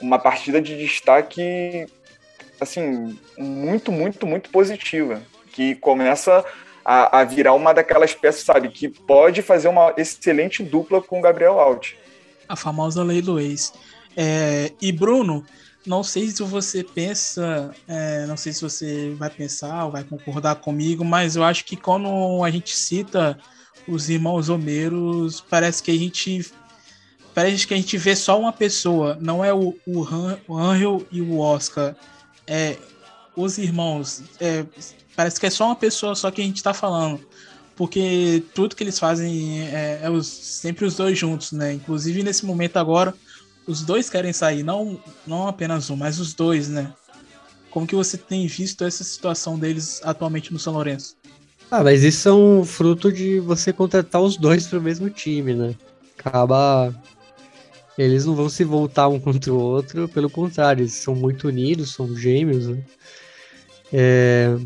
uma 0.00 0.18
partida 0.18 0.62
de 0.62 0.76
destaque 0.78 1.86
assim 2.60 3.18
muito, 3.38 3.90
muito, 3.90 4.26
muito 4.26 4.50
positiva, 4.50 5.20
que 5.52 5.74
começa 5.76 6.44
a, 6.84 7.20
a, 7.20 7.24
virar 7.24 7.54
uma 7.54 7.72
daquelas 7.72 8.14
peças, 8.14 8.42
sabe, 8.42 8.68
que 8.70 8.88
pode 8.88 9.42
fazer 9.42 9.68
uma 9.68 9.92
excelente 9.96 10.62
dupla 10.62 11.00
com 11.00 11.18
o 11.18 11.22
Gabriel 11.22 11.58
Alt. 11.58 11.94
A 12.48 12.56
famosa 12.56 13.02
lei 13.02 13.22
do 13.22 13.38
ex. 13.38 13.72
É, 14.16 14.72
e 14.80 14.90
Bruno, 14.90 15.44
não 15.86 16.02
sei 16.02 16.28
se 16.28 16.42
você 16.42 16.82
pensa, 16.82 17.74
é, 17.88 18.26
não 18.26 18.36
sei 18.36 18.52
se 18.52 18.60
você 18.60 19.14
vai 19.16 19.30
pensar 19.30 19.84
ou 19.84 19.92
vai 19.92 20.04
concordar 20.04 20.56
comigo, 20.56 21.04
mas 21.04 21.36
eu 21.36 21.44
acho 21.44 21.64
que 21.64 21.76
quando 21.76 22.44
a 22.44 22.50
gente 22.50 22.76
cita 22.76 23.38
os 23.88 24.10
irmãos 24.10 24.48
Homeiros, 24.48 25.40
parece 25.40 25.82
que 25.82 25.90
a 25.90 25.98
gente 25.98 26.52
parece 27.34 27.66
que 27.66 27.74
a 27.74 27.76
gente 27.76 27.96
vê 27.96 28.14
só 28.16 28.38
uma 28.38 28.52
pessoa, 28.52 29.16
não 29.20 29.44
é 29.44 29.54
o, 29.54 29.74
o, 29.86 30.02
Han, 30.02 30.38
o 30.48 30.58
Angel 30.58 31.06
e 31.10 31.22
o 31.22 31.38
Oscar. 31.38 31.94
É 32.46 32.76
os 33.36 33.58
irmãos. 33.58 34.22
É, 34.38 34.64
parece 35.16 35.38
que 35.38 35.46
é 35.46 35.50
só 35.50 35.66
uma 35.66 35.76
pessoa 35.76 36.14
só 36.14 36.30
que 36.30 36.40
a 36.40 36.44
gente 36.44 36.62
tá 36.62 36.74
falando. 36.74 37.20
Porque 37.76 38.42
tudo 38.54 38.76
que 38.76 38.82
eles 38.82 38.98
fazem 38.98 39.62
é, 39.62 40.00
é 40.02 40.10
os, 40.10 40.26
sempre 40.26 40.84
os 40.84 40.96
dois 40.96 41.18
juntos, 41.18 41.52
né? 41.52 41.72
Inclusive 41.72 42.22
nesse 42.22 42.44
momento 42.44 42.76
agora, 42.76 43.14
os 43.66 43.82
dois 43.82 44.10
querem 44.10 44.32
sair, 44.32 44.62
não, 44.62 45.00
não 45.26 45.48
apenas 45.48 45.88
um, 45.88 45.96
mas 45.96 46.18
os 46.18 46.34
dois, 46.34 46.68
né? 46.68 46.92
Como 47.70 47.86
que 47.86 47.94
você 47.94 48.18
tem 48.18 48.46
visto 48.46 48.84
essa 48.84 49.04
situação 49.04 49.58
deles 49.58 50.00
atualmente 50.04 50.52
no 50.52 50.58
São 50.58 50.74
Lourenço? 50.74 51.16
Ah, 51.70 51.84
mas 51.84 52.02
isso 52.02 52.28
é 52.28 52.32
um 52.32 52.64
fruto 52.64 53.12
de 53.12 53.38
você 53.38 53.72
contratar 53.72 54.20
os 54.20 54.36
dois 54.36 54.66
para 54.66 54.78
o 54.78 54.82
mesmo 54.82 55.08
time, 55.08 55.54
né? 55.54 55.74
Acaba 56.18 56.92
eles 57.98 58.24
não 58.24 58.34
vão 58.34 58.48
se 58.48 58.64
voltar 58.64 59.08
um 59.08 59.20
contra 59.20 59.52
o 59.52 59.58
outro, 59.58 60.08
pelo 60.08 60.30
contrário, 60.30 60.82
eles 60.82 60.94
são 60.94 61.14
muito 61.14 61.48
unidos, 61.48 61.92
são 61.92 62.16
gêmeos, 62.16 62.68
né? 62.68 62.78
É, 63.92 64.56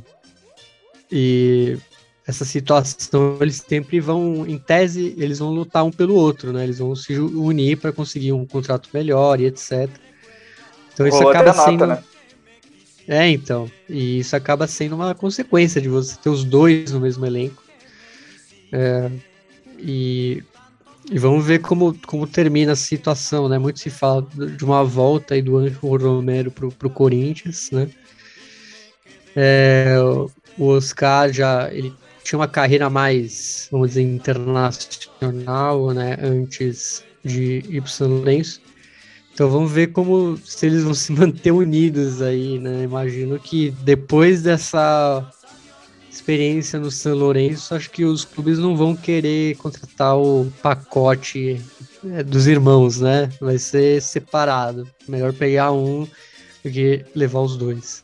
e 1.11 1.79
essa 2.27 2.45
situação 2.45 3.39
eles 3.41 3.57
sempre 3.57 4.01
vão, 4.01 4.47
em 4.47 4.59
tese, 4.59 5.15
eles 5.19 5.39
vão 5.39 5.51
lutar 5.51 5.85
um 5.85 5.91
pelo 5.91 6.15
outro, 6.15 6.53
né? 6.53 6.65
Eles 6.65 6.79
vão 6.79 6.95
se 6.97 7.19
unir 7.19 7.77
para 7.77 7.93
conseguir 7.93 8.33
um 8.33 8.47
contrato 8.47 8.89
melhor 8.93 9.41
e 9.41 9.47
etc. 9.47 9.89
Então 10.93 11.07
isso 11.07 11.29
acaba 11.29 11.53
nota, 11.53 11.65
sendo. 11.65 11.87
Né? 11.87 12.05
É, 13.07 13.29
então. 13.29 13.71
E 13.89 14.21
isso 14.21 14.35
acaba 14.35 14.67
sendo 14.67 14.95
uma 14.95 15.15
consequência 15.15 15.81
de 15.81 15.89
você 15.89 16.17
ter 16.17 16.31
os 16.31 16.45
dois 16.45 16.93
no 16.93 17.01
mesmo 17.01 17.27
elenco. 17.27 17.63
É, 18.73 19.11
e, 19.79 20.43
e 21.11 21.19
vamos 21.19 21.45
ver 21.45 21.61
como, 21.61 21.95
como 22.07 22.27
termina 22.27 22.73
a 22.73 22.77
situação, 22.77 23.49
né? 23.49 23.59
Muito 23.59 23.79
se 23.79 23.91
fala 23.91 24.27
de 24.57 24.65
uma 24.65 24.83
volta 24.83 25.35
aí 25.35 25.43
do 25.43 25.57
Anjo 25.59 25.79
Romero 25.81 26.51
pro, 26.51 26.71
pro 26.71 26.89
Corinthians, 26.89 27.71
né? 27.71 27.89
É, 29.37 29.97
o 30.57 30.67
Oscar 30.67 31.33
já 31.33 31.73
ele 31.73 31.93
tinha 32.23 32.39
uma 32.39 32.49
carreira 32.49 32.89
mais, 32.89 33.69
vamos 33.71 33.89
dizer, 33.89 34.03
internacional, 34.03 35.93
né? 35.93 36.17
Antes 36.23 37.05
de 37.23 37.63
São 37.87 38.09
Lourenço. 38.09 38.61
Então 39.35 39.51
vamos 39.51 39.73
ver 39.73 39.89
como 39.89 40.39
se 40.39 40.67
eles 40.67 40.85
vão 40.85 40.95
se 40.95 41.11
manter 41.13 41.51
unidos 41.51 42.23
aí, 42.23 42.59
né? 42.59 42.83
Imagino 42.83 43.39
que 43.39 43.71
depois 43.83 44.43
dessa 44.43 45.29
experiência 46.25 46.81
no 46.81 46.91
São 46.91 47.15
Lourenço, 47.15 47.75
acho 47.75 47.91
que 47.91 48.03
os 48.03 48.25
clubes 48.25 48.59
não 48.59 48.75
vão 48.75 48.97
querer 48.97 49.57
contratar 49.59 50.17
o 50.17 50.51
pacote 50.63 51.61
é, 52.13 52.23
dos 52.23 52.47
irmãos, 52.47 52.99
né? 52.99 53.31
Vai 53.39 53.59
ser 53.59 54.01
separado. 54.01 54.89
Melhor 55.07 55.35
pegar 55.35 55.71
um 55.73 56.09
do 56.65 56.71
que 56.71 57.05
levar 57.15 57.41
os 57.41 57.59
dois. 57.59 58.03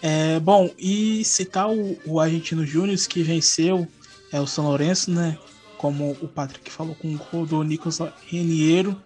É, 0.00 0.38
bom, 0.38 0.70
e 0.78 1.24
citar 1.24 1.68
o, 1.68 1.98
o 2.06 2.20
Argentino 2.20 2.64
Júnior 2.64 2.96
que 3.08 3.24
venceu 3.24 3.88
é 4.30 4.40
o 4.40 4.46
São 4.46 4.66
Lourenço, 4.66 5.10
né? 5.10 5.36
Como 5.78 6.16
o 6.22 6.28
Patrick 6.28 6.70
falou 6.70 6.94
com 6.94 7.12
o 7.12 7.18
gol 7.18 7.44
do 7.44 7.64
Nicolas 7.64 7.98
Reniero 8.24 8.96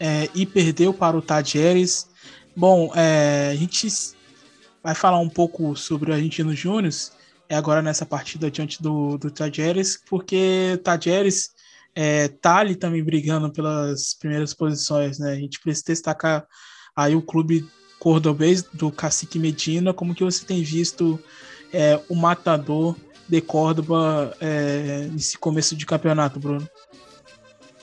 é, 0.00 0.30
e 0.34 0.46
perdeu 0.46 0.94
para 0.94 1.14
o 1.14 1.20
Tajeres. 1.20 2.08
Bom, 2.56 2.90
é, 2.94 3.50
a 3.52 3.54
gente 3.54 3.86
vai 4.82 4.94
falar 4.94 5.18
um 5.18 5.28
pouco 5.28 5.76
sobre 5.76 6.10
o 6.10 6.14
Argentino 6.14 6.54
Júnior 6.54 6.92
é 7.48 7.54
agora 7.54 7.82
nessa 7.82 8.06
partida 8.06 8.50
diante 8.50 8.82
do, 8.82 9.18
do 9.18 9.30
Tajeres, 9.30 10.00
porque 10.08 10.80
Tajeres 10.82 11.50
é, 11.94 12.28
tá 12.28 12.56
ali 12.56 12.74
também 12.74 13.04
brigando 13.04 13.52
pelas 13.52 14.14
primeiras 14.14 14.54
posições, 14.54 15.18
né? 15.18 15.32
A 15.32 15.36
gente 15.36 15.60
precisa 15.60 15.86
destacar 15.88 16.46
aí 16.96 17.14
o 17.14 17.20
clube 17.20 17.68
cordobês 17.98 18.62
do 18.62 18.90
Cacique 18.90 19.38
Medina, 19.38 19.92
como 19.92 20.14
que 20.14 20.24
você 20.24 20.44
tem 20.44 20.62
visto 20.62 21.20
é, 21.72 22.00
o 22.08 22.14
matador 22.14 22.96
de 23.28 23.40
Córdoba 23.42 24.34
é, 24.40 25.08
nesse 25.12 25.36
começo 25.36 25.76
de 25.76 25.84
campeonato, 25.84 26.40
Bruno? 26.40 26.66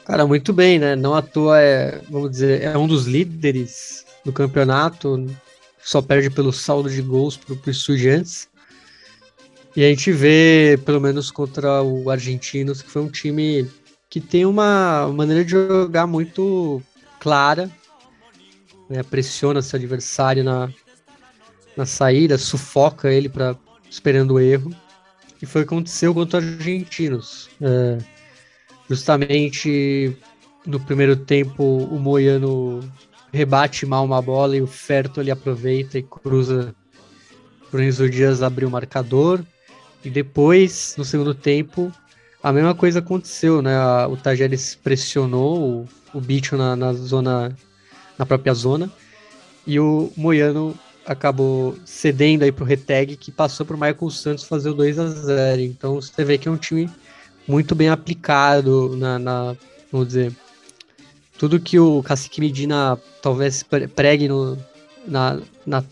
Cara, 0.04 0.26
muito 0.26 0.52
bem, 0.52 0.80
né? 0.80 0.96
Não 0.96 1.14
à 1.14 1.22
toa 1.22 1.62
é, 1.62 2.02
vamos 2.10 2.32
dizer, 2.32 2.64
é 2.64 2.76
um 2.76 2.88
dos 2.88 3.06
líderes 3.06 4.04
do 4.26 4.34
campeonato, 4.34 5.28
só 5.84 6.02
perde 6.02 6.30
pelo 6.30 6.52
saldo 6.52 6.90
de 6.90 7.02
gols 7.02 7.38
para 7.38 7.54
o 7.54 7.70
Estudiantes. 7.70 8.48
E 9.76 9.84
a 9.84 9.90
gente 9.90 10.12
vê, 10.12 10.80
pelo 10.86 11.00
menos 11.00 11.32
contra 11.32 11.82
o 11.82 12.10
Argentinos, 12.10 12.82
que 12.82 12.90
foi 12.90 13.02
um 13.02 13.10
time 13.10 13.70
que 14.10 14.20
tem 14.20 14.46
uma 14.46 15.08
maneira 15.14 15.46
de 15.46 15.52
jogar 15.52 16.08
muito 16.08 16.82
clara, 17.20 17.70
né? 18.90 19.04
pressiona 19.04 19.62
seu 19.62 19.78
adversário 19.78 20.44
na, 20.44 20.70
na 21.78 21.86
saída, 21.86 22.38
sufoca 22.38 23.12
ele 23.12 23.30
para 23.30 23.56
esperando 23.90 24.36
o 24.36 24.40
erro. 24.40 24.74
E 25.42 25.46
foi 25.46 25.62
o 25.62 25.66
que 25.66 25.74
aconteceu 25.74 26.14
contra 26.14 26.40
os 26.40 26.46
argentinos. 26.46 27.50
É, 27.62 27.98
Justamente 28.90 30.18
no 30.66 30.80
primeiro 30.80 31.16
tempo, 31.16 31.64
o 31.64 32.00
Moiano 32.00 32.80
rebate 33.32 33.86
mal 33.86 34.04
uma 34.04 34.22
bola 34.22 34.56
e 34.56 34.62
o 34.62 34.68
Ferto 34.68 35.22
ele 35.22 35.32
aproveita 35.32 35.98
e 35.98 36.04
cruza 36.04 36.74
para 37.70 37.80
o 37.80 37.84
Enzo 37.84 38.10
Dias 38.10 38.42
abrir 38.42 38.66
o 38.66 38.72
marcador. 38.72 39.42
E 40.04 40.10
depois, 40.10 40.96
no 40.98 41.04
segundo 41.04 41.34
tempo, 41.34 41.92
a 42.42 42.52
mesma 42.52 42.74
coisa 42.74 43.00
aconteceu, 43.00 43.62
né? 43.62 43.78
O 44.08 44.16
Tajeres 44.16 44.76
pressionou 44.76 45.60
o, 45.60 46.18
o 46.18 46.22
bicho 46.22 46.56
na, 46.56 46.76
na 46.76 46.94
zona, 46.94 47.56
na 48.18 48.26
própria 48.26 48.54
zona, 48.54 48.90
e 49.68 49.80
o 49.80 50.12
Moiano 50.16 50.78
acabou 51.06 51.78
cedendo 51.86 52.44
aí 52.44 52.52
pro 52.52 52.66
Reteg, 52.66 53.18
que 53.18 53.32
passou 53.32 53.66
pro 53.66 53.78
Michael 53.78 54.10
Santos 54.10 54.46
fazer 54.46 54.70
o 54.70 54.74
2 54.74 55.00
a 55.00 55.08
0 55.08 55.62
Então 55.62 55.96
você 55.96 56.24
vê 56.24 56.38
que 56.38 56.48
é 56.48 56.52
um 56.52 56.58
time 56.58 56.90
muito 57.48 57.74
bem 57.74 57.90
aplicado 57.90 58.96
na, 58.96 59.18
na 59.18 59.56
vamos 59.92 60.08
dizer, 60.08 60.32
tudo 61.40 61.58
que 61.58 61.80
o 61.80 62.04
Cacique 62.04 62.42
Medina 62.42 63.00
talvez 63.22 63.64
pregue 63.96 64.28
no, 64.28 64.58
na, 65.08 65.40
na 65.66 65.84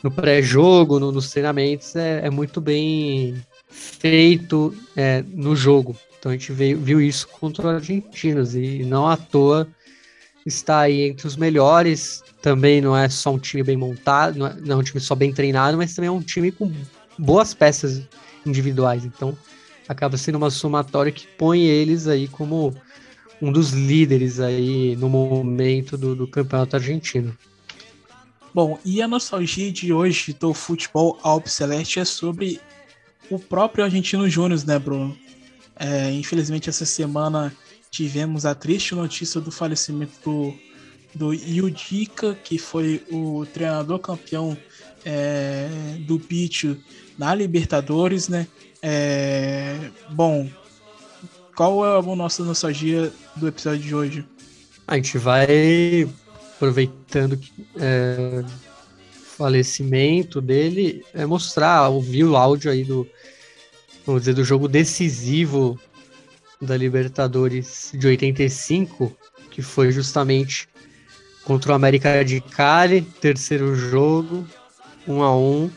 no 0.00 0.10
pré-jogo, 0.10 1.00
no, 1.00 1.10
nos 1.10 1.30
treinamentos, 1.30 1.96
é, 1.96 2.26
é, 2.26 2.30
muito 2.30 2.60
bem 2.60 3.42
feito 3.68 4.72
é, 4.94 5.24
no 5.26 5.56
jogo. 5.56 5.96
Então 6.18 6.30
a 6.30 6.34
gente 6.34 6.52
veio, 6.52 6.78
viu 6.78 7.00
isso 7.00 7.26
contra 7.28 7.66
os 7.66 7.74
argentinos 7.74 8.54
e 8.54 8.84
não 8.84 9.08
à 9.08 9.16
toa 9.16 9.66
está 10.46 10.80
aí 10.80 11.08
entre 11.08 11.26
os 11.26 11.36
melhores. 11.36 12.22
Também 12.40 12.80
não 12.80 12.96
é 12.96 13.08
só 13.08 13.32
um 13.32 13.38
time 13.38 13.62
bem 13.64 13.76
montado, 13.76 14.38
não 14.38 14.46
é, 14.46 14.54
não 14.60 14.76
é 14.76 14.78
um 14.78 14.82
time 14.84 15.00
só 15.00 15.16
bem 15.16 15.32
treinado, 15.32 15.76
mas 15.76 15.94
também 15.94 16.08
é 16.08 16.12
um 16.12 16.22
time 16.22 16.52
com 16.52 16.70
boas 17.18 17.54
peças 17.54 18.02
individuais. 18.46 19.04
Então 19.04 19.36
acaba 19.88 20.16
sendo 20.16 20.36
uma 20.36 20.50
somatória 20.50 21.10
que 21.10 21.26
põe 21.26 21.62
eles 21.62 22.06
aí 22.06 22.28
como 22.28 22.72
um 23.44 23.52
dos 23.52 23.72
líderes 23.72 24.40
aí 24.40 24.96
no 24.96 25.06
momento 25.06 25.98
do, 25.98 26.14
do 26.16 26.26
campeonato 26.26 26.76
argentino. 26.76 27.36
Bom, 28.54 28.78
e 28.84 29.02
a 29.02 29.08
nostalgia 29.08 29.70
de 29.70 29.92
hoje 29.92 30.32
do 30.32 30.54
futebol 30.54 31.18
Alpceleste 31.22 32.00
é 32.00 32.06
sobre 32.06 32.58
o 33.28 33.38
próprio 33.38 33.84
Argentino 33.84 34.28
Júnior, 34.30 34.64
né, 34.64 34.78
Bruno? 34.78 35.14
É, 35.76 36.10
infelizmente, 36.12 36.70
essa 36.70 36.86
semana 36.86 37.54
tivemos 37.90 38.46
a 38.46 38.54
triste 38.54 38.94
notícia 38.94 39.40
do 39.40 39.50
falecimento 39.50 40.14
do, 40.24 40.54
do 41.14 41.34
Yudica, 41.34 42.34
que 42.42 42.56
foi 42.56 43.02
o 43.10 43.44
treinador 43.52 43.98
campeão 43.98 44.56
é, 45.04 45.68
do 46.00 46.18
Pitch 46.18 46.64
na 47.18 47.34
Libertadores, 47.34 48.28
né? 48.28 48.46
É, 48.80 49.90
bom, 50.10 50.48
qual 51.54 51.84
é 51.84 51.98
a 51.98 52.16
nossa 52.16 52.42
nostalgia 52.42 53.12
do 53.36 53.48
episódio 53.48 53.80
de 53.80 53.94
hoje? 53.94 54.24
A 54.86 54.96
gente 54.96 55.18
vai 55.18 56.08
aproveitando 56.56 57.38
é, 57.76 58.44
falecimento 59.36 60.40
dele, 60.40 61.04
é 61.12 61.26
mostrar, 61.26 61.88
ouvir 61.88 62.24
o 62.24 62.36
áudio 62.36 62.70
aí 62.70 62.84
do, 62.84 63.06
vamos 64.06 64.22
dizer, 64.22 64.34
do 64.34 64.44
jogo 64.44 64.68
decisivo 64.68 65.78
da 66.60 66.76
Libertadores 66.76 67.92
de 67.94 68.06
85, 68.06 69.16
que 69.50 69.62
foi 69.62 69.90
justamente 69.90 70.68
contra 71.44 71.72
o 71.72 71.74
América 71.74 72.24
de 72.24 72.40
Cali, 72.40 73.02
terceiro 73.02 73.74
jogo, 73.74 74.46
1 75.06 75.22
a 75.22 75.36
1 75.36 75.70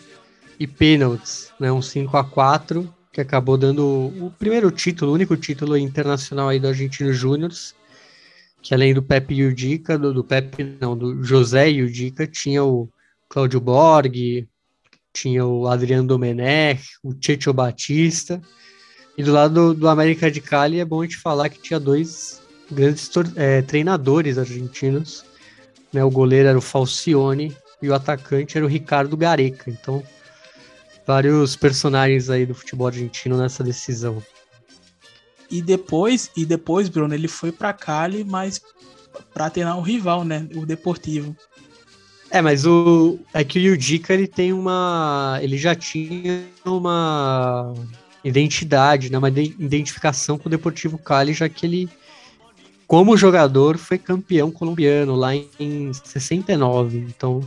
e 0.60 0.68
pênaltis, 0.68 1.52
né, 1.60 1.72
um 1.72 1.82
5 1.82 2.16
a 2.18 2.24
4 2.24 2.97
que 3.18 3.22
acabou 3.22 3.58
dando 3.58 3.84
o 3.84 4.32
primeiro 4.38 4.70
título, 4.70 5.10
o 5.10 5.16
único 5.16 5.36
título 5.36 5.76
internacional 5.76 6.50
aí 6.50 6.60
do 6.60 6.68
Argentino 6.68 7.12
Júnior, 7.12 7.52
que 8.62 8.76
além 8.76 8.94
do 8.94 9.02
Pepe 9.02 9.34
Yudica, 9.34 9.98
do, 9.98 10.14
do 10.14 10.24
Pepe, 10.24 10.78
não, 10.80 10.96
do 10.96 11.24
José 11.24 11.68
Yudica, 11.68 12.28
tinha 12.28 12.64
o 12.64 12.88
Cláudio 13.28 13.60
Borg, 13.60 14.48
tinha 15.12 15.44
o 15.44 15.68
Adriano 15.68 16.08
Domenech, 16.08 16.84
o 17.04 17.12
Checho 17.20 17.52
Batista, 17.52 18.40
e 19.18 19.24
do 19.24 19.34
lado 19.34 19.52
do, 19.52 19.74
do, 19.74 19.90
América 19.90 20.30
de 20.30 20.40
Cali 20.40 20.80
é 20.80 20.86
bom 20.86 21.02
a 21.02 21.06
gente 21.06 21.18
falar 21.18 21.50
que 21.50 21.60
tinha 21.60 21.80
dois 21.80 22.40
grandes 22.72 23.10
é, 23.36 23.64
treinadores 23.64 24.38
argentinos, 24.38 25.26
né, 25.92 26.04
o 26.04 26.12
goleiro 26.12 26.50
era 26.50 26.58
o 26.58 26.62
Falcione 26.62 27.58
e 27.82 27.90
o 27.90 27.96
atacante 27.96 28.58
era 28.60 28.66
o 28.66 28.70
Ricardo 28.70 29.18
Gareca, 29.18 29.72
então 29.72 30.04
vários 31.08 31.56
personagens 31.56 32.30
aí 32.30 32.46
do 32.46 32.54
futebol 32.54 32.88
argentino 32.88 33.38
nessa 33.38 33.64
decisão. 33.64 34.22
E 35.50 35.62
depois, 35.62 36.30
e 36.36 36.46
depois, 36.46 36.90
Bruno, 36.90 37.14
ele 37.14 37.30
foi 37.30 37.54
para 37.54 37.72
Cali, 37.72 38.26
mas 38.26 38.62
para 39.34 39.50
treinar 39.50 39.78
o 39.78 39.82
rival, 39.82 40.26
né, 40.26 40.46
o 40.54 40.66
Deportivo. 40.66 41.36
É, 42.30 42.42
mas 42.42 42.66
o 42.66 43.18
é 43.34 43.42
que 43.46 43.58
o 43.58 43.62
Yudica 43.62 44.14
ele 44.14 44.28
tem 44.28 44.52
uma, 44.52 45.40
ele 45.42 45.58
já 45.58 45.74
tinha 45.74 46.44
uma 46.66 47.74
identidade, 48.22 49.10
né, 49.10 49.18
uma 49.18 49.30
identificação 49.30 50.38
com 50.38 50.50
o 50.50 50.52
Deportivo 50.52 50.98
Cali, 50.98 51.34
já 51.34 51.48
que 51.48 51.66
ele 51.66 51.90
como 52.86 53.18
jogador 53.18 53.78
foi 53.78 53.98
campeão 53.98 54.52
colombiano 54.52 55.16
lá 55.16 55.36
em 55.36 55.92
69. 55.94 57.00
Então, 57.00 57.42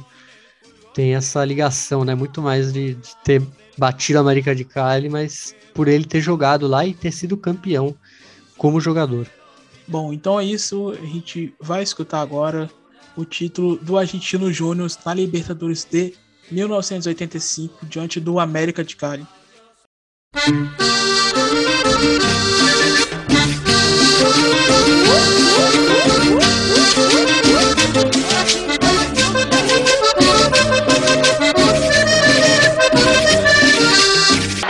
tem 0.95 1.14
essa 1.14 1.45
ligação, 1.45 2.05
né? 2.05 2.14
Muito 2.14 2.43
mais 2.43 2.72
de, 2.72 2.95
de 2.95 3.16
ter 3.24 3.43
batido 3.76 4.18
a 4.18 4.22
América 4.22 4.55
de 4.55 4.64
Cali, 4.64 5.09
mas 5.09 5.55
por 5.74 5.88
ele 5.88 6.05
ter 6.05 6.20
jogado 6.20 6.66
lá 6.66 6.86
e 6.86 6.95
ter 6.95 7.12
sido 7.12 7.36
campeão 7.36 7.95
como 8.57 8.80
jogador. 8.80 9.26
Bom, 9.86 10.12
então 10.12 10.38
é 10.38 10.45
isso. 10.45 10.91
A 10.91 11.07
gente 11.07 11.55
vai 11.61 11.82
escutar 11.82 12.20
agora 12.20 12.70
o 13.16 13.24
título 13.24 13.76
do 13.76 13.99
Argentino 13.99 14.53
Júnior 14.53 14.91
na 15.05 15.14
Libertadores 15.14 15.86
de 15.91 16.14
1985 16.51 17.86
diante 17.86 18.20
do 18.20 18.38
América 18.38 18.84
de 18.84 18.97
Cali. 18.97 19.26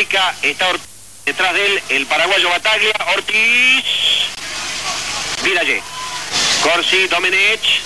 Está 0.00 0.68
Ortiz, 0.68 0.86
detrás 1.24 1.54
de 1.54 1.66
él 1.66 1.82
el 1.88 2.06
paraguayo 2.06 2.50
Bataglia, 2.50 2.92
Ortiz, 3.14 3.84
Vidalle, 5.42 5.82
Corsi, 6.62 7.06
Domenech, 7.08 7.80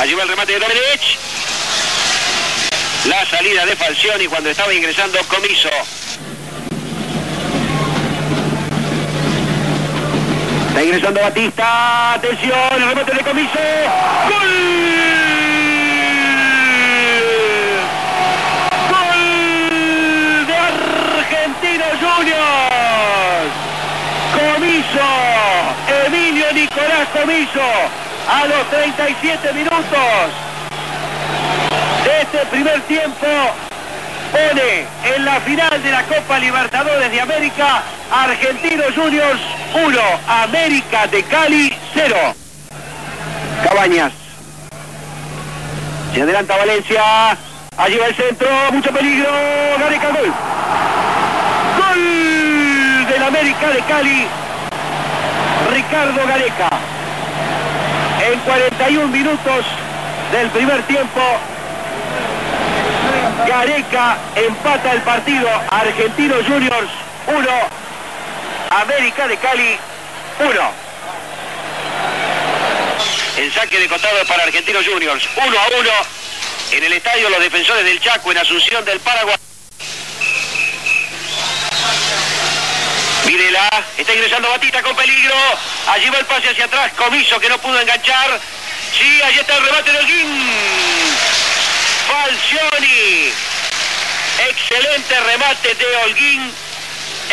allí 0.00 0.14
va 0.14 0.22
el 0.24 0.28
remate 0.28 0.52
de 0.52 0.58
Domenech, 0.58 1.18
la 3.04 3.24
salida 3.26 3.64
de 3.64 3.76
Falcioni 3.76 4.26
cuando 4.26 4.50
estaba 4.50 4.74
ingresando 4.74 5.18
Comiso. 5.28 5.70
Está 10.68 10.82
ingresando 10.84 11.20
Batista, 11.20 12.12
atención, 12.14 12.58
el 12.76 12.88
remate 12.88 13.12
de 13.12 13.20
Comiso. 13.24 13.58
¡Gol 14.28 15.20
de 20.46 20.54
Argentino 20.54 21.84
Juniors! 22.00 23.52
Comiso, 24.32 25.08
Emilio 26.06 26.46
A 27.30 28.44
los 28.46 28.68
37 28.70 29.52
minutos 29.52 29.80
de 32.04 32.22
este 32.22 32.38
primer 32.46 32.80
tiempo, 32.82 33.26
pone 34.32 34.84
en 35.14 35.24
la 35.24 35.40
final 35.40 35.80
de 35.80 35.90
la 35.92 36.02
Copa 36.06 36.40
Libertadores 36.40 37.08
de 37.08 37.20
América, 37.20 37.82
Argentinos 38.10 38.92
Juniors 38.96 39.40
1, 39.74 40.00
América 40.26 41.06
de 41.06 41.22
Cali 41.22 41.72
0. 41.94 42.16
Cabañas. 43.62 44.12
Se 46.12 46.22
adelanta 46.22 46.56
Valencia. 46.56 47.02
Allí 47.76 47.96
va 47.96 48.06
el 48.06 48.16
centro, 48.16 48.48
mucho 48.72 48.90
peligro. 48.90 49.30
Gareca, 49.78 50.08
gol. 50.08 50.34
Gol 51.78 53.06
del 53.06 53.22
América 53.22 53.68
de 53.70 53.80
Cali. 53.82 54.26
Ricardo 55.70 56.26
Gareca. 56.26 56.99
En 58.30 58.38
41 58.38 59.08
minutos 59.08 59.64
del 60.30 60.48
primer 60.50 60.80
tiempo, 60.84 61.20
Gareca 63.44 64.18
empata 64.36 64.92
el 64.92 65.02
partido. 65.02 65.48
Argentinos 65.68 66.46
Juniors 66.46 66.90
1, 67.26 67.48
América 68.70 69.26
de 69.26 69.36
Cali 69.36 69.76
1. 70.38 70.48
El 73.38 73.52
saque 73.52 73.80
de 73.80 73.88
costado 73.88 74.24
para 74.28 74.44
Argentinos 74.44 74.86
Juniors. 74.86 75.28
1 75.36 75.44
a 75.44 75.80
1 75.80 75.90
en 76.70 76.84
el 76.84 76.92
estadio 76.92 77.30
Los 77.30 77.40
Defensores 77.40 77.84
del 77.84 78.00
Chaco 78.00 78.30
en 78.30 78.38
Asunción 78.38 78.84
del 78.84 79.00
Paraguay. 79.00 79.49
Videla, 83.30 83.70
está 83.96 84.12
ingresando 84.12 84.50
Batista 84.50 84.82
con 84.82 84.96
peligro. 84.96 85.36
Allí 85.86 86.10
va 86.10 86.18
el 86.18 86.26
pase 86.26 86.48
hacia 86.48 86.64
atrás. 86.64 86.90
Comiso 86.96 87.38
que 87.38 87.48
no 87.48 87.58
pudo 87.58 87.80
enganchar. 87.80 88.40
Sí, 88.98 89.22
allí 89.22 89.38
está 89.38 89.56
el 89.56 89.66
remate 89.66 89.92
de 89.92 89.98
Holguín. 89.98 90.50
Falcioni. 92.08 93.32
Excelente 94.48 95.20
remate 95.20 95.74
de 95.76 95.96
Holguín. 95.98 96.52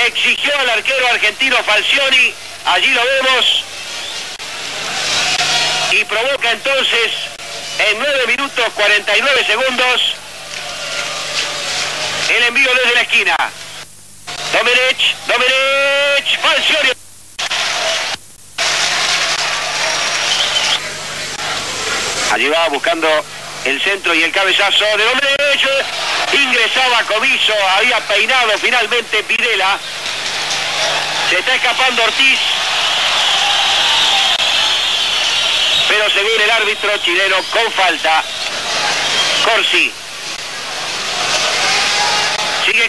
Exigió 0.05 0.59
al 0.59 0.69
arquero 0.69 1.07
argentino 1.07 1.57
Falcioni. 1.63 2.31
Allí 2.65 2.91
lo 2.91 3.03
vemos 3.03 3.63
y 5.93 6.03
provoca 6.03 6.51
entonces 6.51 7.11
en 7.89 7.97
9 7.97 8.27
minutos 8.27 8.65
49 8.75 9.45
segundos 9.47 10.15
el 12.29 12.43
envío 12.43 12.69
desde 12.75 12.93
la 12.93 13.01
esquina. 13.01 13.35
Domenech, 14.53 15.15
Domenech, 15.27 16.39
Falcioni. 16.41 16.91
Allí 22.31 22.49
va 22.49 22.67
buscando 22.69 23.07
el 23.65 23.81
centro 23.81 24.13
y 24.13 24.23
el 24.23 24.31
cabezazo 24.31 24.85
de 24.97 25.03
Domenech. 25.03 25.85
Ingresaba 26.33 27.03
Comiso, 27.03 27.53
había 27.77 27.99
peinado 28.01 28.51
finalmente 28.59 29.21
Videla. 29.23 29.77
Se 31.29 31.39
está 31.39 31.55
escapando 31.55 32.03
Ortiz. 32.03 32.39
pero 35.87 36.09
según 36.09 36.41
el 36.41 36.51
árbitro 36.51 36.97
chileno 36.97 37.37
con 37.51 37.71
falta. 37.71 38.23
Corsi. 39.43 39.91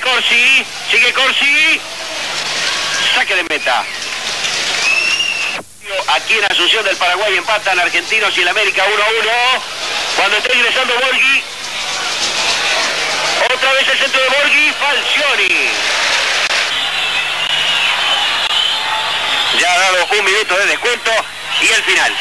Corsi, 0.00 0.64
sigue 0.90 1.12
Corsi. 1.12 1.80
Saque 3.14 3.34
de 3.34 3.44
meta. 3.44 3.84
Aquí 6.08 6.34
en 6.34 6.44
Asunción 6.44 6.84
del 6.84 6.96
Paraguay 6.96 7.36
empatan 7.36 7.78
Argentinos 7.78 8.36
y 8.36 8.42
el 8.42 8.48
América 8.48 8.84
1 8.84 9.02
a 9.02 9.06
1. 9.06 9.30
Cuando 10.16 10.36
está 10.36 10.54
ingresando 10.54 10.94
Borghi. 10.94 11.42
Otra 13.54 13.72
vez 13.72 13.88
el 13.88 13.98
centro 13.98 14.20
de 14.20 14.28
Borghi, 14.28 14.72
Falcioni. 14.72 15.70
Ya 19.60 19.72
ha 19.72 19.78
dado 19.78 20.06
un 20.18 20.24
minuto 20.24 20.56
de 20.58 20.66
descuento 20.66 21.10
y 21.62 21.66
el 21.68 21.82
final. 21.82 22.16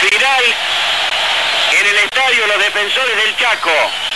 Final 0.00 0.54
en 1.72 1.86
el 1.86 1.98
estadio 1.98 2.46
Los 2.46 2.58
Defensores 2.58 3.16
del 3.16 3.36
Chaco. 3.36 4.09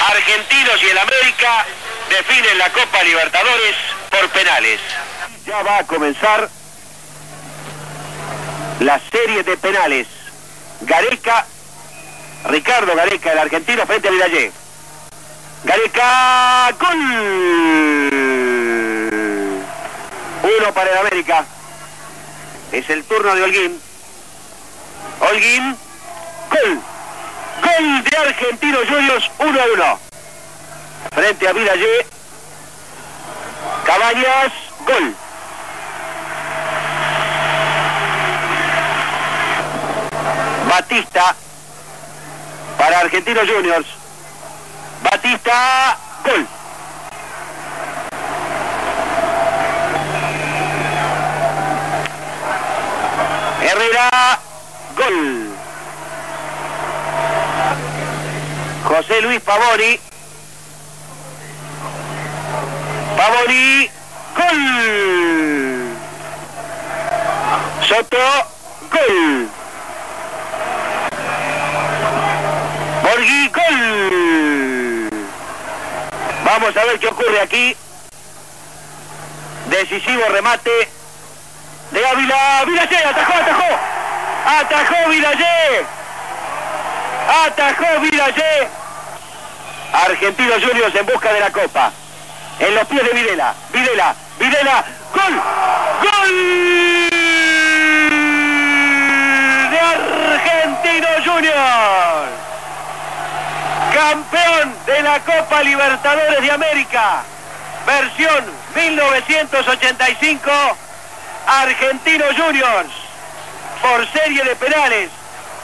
Argentinos 0.00 0.82
y 0.82 0.86
el 0.86 0.98
América 0.98 1.66
definen 2.08 2.58
la 2.58 2.70
Copa 2.72 3.02
Libertadores 3.02 3.76
por 4.10 4.28
penales. 4.30 4.80
Ya 5.46 5.62
va 5.62 5.78
a 5.78 5.86
comenzar 5.86 6.48
la 8.80 9.00
serie 9.10 9.42
de 9.42 9.56
penales. 9.58 10.06
Gareca, 10.80 11.46
Ricardo 12.48 12.94
Gareca, 12.94 13.32
el 13.32 13.38
argentino 13.38 13.86
frente 13.86 14.08
a 14.08 14.10
Vidallé. 14.10 14.52
Gareca, 15.64 16.70
gol. 16.80 16.98
Uno 20.42 20.74
para 20.74 20.90
el 20.92 20.98
América. 20.98 21.44
Es 22.72 22.88
el 22.88 23.04
turno 23.04 23.34
de 23.34 23.42
Holguín. 23.42 23.80
Holguín, 25.20 25.76
gol. 26.50 26.80
Gol 27.62 28.04
de 28.04 28.16
Argentinos 28.16 28.88
Juniors 28.88 29.30
1 29.38 29.60
a 29.60 29.64
1. 29.64 30.00
Frente 31.12 31.48
a 31.48 31.52
Vidallé. 31.52 32.06
Cabañas, 33.84 34.52
gol. 34.86 35.14
Batista 40.68 41.34
para 42.78 43.00
Argentinos 43.00 43.46
Juniors. 43.48 43.86
Batista, 45.02 45.98
gol. 46.24 46.46
Herrera, 53.62 54.38
gol. 54.96 55.39
José 58.90 59.20
Luis 59.20 59.38
Pavoni. 59.38 60.00
Pavoni, 63.16 63.88
gol. 64.34 64.60
Soto, 67.86 68.18
gol. 68.90 69.48
Borghi, 73.04 73.48
gol. 73.50 75.10
Vamos 76.44 76.76
a 76.76 76.84
ver 76.86 76.98
qué 76.98 77.06
ocurre 77.06 77.40
aquí. 77.42 77.76
Decisivo 79.66 80.24
remate 80.30 80.88
de 81.92 82.06
Ávila. 82.06 82.64
Vilallé, 82.66 83.04
atajó, 83.04 83.34
atajó. 83.34 83.78
Atajó 84.46 85.10
Vilallé. 85.10 85.86
Atajó 87.46 88.00
Vilallé. 88.00 88.79
Argentino 89.92 90.54
Juniors 90.60 90.94
en 90.94 91.06
busca 91.06 91.32
de 91.32 91.40
la 91.40 91.50
copa. 91.50 91.90
En 92.58 92.74
los 92.74 92.86
pies 92.86 93.02
de 93.02 93.10
Videla. 93.10 93.54
Videla. 93.72 94.14
Videla. 94.38 94.84
Gol. 95.14 95.42
Gol 96.02 96.30
de 99.70 99.80
Argentino 99.80 101.08
Juniors. 101.24 102.30
Campeón 103.92 104.74
de 104.86 105.02
la 105.02 105.20
Copa 105.20 105.62
Libertadores 105.62 106.42
de 106.42 106.50
América. 106.50 107.22
Versión 107.86 108.44
1985. 108.74 110.50
Argentino 111.46 112.24
Juniors. 112.36 112.92
Por 113.82 114.06
serie 114.12 114.44
de 114.44 114.56
penales. 114.56 115.10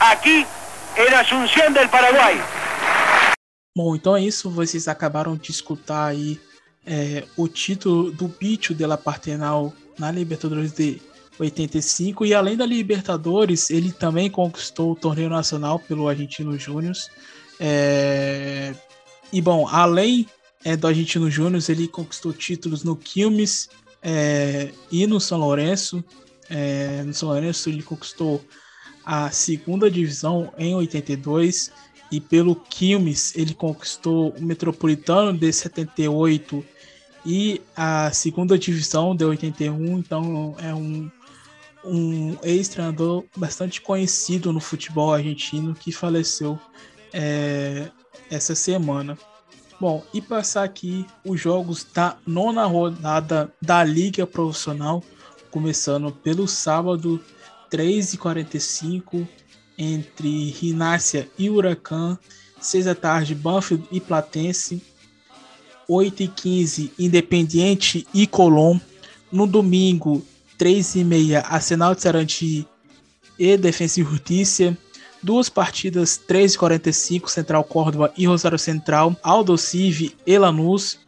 Aqui 0.01 0.47
em 0.97 1.14
Assunção 1.14 1.72
del 1.72 1.89
Paraguai. 1.89 2.41
Bom, 3.77 3.95
então 3.95 4.16
é 4.16 4.22
isso. 4.22 4.49
Vocês 4.49 4.89
acabaram 4.89 5.37
de 5.37 5.51
escutar 5.51 6.07
aí 6.07 6.41
é, 6.87 7.24
o 7.37 7.47
título 7.47 8.11
do 8.11 8.27
Bicho 8.27 8.74
de 8.74 8.87
la 8.87 8.97
Partenal 8.97 9.70
na 9.99 10.11
Libertadores 10.11 10.72
de 10.72 10.99
85 11.39 12.24
e 12.24 12.33
além 12.33 12.57
da 12.57 12.64
Libertadores, 12.64 13.68
ele 13.68 13.93
também 13.93 14.31
conquistou 14.31 14.93
o 14.93 14.97
torneio 14.97 15.29
nacional 15.29 15.79
pelo 15.79 16.09
Argentino 16.09 16.59
Júnior. 16.59 16.95
É... 17.61 18.74
E 19.31 19.43
bom, 19.43 19.68
além 19.68 20.27
é, 20.64 20.74
do 20.74 20.87
Argentino 20.87 21.31
Júnior, 21.31 21.62
ele 21.68 21.87
conquistou 21.87 22.33
títulos 22.33 22.83
no 22.83 22.97
Quilmes 22.97 23.68
é, 24.03 24.70
e 24.91 25.07
no 25.07 25.20
São 25.20 25.39
Lourenço. 25.39 26.03
É, 26.49 27.03
no 27.03 27.12
São 27.12 27.29
Lourenço 27.29 27.68
ele 27.68 27.83
conquistou 27.83 28.43
a 29.05 29.31
segunda 29.31 29.91
divisão 29.91 30.51
em 30.57 30.74
82 30.74 31.70
e 32.11 32.21
pelo 32.21 32.55
Quilmes 32.55 33.35
ele 33.37 33.55
conquistou 33.55 34.31
o 34.31 34.43
Metropolitano 34.43 35.37
de 35.37 35.53
78 35.53 36.65
e 37.25 37.61
a 37.77 38.11
segunda 38.13 38.57
divisão 38.57 39.15
de 39.15 39.25
81, 39.25 39.99
então 39.99 40.55
é 40.61 40.73
um, 40.73 41.11
um 41.85 42.37
ex-treinador 42.43 43.25
bastante 43.37 43.81
conhecido 43.81 44.53
no 44.53 44.61
futebol 44.61 45.13
argentino 45.13 45.75
que 45.75 45.91
faleceu 45.91 46.59
é, 47.13 47.91
essa 48.31 48.55
semana. 48.55 49.19
Bom, 49.81 50.05
e 50.15 50.23
passar 50.23 50.63
aqui 50.63 51.05
os 51.25 51.41
jogos 51.41 51.85
da 51.85 52.17
nona 52.27 52.65
rodada 52.65 53.53
da 53.61 53.83
Liga 53.85 54.27
Profissional, 54.27 55.03
começando 55.51 56.13
pelo 56.13 56.47
sábado, 56.47 57.21
3h45, 57.71 59.27
entre 59.79 60.51
Rinácia 60.51 61.29
e 61.39 61.51
Huracan, 61.51 62.18
6 62.61 62.85
da 62.85 62.95
tarde, 62.95 63.35
Banfield 63.35 63.87
e 63.93 64.01
Platense, 64.01 64.83
8 65.89 66.22
e 66.22 66.29
15 66.29 66.93
Independiente 66.99 68.07
e 68.12 68.27
Colom. 68.27 68.81
No 69.31 69.47
domingo, 69.47 70.24
3 70.59 70.97
e 70.97 71.05
meia 71.05 71.41
Arsenal 71.41 71.95
de 71.95 72.03
Sarandi 72.03 72.66
e 73.39 73.57
Defensa 73.57 74.01
e 74.01 74.05
Justiça. 74.05 74.77
Duas 75.22 75.49
partidas, 75.49 76.16
3 76.16 76.55
e 76.55 76.59
45 76.59 77.31
Central 77.31 77.64
Córdoba 77.64 78.12
e 78.16 78.27
Rosário 78.27 78.59
Central, 78.59 79.16
Aldo 79.22 79.57
Civi 79.57 80.14
e 80.27 80.39
Lanús. 80.39 80.99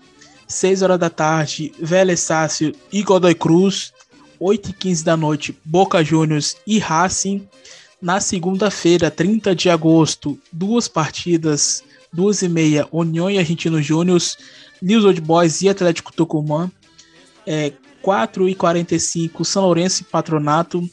6 0.47 0.83
horas 0.83 0.99
da 0.99 1.11
tarde, 1.11 1.73
Vélez 1.79 2.21
Sácio 2.21 2.75
e 2.93 3.03
Godoy 3.03 3.35
Cruz. 3.35 3.93
8 4.41 4.71
e 4.71 4.73
15 4.73 5.05
da 5.05 5.17
noite, 5.17 5.59
Boca 5.65 6.03
Juniors 6.03 6.57
e 6.67 6.79
Racing. 6.79 7.49
Na 8.01 8.21
segunda-feira, 8.21 9.11
30 9.11 9.55
de 9.57 9.69
agosto, 9.69 10.39
duas 10.53 10.87
partidas, 10.87 11.83
duas 12.13 12.43
e 12.43 12.49
meia, 12.49 12.87
União 12.93 13.29
e 13.29 13.39
Argentino 13.39 13.83
Júnior, 13.83 14.21
News 14.81 15.05
Old 15.05 15.21
Boys 15.21 15.63
e 15.63 15.69
Atlético 15.69 16.13
Tucumã. 16.13 16.71
É, 17.45 17.73
4 18.01 18.49
e 18.49 18.55
45 18.55 19.45
São 19.45 19.65
Lourenço 19.65 20.03
e 20.03 20.05
Patronato. 20.05 20.89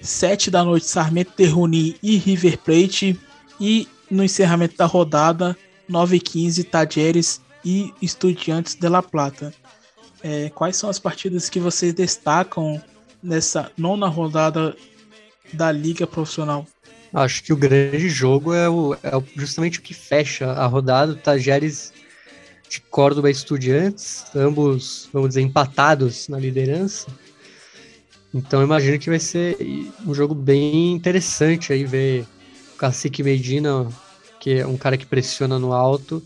7 0.00 0.50
da 0.50 0.64
noite, 0.64 0.86
Sarmento 0.86 1.32
Terruni 1.32 1.96
e 2.02 2.16
River 2.16 2.56
Plate. 2.58 3.20
E 3.60 3.86
no 4.10 4.24
encerramento 4.24 4.76
da 4.78 4.86
rodada, 4.86 5.54
9 5.86 6.16
e 6.16 6.20
15 6.20 6.64
Tajeres 6.64 7.42
e 7.62 7.92
Estudiantes 8.00 8.74
de 8.74 8.88
La 8.88 9.02
Plata. 9.02 9.52
É, 10.22 10.50
quais 10.50 10.76
são 10.76 10.88
as 10.88 10.98
partidas 10.98 11.50
que 11.50 11.60
vocês 11.60 11.92
destacam 11.92 12.82
nessa 13.22 13.70
nona 13.76 14.08
rodada 14.08 14.74
da 15.52 15.70
Liga 15.72 16.06
Profissional? 16.06 16.66
Acho 17.12 17.42
que 17.42 17.52
o 17.52 17.56
grande 17.56 18.08
jogo 18.08 18.54
é, 18.54 18.68
o, 18.68 18.94
é 18.94 19.10
justamente 19.36 19.78
o 19.78 19.82
que 19.82 19.92
fecha 19.92 20.52
a 20.52 20.66
rodada. 20.66 21.14
Tajeres 21.14 21.92
de 22.68 22.80
Córdoba 22.82 23.28
Estudiantes, 23.28 24.24
ambos, 24.34 25.08
vamos 25.12 25.30
dizer, 25.30 25.40
empatados 25.40 26.28
na 26.28 26.38
liderança. 26.38 27.08
Então 28.32 28.62
imagino 28.62 28.96
que 28.96 29.10
vai 29.10 29.18
ser 29.18 29.56
um 30.06 30.14
jogo 30.14 30.34
bem 30.34 30.92
interessante 30.92 31.72
aí 31.72 31.84
ver 31.84 32.24
o 32.74 32.76
Cacique 32.76 33.24
Medina, 33.24 33.88
que 34.38 34.60
é 34.60 34.66
um 34.66 34.76
cara 34.76 34.96
que 34.96 35.04
pressiona 35.04 35.58
no 35.58 35.72
alto, 35.72 36.22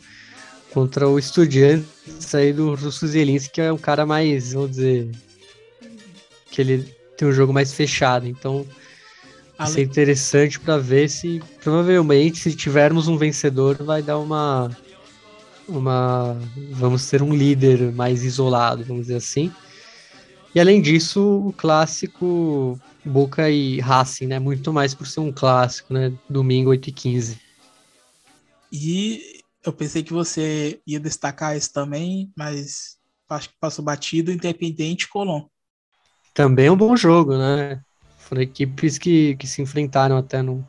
contra 0.71 1.09
o 1.09 1.19
Estudiantes 1.19 2.35
aí 2.35 2.53
do 2.53 2.75
Russo 2.75 3.07
Zelinski, 3.07 3.55
que 3.55 3.61
é 3.63 3.73
um 3.73 3.79
cara 3.79 4.05
mais, 4.05 4.53
vamos 4.53 4.73
dizer, 4.73 5.11
que 6.51 6.61
ele 6.61 6.95
tem 7.17 7.27
um 7.27 7.33
jogo 7.33 7.55
mais 7.55 7.73
fechado. 7.73 8.27
Então 8.27 8.67
vai 9.57 9.67
ser 9.67 9.83
interessante 9.83 10.59
para 10.59 10.77
ver 10.79 11.09
se 11.09 11.41
provavelmente 11.63 12.39
se 12.39 12.55
tivermos 12.55 13.09
um 13.09 13.17
vencedor 13.17 13.83
vai 13.83 14.03
dar 14.03 14.19
uma 14.19 14.71
uma 15.69 16.37
vamos 16.71 17.09
ter 17.09 17.23
um 17.23 17.35
líder 17.35 17.93
mais 17.93 18.23
isolado, 18.23 18.85
vamos 18.85 19.03
dizer 19.03 19.17
assim. 19.17 19.53
E 20.55 20.61
além 20.61 20.81
disso, 20.81 21.49
o 21.49 21.53
clássico 21.53 22.79
Boca 23.05 23.51
e 23.51 23.81
Racing, 23.81 24.27
né? 24.27 24.39
Muito 24.39 24.73
mais 24.73 24.95
por 24.95 25.07
ser 25.07 25.21
um 25.21 25.33
clássico, 25.33 25.93
né? 25.93 26.13
Domingo 26.29 26.71
8 26.71 26.89
e 26.89 26.93
15. 26.93 27.39
E 28.73 29.41
eu 29.65 29.73
pensei 29.73 30.03
que 30.03 30.13
você 30.13 30.81
ia 30.87 31.01
destacar 31.01 31.57
isso 31.57 31.73
também, 31.73 32.33
mas 32.37 32.99
acho 33.29 33.49
que 33.49 33.57
passou 33.61 33.85
batido 33.85 34.31
Independente 34.31 35.09
Colón. 35.09 35.47
Também 36.33 36.67
é 36.67 36.73
um 36.73 36.77
bom 36.77 36.97
jogo, 36.97 37.37
né? 37.37 37.81
Foram 38.25 38.43
equipes 38.43 38.99
que, 38.99 39.37
que 39.37 39.47
se 39.47 39.63
enfrentaram 39.63 40.17
até 40.17 40.43
no, 40.43 40.67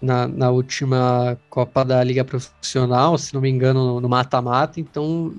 na, 0.00 0.26
na 0.26 0.50
última 0.50 1.38
Copa 1.50 1.84
da 1.84 2.02
Liga 2.02 2.24
Profissional, 2.24 3.16
se 3.18 3.34
não 3.34 3.40
me 3.40 3.48
engano, 3.48 4.00
no 4.00 4.08
mata-mata. 4.08 4.80
Então, 4.80 5.34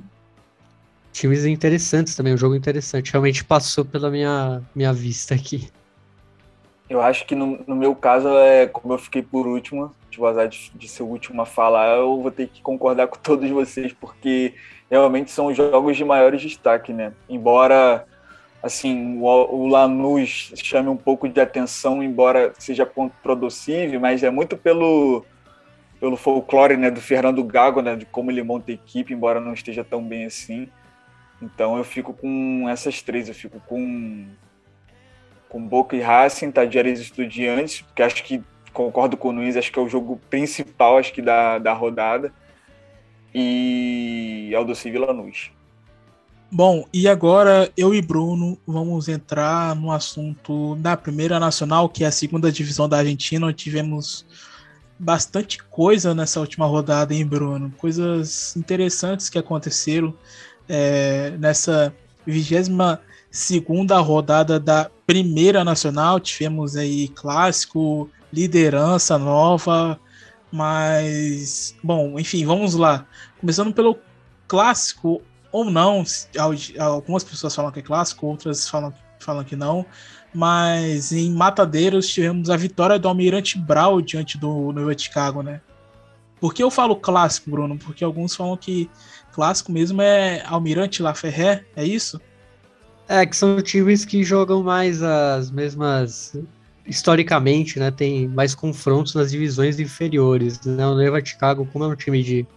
times 1.12 1.46
interessantes 1.46 2.16
também, 2.16 2.34
um 2.34 2.38
jogo 2.38 2.56
interessante. 2.56 3.12
Realmente 3.12 3.44
passou 3.44 3.84
pela 3.84 4.10
minha, 4.10 4.62
minha 4.76 4.94
vista 4.94 5.36
aqui. 5.36 5.70
Eu 6.90 7.02
acho 7.02 7.26
que 7.26 7.36
no, 7.36 7.60
no 7.68 7.76
meu 7.76 7.96
caso, 7.96 8.28
é 8.30 8.66
como 8.66 8.94
eu 8.94 8.98
fiquei 8.98 9.22
por 9.22 9.46
último, 9.46 9.94
de 10.10 10.18
vazar 10.18 10.48
de, 10.48 10.72
de 10.74 10.88
ser 10.88 11.04
o 11.04 11.08
último 11.08 11.42
a 11.42 11.46
falar, 11.46 11.98
eu 11.98 12.20
vou 12.22 12.32
ter 12.32 12.48
que 12.48 12.62
concordar 12.62 13.08
com 13.08 13.18
todos 13.22 13.50
vocês, 13.50 13.94
porque 13.94 14.56
realmente 14.90 15.32
são 15.32 15.54
jogos 15.54 15.96
de 15.96 16.04
maiores 16.04 16.42
destaque, 16.42 16.92
né? 16.92 17.14
Embora 17.30 18.06
assim, 18.62 19.18
o, 19.20 19.26
o 19.26 19.68
Lanús 19.68 20.52
chame 20.56 20.90
um 20.90 20.98
pouco 20.98 21.28
de 21.28 21.40
atenção, 21.40 22.04
embora 22.04 22.54
seja 22.58 22.86
contraproducível, 22.86 24.00
mas 24.00 24.24
é 24.24 24.30
muito 24.30 24.58
pelo 24.58 25.26
pelo 26.00 26.16
folclore 26.16 26.78
né, 26.78 26.90
do 26.90 27.02
Fernando 27.02 27.44
Gago, 27.44 27.82
né, 27.82 27.94
de 27.94 28.06
como 28.06 28.32
ele 28.32 28.42
monta 28.42 28.72
a 28.72 28.74
equipe, 28.74 29.14
embora 29.14 29.42
não 29.42 29.52
esteja 29.54 29.84
tão 29.84 30.02
bem 30.02 30.26
assim. 30.26 30.70
Então 31.42 31.78
eu 31.78 31.84
fico 31.84 32.14
com 32.14 32.68
essas 32.70 33.02
três, 33.02 33.28
eu 33.28 33.36
fico 33.36 33.60
com 33.62 34.28
com 35.50 35.68
Boca 35.68 35.96
e 35.96 36.00
Racing, 36.00 36.52
Tadieres 36.52 37.00
Estudiantes, 37.00 37.84
que 37.96 38.04
acho 38.04 38.24
que 38.24 38.42
concordo 38.72 39.18
com 39.18 39.30
o 39.30 39.32
Nunes, 39.32 39.58
acho 39.58 39.72
que 39.72 39.80
é 39.80 39.82
o 39.82 39.90
jogo 39.90 40.22
principal 40.30 40.98
acho 41.00 41.12
que 41.12 41.22
da, 41.22 41.58
da 41.58 41.74
rodada. 41.74 42.32
E 43.34 44.54
Aldo 44.56 44.76
Civil 44.76 45.06
Lanús. 45.06 45.52
Bom, 46.52 46.88
e 46.92 47.08
agora 47.08 47.72
eu 47.78 47.94
e 47.94 48.02
Bruno 48.02 48.58
vamos 48.66 49.08
entrar 49.08 49.76
no 49.76 49.92
assunto 49.92 50.76
da 50.78 50.98
Primeira 50.98 51.40
Nacional, 51.40 51.88
que 51.88 52.04
é 52.04 52.08
a 52.08 52.12
segunda 52.12 52.52
divisão 52.52 52.90
da 52.90 52.98
Argentina. 52.98 53.54
Tivemos 53.54 54.26
bastante 54.98 55.64
coisa 55.64 56.16
nessa 56.16 56.40
última 56.40 56.66
rodada, 56.66 57.14
hein, 57.14 57.24
Bruno? 57.24 57.72
Coisas 57.78 58.56
interessantes 58.58 59.30
que 59.30 59.38
aconteceram 59.38 60.12
é, 60.68 61.32
nessa 61.38 61.94
27 62.26 62.72
segunda 63.30 64.00
rodada 64.00 64.60
da 64.60 64.90
Primeira 65.06 65.64
Nacional. 65.64 66.20
Tivemos 66.20 66.76
aí 66.76 67.10
clássico, 67.10 68.10
liderança 68.34 69.20
nova, 69.20 70.00
mas 70.52 71.76
bom, 71.84 72.20
enfim, 72.20 72.44
vamos 72.44 72.74
lá. 72.74 73.06
Começando 73.40 73.72
pelo 73.72 73.98
clássico 74.48 75.22
ou 75.52 75.66
não, 75.66 76.04
algumas 76.80 77.24
pessoas 77.24 77.56
falam 77.56 77.72
que 77.72 77.80
é 77.80 77.84
clássico, 77.84 78.28
outras 78.28 78.68
falam, 78.68 78.94
falam 79.20 79.44
que 79.44 79.56
não. 79.56 79.86
Mas 80.34 81.12
em 81.12 81.32
Matadeiros 81.32 82.08
tivemos 82.08 82.50
a 82.50 82.58
vitória 82.58 83.00
do 83.00 83.08
Almirante 83.08 83.58
Brau 83.58 84.00
diante 84.02 84.38
do 84.38 84.72
Nova 84.72 84.96
Chicago, 84.98 85.42
né? 85.42 85.60
Por 86.40 86.54
que 86.54 86.64
eu 86.64 86.72
falo 86.72 86.96
clássico, 86.96 87.50
Bruno? 87.50 87.78
Porque 87.78 88.04
alguns 88.04 88.36
falam 88.36 88.56
que 88.56 88.90
clássico 89.34 89.72
mesmo 89.72 90.02
é 90.02 90.44
Almirante 90.46 91.02
La 91.02 91.14
Ferré, 91.14 91.66
é 91.76 91.84
isso? 91.84 92.22
É, 93.08 93.26
que 93.26 93.36
são 93.36 93.60
times 93.62 94.06
que 94.06 94.24
jogam 94.24 94.62
mais 94.62 95.02
as 95.02 95.50
mesmas. 95.50 96.38
Historicamente, 96.86 97.78
né? 97.80 97.92
Tem 97.92 98.28
mais 98.28 98.56
confrontos 98.56 99.14
nas 99.14 99.32
divisões 99.32 99.80
inferiores. 99.80 100.60
Né? 100.62 100.86
O 100.86 100.96
Nova 100.96 101.24
Chicago, 101.24 101.68
como 101.72 101.86
é 101.86 101.88
um 101.88 101.96
time 101.96 102.24
de. 102.24 102.48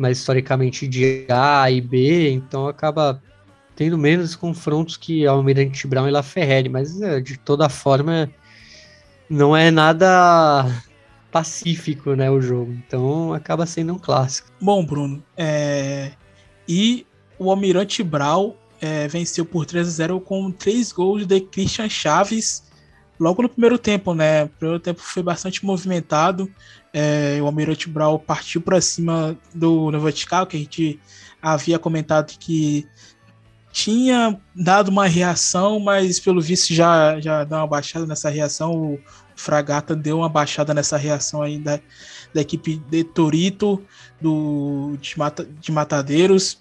Mais 0.00 0.18
historicamente 0.18 0.88
de 0.88 1.26
A 1.28 1.70
e 1.70 1.80
B, 1.80 2.30
então 2.30 2.66
acaba 2.66 3.22
tendo 3.76 3.98
menos 3.98 4.34
confrontos 4.34 4.96
que 4.96 5.26
Almirante 5.26 5.86
Brown 5.86 6.08
e 6.08 6.10
La 6.10 6.22
Ferrari, 6.22 6.68
mas 6.68 7.00
é, 7.00 7.20
de 7.20 7.38
toda 7.38 7.68
forma 7.68 8.30
não 9.28 9.56
é 9.56 9.70
nada 9.70 10.66
pacífico, 11.30 12.14
né, 12.14 12.30
o 12.30 12.40
jogo. 12.40 12.72
Então 12.72 13.32
acaba 13.32 13.66
sendo 13.66 13.94
um 13.94 13.98
clássico. 13.98 14.48
Bom, 14.60 14.84
Bruno, 14.84 15.22
é... 15.36 16.12
e 16.68 17.06
o 17.38 17.50
Almirante 17.50 18.02
Brau 18.02 18.56
é, 18.80 19.06
venceu 19.06 19.44
por 19.44 19.66
3 19.66 19.86
a 19.86 19.90
0 19.90 20.20
com 20.20 20.50
três 20.50 20.92
gols 20.92 21.26
de 21.26 21.40
Christian 21.40 21.88
Chaves 21.88 22.69
logo 23.20 23.42
no 23.42 23.48
primeiro 23.48 23.78
tempo, 23.78 24.14
né? 24.14 24.44
O 24.44 24.48
primeiro 24.48 24.80
tempo 24.80 25.02
foi 25.02 25.22
bastante 25.22 25.64
movimentado. 25.64 26.50
É, 26.92 27.38
o 27.40 27.46
Almirante 27.46 27.88
Brau 27.88 28.18
partiu 28.18 28.62
para 28.62 28.80
cima 28.80 29.36
do 29.54 29.90
Novotical, 29.90 30.46
que 30.46 30.56
a 30.56 30.60
gente 30.60 30.98
havia 31.40 31.78
comentado 31.78 32.36
que 32.38 32.88
tinha 33.70 34.40
dado 34.56 34.88
uma 34.88 35.06
reação, 35.06 35.78
mas 35.78 36.18
pelo 36.18 36.40
visto 36.40 36.72
já, 36.74 37.20
já 37.20 37.44
deu 37.44 37.58
uma 37.58 37.66
baixada 37.66 38.06
nessa 38.06 38.30
reação. 38.30 38.72
O 38.72 38.98
Fragata 39.36 39.94
deu 39.94 40.18
uma 40.18 40.28
baixada 40.28 40.72
nessa 40.72 40.96
reação 40.96 41.42
ainda 41.42 41.80
da 42.32 42.40
equipe 42.40 42.76
de 42.88 43.04
Torito, 43.04 43.84
do, 44.20 44.96
de, 45.00 45.18
Mata, 45.18 45.44
de 45.44 45.70
Matadeiros. 45.70 46.58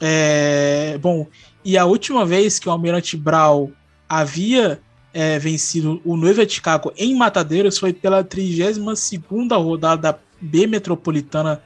É, 0.00 0.98
bom, 0.98 1.26
e 1.64 1.78
a 1.78 1.84
última 1.84 2.26
vez 2.26 2.58
que 2.58 2.68
o 2.68 2.72
Almirante 2.72 3.16
Brau 3.16 3.70
havia 4.08 4.80
é, 5.12 5.38
vencido 5.38 6.00
o 6.04 6.16
Noiva 6.16 6.46
de 6.46 6.54
Chicago 6.54 6.92
em 6.96 7.14
Matadeiros 7.14 7.78
foi 7.78 7.92
pela 7.92 8.24
32 8.24 8.78
rodada 9.52 10.18
B 10.40 10.66
Metropolitana 10.66 11.62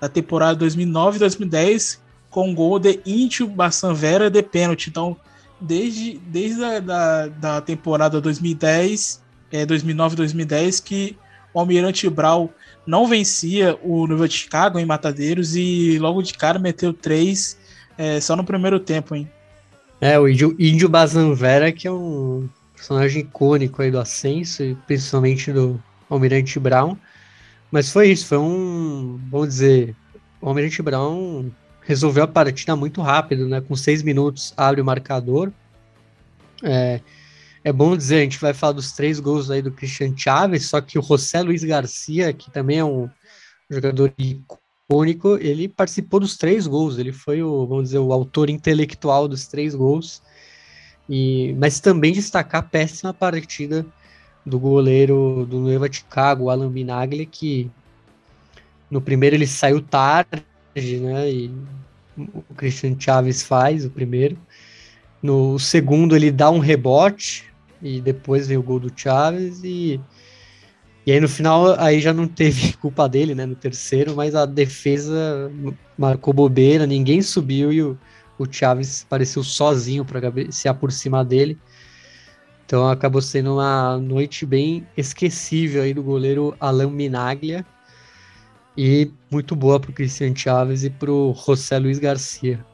da 0.00 0.08
temporada 0.08 0.64
2009-2010, 0.66 1.98
com 2.30 2.54
gol 2.54 2.78
de 2.78 3.00
Índio 3.06 3.46
Bassanvera 3.46 4.30
de 4.30 4.42
pênalti. 4.42 4.88
Então, 4.88 5.16
desde, 5.60 6.18
desde 6.26 6.62
a 6.62 6.80
da, 6.80 7.26
da 7.26 7.60
temporada 7.60 8.20
2010, 8.20 9.22
é, 9.50 9.66
2009-2010, 9.66 10.82
que 10.82 11.16
o 11.52 11.60
Almirante 11.60 12.08
Brau 12.08 12.52
não 12.86 13.06
vencia 13.06 13.78
o 13.82 14.06
Noiva 14.06 14.28
de 14.28 14.34
Chicago 14.34 14.78
em 14.78 14.86
Matadeiros 14.86 15.56
e 15.56 15.98
logo 15.98 16.22
de 16.22 16.34
cara 16.34 16.58
meteu 16.58 16.92
três 16.92 17.58
é, 17.96 18.20
só 18.20 18.36
no 18.36 18.44
primeiro 18.44 18.78
tempo, 18.78 19.14
hein? 19.14 19.28
É, 20.00 20.18
o 20.18 20.28
Índio, 20.28 20.54
Índio 20.58 20.88
Bazanvera, 20.88 21.72
que 21.72 21.88
é 21.88 21.92
um 21.92 22.48
personagem 22.78 23.22
icônico 23.22 23.82
aí 23.82 23.90
do 23.90 23.98
Ascenso, 23.98 24.62
principalmente 24.86 25.52
do 25.52 25.82
Almirante 26.08 26.58
Brown. 26.58 26.96
Mas 27.70 27.92
foi 27.92 28.10
isso, 28.10 28.26
foi 28.26 28.38
um, 28.38 29.20
vamos 29.30 29.48
dizer, 29.48 29.94
o 30.40 30.48
Almirante 30.48 30.80
Brown 30.80 31.50
resolveu 31.82 32.24
a 32.24 32.28
partida 32.28 32.74
muito 32.76 33.02
rápido, 33.02 33.48
né? 33.48 33.60
Com 33.60 33.74
seis 33.74 34.02
minutos 34.02 34.54
abre 34.56 34.80
o 34.80 34.84
marcador. 34.84 35.52
É, 36.62 37.00
é 37.64 37.72
bom 37.72 37.96
dizer, 37.96 38.16
a 38.16 38.22
gente 38.22 38.38
vai 38.38 38.54
falar 38.54 38.72
dos 38.72 38.92
três 38.92 39.18
gols 39.20 39.50
aí 39.50 39.60
do 39.60 39.72
Christian 39.72 40.16
Chaves, 40.16 40.66
só 40.66 40.80
que 40.80 40.98
o 40.98 41.02
José 41.02 41.42
Luiz 41.42 41.64
Garcia, 41.64 42.32
que 42.32 42.50
também 42.50 42.78
é 42.78 42.84
um 42.84 43.08
jogador 43.68 44.12
icônico, 44.16 45.36
ele 45.40 45.68
participou 45.68 46.20
dos 46.20 46.36
três 46.36 46.66
gols, 46.66 46.98
ele 46.98 47.12
foi 47.12 47.42
o, 47.42 47.66
vamos 47.66 47.84
dizer, 47.84 47.98
o 47.98 48.12
autor 48.12 48.48
intelectual 48.48 49.28
dos 49.28 49.46
três 49.46 49.74
gols. 49.74 50.22
E, 51.08 51.54
mas 51.58 51.80
também 51.80 52.12
destacar 52.12 52.60
a 52.60 52.64
péssima 52.64 53.14
partida 53.14 53.86
do 54.44 54.58
goleiro 54.58 55.46
do 55.48 55.58
Nueva 55.58 55.90
Chicago, 55.90 56.50
Alan 56.50 56.70
Binaglia, 56.70 57.24
que 57.24 57.70
no 58.90 59.00
primeiro 59.00 59.36
ele 59.36 59.46
saiu 59.46 59.80
tarde, 59.80 60.42
né? 60.76 61.30
E 61.30 61.50
o 62.16 62.54
Christian 62.54 62.96
Chaves 62.98 63.42
faz 63.42 63.84
o 63.84 63.90
primeiro. 63.90 64.36
No 65.22 65.58
segundo 65.58 66.14
ele 66.14 66.30
dá 66.30 66.50
um 66.50 66.58
rebote 66.58 67.44
e 67.82 68.00
depois 68.00 68.46
vem 68.46 68.56
o 68.56 68.62
gol 68.62 68.80
do 68.80 68.92
Chaves 68.94 69.62
e 69.62 70.00
e 71.06 71.12
aí 71.12 71.20
no 71.20 71.28
final 71.28 71.74
aí 71.80 72.00
já 72.00 72.12
não 72.12 72.28
teve 72.28 72.74
culpa 72.76 73.08
dele, 73.08 73.34
né, 73.34 73.46
no 73.46 73.54
terceiro, 73.54 74.14
mas 74.14 74.34
a 74.34 74.44
defesa 74.44 75.50
marcou 75.96 76.34
bobeira, 76.34 76.86
ninguém 76.86 77.22
subiu 77.22 77.72
e 77.72 77.82
o, 77.82 77.98
o 78.42 78.52
Chaves 78.52 79.04
apareceu 79.04 79.42
sozinho 79.42 80.04
para 80.04 80.20
cabecear 80.20 80.74
por 80.74 80.92
cima 80.92 81.24
dele. 81.24 81.58
Então 82.64 82.88
acabou 82.88 83.22
sendo 83.22 83.54
uma 83.54 83.96
noite 83.96 84.44
bem 84.44 84.86
esquecível 84.96 85.82
aí 85.82 85.94
do 85.94 86.02
goleiro 86.02 86.54
Alan 86.60 86.90
Minaglia 86.90 87.64
e 88.76 89.10
muito 89.30 89.56
boa 89.56 89.80
para 89.80 89.90
o 89.90 89.94
Cristian 89.94 90.36
Chaves 90.36 90.84
e 90.84 90.90
para 90.90 91.10
o 91.10 91.34
José 91.34 91.78
Luiz 91.78 91.98
Garcia. 91.98 92.64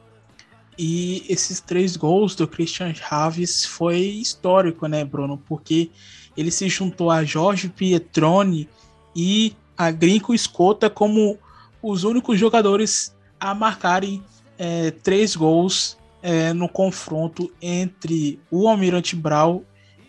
E 0.77 1.23
esses 1.29 1.61
três 1.61 1.95
gols 1.95 2.35
do 2.35 2.47
Christian 2.47 2.93
Chaves 2.93 3.65
foi 3.65 3.99
histórico, 3.99 4.85
né, 4.87 5.05
Bruno? 5.05 5.37
Porque 5.47 5.89
ele 6.35 6.51
se 6.51 6.67
juntou 6.67 7.09
a 7.09 7.23
Jorge 7.23 7.69
Pietroni 7.69 8.67
e 9.15 9.55
a 9.77 9.89
Grinco 9.89 10.33
Escota 10.33 10.89
como 10.89 11.39
os 11.81 12.03
únicos 12.03 12.37
jogadores 12.37 13.15
a 13.39 13.55
marcarem 13.55 14.23
é, 14.57 14.91
três 14.91 15.35
gols 15.35 15.97
é, 16.21 16.53
no 16.53 16.67
confronto 16.67 17.51
entre 17.61 18.39
o 18.49 18.67
Almirante 18.67 19.15
Brau 19.15 19.63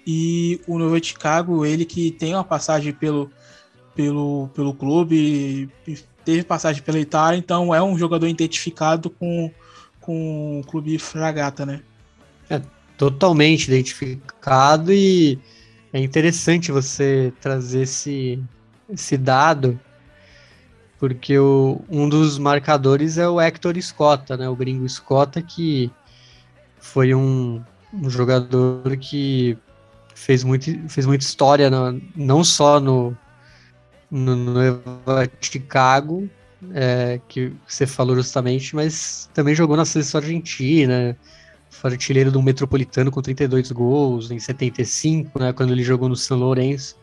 e 0.06 0.60
o 0.66 0.78
Novo 0.78 1.02
Chicago, 1.02 1.66
ele 1.66 1.84
que 1.84 2.10
tem 2.10 2.34
uma 2.34 2.44
passagem 2.44 2.92
pelo, 2.92 3.30
pelo, 3.94 4.48
pelo 4.54 4.72
clube, 4.72 5.68
teve 6.24 6.42
passagem 6.42 6.82
pela 6.82 6.98
Itália, 6.98 7.38
então 7.38 7.74
é 7.74 7.82
um 7.82 7.98
jogador 7.98 8.26
identificado 8.28 9.10
com, 9.10 9.50
com 10.00 10.60
o 10.60 10.64
clube 10.64 10.98
Fragata, 10.98 11.66
né? 11.66 11.80
É 12.48 12.62
totalmente 12.96 13.66
identificado 13.66 14.92
e 14.92 15.38
é 15.92 16.00
interessante 16.00 16.70
você 16.70 17.32
trazer 17.40 17.82
esse, 17.82 18.42
esse 18.88 19.16
dado, 19.16 19.78
porque 20.98 21.38
o, 21.38 21.80
um 21.90 22.08
dos 22.08 22.38
marcadores 22.38 23.18
é 23.18 23.28
o 23.28 23.40
Hector 23.40 23.80
Scotta, 23.80 24.36
né? 24.36 24.48
O 24.48 24.56
gringo 24.56 24.88
Scotta, 24.88 25.42
que 25.42 25.90
foi 26.78 27.14
um, 27.14 27.62
um 27.92 28.08
jogador 28.08 28.96
que 28.96 29.58
fez, 30.14 30.42
muito, 30.42 30.70
fez 30.88 31.06
muita 31.06 31.24
história, 31.24 31.68
no, 31.68 32.00
não 32.14 32.42
só 32.42 32.80
no, 32.80 33.16
no, 34.10 34.36
no 34.36 34.52
Chicago, 35.40 36.28
é, 36.72 37.20
que 37.28 37.52
você 37.66 37.86
falou 37.86 38.16
justamente, 38.16 38.74
mas 38.74 39.28
também 39.34 39.54
jogou 39.54 39.76
na 39.76 39.84
seleção 39.84 40.20
argentina, 40.20 41.16
foi 41.68 41.92
artilheiro 41.92 42.32
do 42.32 42.42
Metropolitano 42.42 43.10
com 43.10 43.20
32 43.20 43.70
gols 43.72 44.30
em 44.30 44.38
75, 44.38 45.38
né, 45.38 45.52
quando 45.52 45.72
ele 45.72 45.82
jogou 45.82 46.08
no 46.08 46.16
São 46.16 46.38
Lourenço. 46.38 46.96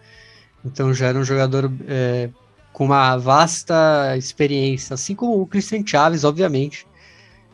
Então 0.65 0.93
já 0.93 1.07
era 1.07 1.19
um 1.19 1.23
jogador 1.23 1.71
é, 1.87 2.29
com 2.73 2.85
uma 2.85 3.15
vasta 3.17 4.17
experiência, 4.17 4.95
assim 4.95 5.15
como 5.15 5.39
o 5.39 5.47
Cristian 5.47 5.85
Chaves, 5.85 6.23
obviamente. 6.23 6.87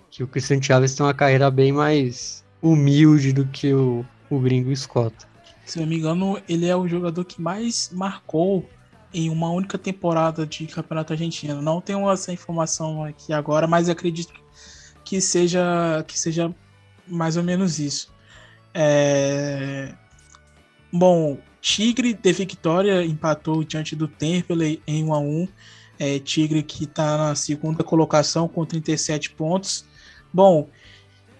Que 0.09 0.23
o 0.23 0.27
Cristian 0.27 0.61
Chaves 0.61 0.95
tem 0.95 1.05
uma 1.05 1.13
carreira 1.13 1.51
bem 1.51 1.71
mais 1.71 2.43
humilde 2.61 3.33
do 3.33 3.45
que 3.45 3.73
o, 3.73 4.05
o 4.29 4.39
gringo 4.39 4.75
Scott. 4.75 5.13
Se 5.65 5.79
não 5.79 5.85
me 5.85 5.97
engano, 5.97 6.41
ele 6.47 6.65
é 6.65 6.75
o 6.75 6.87
jogador 6.87 7.23
que 7.25 7.39
mais 7.39 7.91
marcou 7.93 8.67
em 9.13 9.29
uma 9.29 9.51
única 9.51 9.77
temporada 9.77 10.47
de 10.47 10.65
Campeonato 10.67 11.13
Argentino. 11.13 11.61
Não 11.61 11.81
tenho 11.81 12.09
essa 12.09 12.31
informação 12.31 13.03
aqui 13.03 13.33
agora, 13.33 13.67
mas 13.67 13.89
acredito 13.89 14.33
que 15.03 15.19
seja 15.19 16.03
que 16.07 16.17
seja 16.17 16.53
mais 17.07 17.35
ou 17.35 17.43
menos 17.43 17.77
isso. 17.77 18.11
É... 18.73 19.93
Bom, 20.91 21.37
Tigre 21.61 22.13
de 22.13 22.31
Vitória 22.31 23.05
empatou 23.05 23.63
diante 23.63 23.95
do 23.95 24.07
Temple 24.07 24.81
em 24.87 25.03
1 25.03 25.13
a 25.13 25.19
1 25.19 25.47
é, 25.99 26.19
Tigre 26.19 26.63
que 26.63 26.85
está 26.85 27.17
na 27.17 27.35
segunda 27.35 27.83
colocação 27.83 28.47
com 28.47 28.65
37 28.65 29.31
pontos. 29.31 29.85
Bom, 30.33 30.69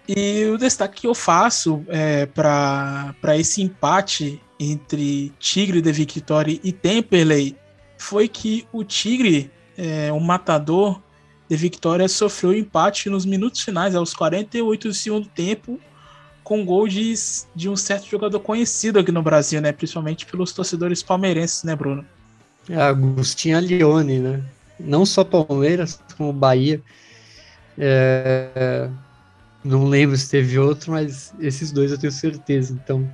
E 0.08 0.44
o 0.46 0.58
destaque 0.58 1.02
que 1.02 1.06
eu 1.06 1.14
faço 1.14 1.84
é, 1.88 2.26
para 2.26 3.36
esse 3.38 3.62
empate 3.62 4.42
entre 4.58 5.32
Tigre 5.38 5.80
de 5.80 5.92
Victoria 5.92 6.58
e 6.64 6.72
Temperley 6.72 7.56
foi 7.96 8.26
que 8.26 8.66
o 8.72 8.82
Tigre, 8.82 9.50
é, 9.78 10.10
o 10.12 10.18
matador 10.18 11.00
de 11.48 11.56
Victoria, 11.56 12.08
sofreu 12.08 12.52
empate 12.52 13.08
nos 13.08 13.24
minutos 13.24 13.60
finais, 13.60 13.94
aos 13.94 14.12
48 14.12 14.88
do 14.88 14.94
segundo 14.94 15.28
tempo, 15.28 15.78
com 16.50 16.64
gol 16.64 16.88
de, 16.88 17.14
de 17.54 17.68
um 17.68 17.76
certo 17.76 18.08
jogador 18.08 18.40
conhecido 18.40 18.98
aqui 18.98 19.12
no 19.12 19.22
Brasil, 19.22 19.60
né? 19.60 19.70
Principalmente 19.70 20.26
pelos 20.26 20.52
torcedores 20.52 21.00
palmeirenses, 21.00 21.62
né, 21.62 21.76
Bruno? 21.76 22.04
É, 22.68 22.74
Agostinho 22.74 23.56
Alione, 23.56 24.18
né? 24.18 24.42
Não 24.80 25.06
só 25.06 25.22
Palmeiras, 25.22 26.02
como 26.16 26.32
Bahia. 26.32 26.82
É... 27.78 28.90
Não 29.62 29.84
lembro 29.86 30.16
se 30.16 30.28
teve 30.28 30.58
outro, 30.58 30.90
mas 30.90 31.32
esses 31.38 31.70
dois 31.70 31.92
eu 31.92 31.98
tenho 31.98 32.12
certeza. 32.12 32.76
Então, 32.82 33.08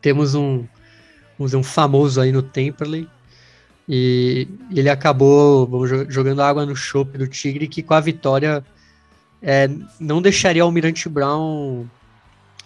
temos 0.00 0.36
um, 0.36 0.64
vamos 1.36 1.50
dizer, 1.50 1.56
um 1.56 1.64
famoso 1.64 2.20
aí 2.20 2.30
no 2.30 2.42
Temperley. 2.42 3.08
E 3.88 4.46
ele 4.70 4.88
acabou 4.88 5.84
jogando 6.08 6.42
água 6.42 6.64
no 6.64 6.76
chope 6.76 7.18
do 7.18 7.26
Tigre, 7.26 7.66
que 7.66 7.82
com 7.82 7.94
a 7.94 8.00
vitória 8.00 8.64
é, 9.42 9.68
não 9.98 10.22
deixaria 10.22 10.62
o 10.62 10.66
Almirante 10.66 11.08
Brown 11.08 11.86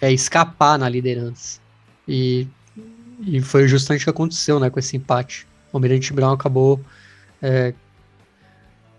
é, 0.00 0.12
escapar 0.12 0.78
na 0.78 0.88
liderança. 0.88 1.60
E, 2.06 2.46
e 3.20 3.40
foi 3.40 3.68
justamente 3.68 4.02
o 4.02 4.04
que 4.04 4.10
aconteceu 4.10 4.58
né, 4.58 4.70
com 4.70 4.78
esse 4.78 4.96
empate. 4.96 5.46
O 5.72 5.76
Almirante 5.76 6.12
Brown 6.12 6.32
acabou 6.32 6.80
é, 7.40 7.74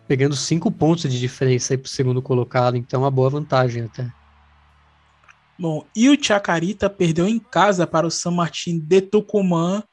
pegando 0.08 0.36
cinco 0.36 0.72
pontos 0.72 1.10
de 1.12 1.20
diferença 1.20 1.78
para 1.78 1.86
o 1.86 1.90
segundo 1.90 2.22
colocado, 2.22 2.76
então 2.76 3.02
uma 3.02 3.12
boa 3.12 3.30
vantagem 3.30 3.84
até. 3.84 4.12
Bom, 5.58 5.86
e 5.96 6.10
o 6.10 6.18
Chacarita 6.22 6.90
perdeu 6.90 7.28
em 7.28 7.40
casa 7.40 7.86
para 7.86 8.08
o 8.08 8.12
San 8.12 8.32
Martín 8.32 8.80
de 8.80 9.02
Tucumã 9.02 9.84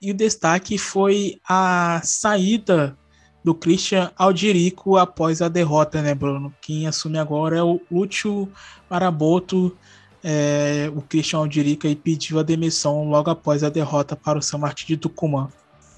e 0.00 0.10
o 0.10 0.14
destaque 0.14 0.78
foi 0.78 1.38
a 1.46 2.00
saída 2.02 2.96
do 3.44 3.54
Christian 3.54 4.10
Aldirico 4.16 4.96
após 4.96 5.40
a 5.40 5.48
derrota, 5.48 6.02
né, 6.02 6.14
Bruno? 6.14 6.54
Quem 6.60 6.86
assume 6.86 7.18
agora 7.18 7.58
é 7.58 7.62
o 7.62 7.80
Lúcio 7.90 8.50
Maraboto, 8.90 9.76
é, 10.22 10.90
o 10.94 11.00
Christian 11.02 11.40
Aldirico 11.40 11.86
e 11.86 11.94
pediu 11.94 12.38
a 12.38 12.42
demissão 12.42 13.08
logo 13.08 13.30
após 13.30 13.62
a 13.62 13.68
derrota 13.68 14.16
para 14.16 14.38
o 14.38 14.42
San 14.42 14.58
Martín 14.58 14.86
de 14.86 14.96
Tucumã. 14.96 15.48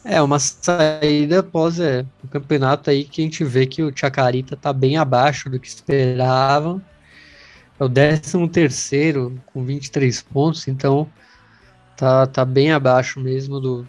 É, 0.04 0.20
uma 0.22 0.38
saída 0.38 1.40
após 1.40 1.78
é, 1.78 2.06
o 2.24 2.28
campeonato 2.28 2.88
aí 2.88 3.04
que 3.04 3.20
a 3.20 3.24
gente 3.24 3.44
vê 3.44 3.66
que 3.66 3.82
o 3.82 3.92
Chacarita 3.94 4.56
tá 4.56 4.72
bem 4.72 4.96
abaixo 4.96 5.50
do 5.50 5.60
que 5.60 5.68
esperavam. 5.68 6.80
É 7.78 7.84
o 7.84 7.88
13 7.88 8.48
terceiro 8.48 9.40
com 9.46 9.64
23 9.64 10.22
pontos, 10.22 10.68
então 10.68 11.08
tá, 11.96 12.26
tá 12.26 12.44
bem 12.44 12.72
abaixo 12.72 13.20
mesmo 13.20 13.60
do, 13.60 13.88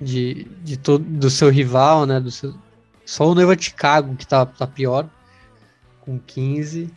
de, 0.00 0.46
de 0.62 0.76
todo, 0.76 1.04
do 1.04 1.30
seu 1.30 1.48
rival, 1.48 2.06
né? 2.06 2.18
Do 2.18 2.30
seu, 2.30 2.54
só 3.04 3.28
o 3.28 3.34
Nova 3.34 3.56
Chicago 3.58 4.16
que 4.16 4.26
tá, 4.26 4.46
tá 4.46 4.66
pior, 4.66 5.08
com 6.00 6.18
15, 6.18 6.90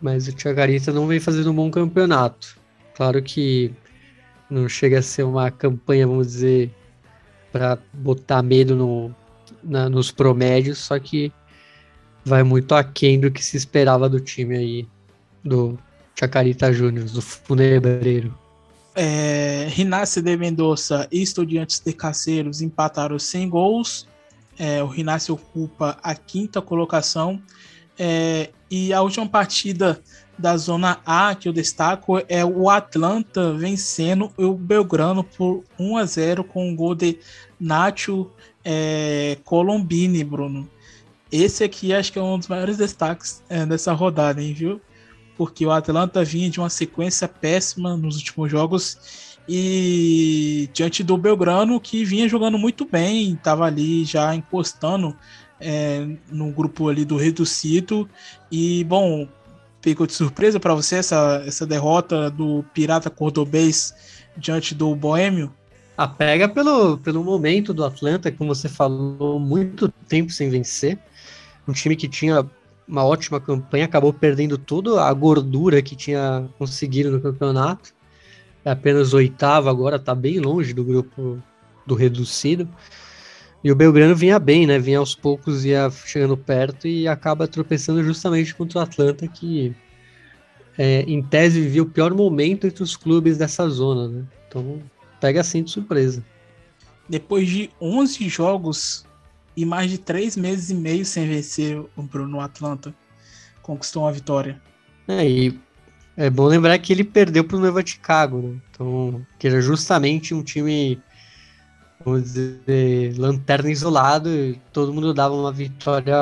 mas 0.00 0.28
o 0.28 0.38
Chacarita 0.38 0.92
não 0.92 1.06
vem 1.06 1.20
fazendo 1.20 1.50
um 1.50 1.54
bom 1.54 1.70
campeonato. 1.70 2.58
Claro 2.94 3.22
que 3.22 3.72
não 4.48 4.68
chega 4.68 4.98
a 4.98 5.02
ser 5.02 5.24
uma 5.24 5.50
campanha, 5.50 6.06
vamos 6.06 6.28
dizer, 6.28 6.70
para 7.52 7.78
botar 7.92 8.42
medo 8.42 8.76
no, 8.76 9.14
na, 9.62 9.88
nos 9.88 10.10
promédios, 10.10 10.78
só 10.78 10.98
que 10.98 11.32
vai 12.24 12.42
muito 12.42 12.74
aquém 12.74 13.20
do 13.20 13.30
que 13.30 13.44
se 13.44 13.56
esperava 13.56 14.08
do 14.08 14.20
time 14.20 14.56
aí, 14.56 14.88
do 15.44 15.78
Chacarita 16.18 16.72
Júnior, 16.72 17.06
do 17.06 17.22
Funebreiro. 17.22 18.36
É, 18.94 19.68
Rinácio 19.68 20.22
de 20.22 20.36
Mendoza 20.36 21.06
e 21.12 21.22
Estudiantes 21.22 21.80
de 21.80 21.92
Caceiros 21.92 22.62
empataram 22.62 23.18
sem 23.18 23.48
gols. 23.48 24.08
É, 24.58 24.82
o 24.82 24.86
Rinácio 24.86 25.34
ocupa 25.34 25.98
a 26.02 26.14
quinta 26.14 26.62
colocação. 26.62 27.40
É, 27.98 28.50
e 28.70 28.92
a 28.92 29.00
última 29.00 29.26
partida 29.26 30.00
da 30.38 30.56
Zona 30.56 31.00
A 31.06 31.34
que 31.34 31.48
eu 31.48 31.52
destaco 31.52 32.18
é 32.28 32.44
o 32.44 32.68
Atlanta 32.68 33.54
vencendo 33.54 34.30
o 34.36 34.52
Belgrano 34.52 35.24
por 35.24 35.64
1 35.78 35.96
a 35.96 36.04
0 36.04 36.44
com 36.44 36.68
o 36.68 36.70
um 36.70 36.76
gol 36.76 36.94
de 36.94 37.18
Nacho 37.58 38.30
é, 38.64 39.38
Colombini, 39.44 40.22
Bruno. 40.22 40.68
Esse 41.32 41.64
aqui 41.64 41.92
acho 41.92 42.12
que 42.12 42.18
é 42.18 42.22
um 42.22 42.38
dos 42.38 42.48
maiores 42.48 42.76
destaques 42.76 43.42
é, 43.48 43.64
dessa 43.64 43.92
rodada, 43.92 44.42
hein, 44.42 44.52
viu? 44.52 44.80
porque 45.36 45.66
o 45.66 45.70
Atlanta 45.70 46.24
vinha 46.24 46.48
de 46.48 46.58
uma 46.58 46.70
sequência 46.70 47.28
péssima 47.28 47.96
nos 47.96 48.16
últimos 48.16 48.50
jogos 48.50 49.36
e 49.48 50.68
diante 50.72 51.04
do 51.04 51.16
Belgrano 51.16 51.78
que 51.80 52.04
vinha 52.04 52.28
jogando 52.28 52.58
muito 52.58 52.84
bem, 52.84 53.32
estava 53.32 53.66
ali 53.66 54.04
já 54.04 54.34
encostando 54.34 55.16
é, 55.60 56.06
no 56.30 56.50
grupo 56.50 56.88
ali 56.88 57.04
do 57.04 57.16
reducido 57.16 58.08
e 58.50 58.84
bom, 58.84 59.28
pegou 59.80 60.06
de 60.06 60.12
surpresa 60.12 60.58
para 60.58 60.74
você 60.74 60.96
essa, 60.96 61.42
essa 61.46 61.66
derrota 61.66 62.30
do 62.30 62.64
Pirata 62.74 63.10
Cordobês 63.10 63.94
diante 64.36 64.74
do 64.74 64.94
Boêmio? 64.94 65.52
Ah, 65.96 66.06
pega 66.06 66.48
pelo, 66.48 66.98
pelo 66.98 67.24
momento 67.24 67.72
do 67.72 67.84
Atlanta, 67.84 68.30
como 68.30 68.54
você 68.54 68.68
falou, 68.68 69.40
muito 69.40 69.88
tempo 70.08 70.30
sem 70.30 70.50
vencer. 70.50 70.98
Um 71.66 71.72
time 71.72 71.96
que 71.96 72.06
tinha 72.06 72.46
uma 72.86 73.04
ótima 73.04 73.40
campanha, 73.40 73.86
acabou 73.86 74.12
perdendo 74.12 74.58
toda 74.58 75.02
a 75.02 75.12
gordura 75.12 75.82
que 75.82 75.96
tinha 75.96 76.48
conseguido 76.58 77.10
no 77.10 77.20
campeonato. 77.20 77.94
É 78.64 78.70
apenas 78.70 79.14
oitavo 79.14 79.68
agora, 79.68 79.96
está 79.96 80.14
bem 80.14 80.38
longe 80.38 80.72
do 80.72 80.84
grupo 80.84 81.42
do 81.86 81.94
reducido. 81.94 82.68
E 83.66 83.72
o 83.72 83.74
Belgrano 83.74 84.14
vinha 84.14 84.38
bem, 84.38 84.64
né? 84.64 84.78
Vinha 84.78 85.00
aos 85.00 85.12
poucos, 85.12 85.64
ia 85.64 85.90
chegando 85.90 86.36
perto 86.36 86.86
e 86.86 87.08
acaba 87.08 87.48
tropeçando 87.48 88.00
justamente 88.00 88.54
contra 88.54 88.78
o 88.78 88.82
Atlanta, 88.82 89.26
que 89.26 89.74
é, 90.78 91.00
em 91.00 91.20
tese 91.20 91.60
vivia 91.60 91.82
o 91.82 91.90
pior 91.90 92.14
momento 92.14 92.64
entre 92.64 92.80
os 92.80 92.96
clubes 92.96 93.36
dessa 93.36 93.68
zona, 93.68 94.06
né? 94.06 94.24
Então 94.46 94.80
pega 95.20 95.40
assim 95.40 95.64
de 95.64 95.72
surpresa. 95.72 96.24
Depois 97.08 97.48
de 97.48 97.68
11 97.80 98.28
jogos 98.28 99.04
e 99.56 99.64
mais 99.64 99.90
de 99.90 99.98
três 99.98 100.36
meses 100.36 100.70
e 100.70 100.74
meio 100.74 101.04
sem 101.04 101.26
vencer 101.26 101.76
o 101.96 102.02
Bruno 102.02 102.38
Atlanta. 102.38 102.94
Conquistou 103.62 104.04
uma 104.04 104.12
vitória. 104.12 104.62
É, 105.08 105.28
e 105.28 105.58
é 106.16 106.30
bom 106.30 106.46
lembrar 106.46 106.78
que 106.78 106.92
ele 106.92 107.02
perdeu 107.02 107.42
para 107.42 107.56
o 107.56 107.60
Nova 107.60 107.84
Chicago, 107.84 108.40
né? 108.40 108.60
Então, 108.70 109.26
que 109.40 109.48
era 109.48 109.60
justamente 109.60 110.32
um 110.32 110.44
time, 110.44 111.02
vamos 112.04 112.24
dizer, 112.24 113.18
lanterna 113.18 113.70
isolado, 113.70 114.28
e 114.28 114.60
todo 114.72 114.92
mundo 114.92 115.12
dava 115.12 115.34
uma 115.34 115.52
vitória 115.52 116.16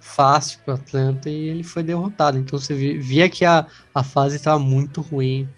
fácil 0.00 0.60
para 0.64 0.74
o 0.74 0.76
Atlanta 0.76 1.28
e 1.28 1.48
ele 1.48 1.62
foi 1.62 1.82
derrotado. 1.82 2.38
Então 2.38 2.58
você 2.58 2.74
via 2.74 3.28
que 3.28 3.44
a, 3.44 3.66
a 3.94 4.02
fase 4.02 4.36
estava 4.36 4.58
muito 4.58 5.00
ruim 5.00 5.48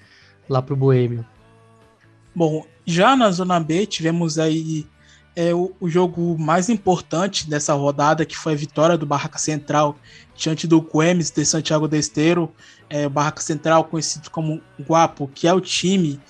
lá 0.48 0.60
para 0.60 0.74
o 0.74 0.76
Boêmio. 0.76 1.24
Bom, 2.34 2.64
já 2.84 3.16
na 3.16 3.30
Zona 3.30 3.60
B 3.60 3.86
tivemos 3.86 4.38
aí 4.38 4.86
é 5.36 5.54
o, 5.54 5.72
o, 5.80 5.88
jogo 5.88 6.36
mais 6.38 6.68
importante 6.68 7.48
dessa 7.48 7.72
rodada, 7.72 8.26
que 8.26 8.36
foi 8.36 8.52
a 8.52 8.56
vitória 8.56 8.98
do 8.98 9.06
Barraca 9.06 9.38
Central 9.38 9.96
diante 10.34 10.66
do 10.66 10.80
Guemes 10.80 11.30
de 11.30 11.44
Santiago 11.44 11.86
de 11.86 11.98
Esteiro. 11.98 12.52
É, 12.88 13.06
o 13.06 13.10
Barraca 13.10 13.40
Central, 13.40 13.84
conhecido 13.84 14.28
como 14.30 14.60
Guapo, 14.80 15.30
que 15.32 15.46
é 15.46 15.54
o 15.54 15.60
time 15.60 16.20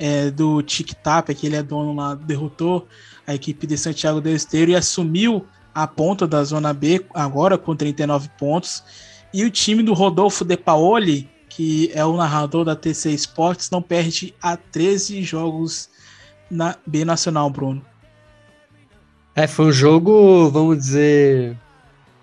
é, 0.00 0.30
do 0.30 0.62
Tic 0.62 0.94
Tap, 0.94 1.28
que 1.28 1.46
ele 1.46 1.56
é 1.56 1.62
dono 1.62 1.94
lá, 1.94 2.14
derrotou 2.14 2.88
a 3.26 3.34
equipe 3.34 3.66
de 3.66 3.76
Santiago 3.76 4.20
de 4.20 4.34
Esteiro 4.34 4.70
e 4.70 4.74
assumiu 4.74 5.46
a 5.74 5.86
ponta 5.86 6.26
da 6.26 6.42
Zona 6.42 6.72
B 6.72 7.04
agora 7.14 7.58
com 7.58 7.76
39 7.76 8.30
pontos. 8.38 8.82
E 9.32 9.44
o 9.44 9.50
time 9.50 9.82
do 9.82 9.92
Rodolfo 9.92 10.44
De 10.44 10.56
Paoli, 10.56 11.28
que 11.48 11.90
é 11.94 12.04
o 12.04 12.16
narrador 12.16 12.64
da 12.64 12.74
TC 12.74 13.10
Esportes, 13.10 13.70
não 13.70 13.82
perde 13.82 14.34
a 14.42 14.56
13 14.56 15.22
jogos 15.22 15.90
na 16.50 16.76
B 16.86 17.04
Nacional, 17.04 17.50
Bruno. 17.50 17.84
É, 19.36 19.46
foi 19.46 19.66
um 19.66 19.72
jogo, 19.72 20.50
vamos 20.50 20.78
dizer, 20.78 21.56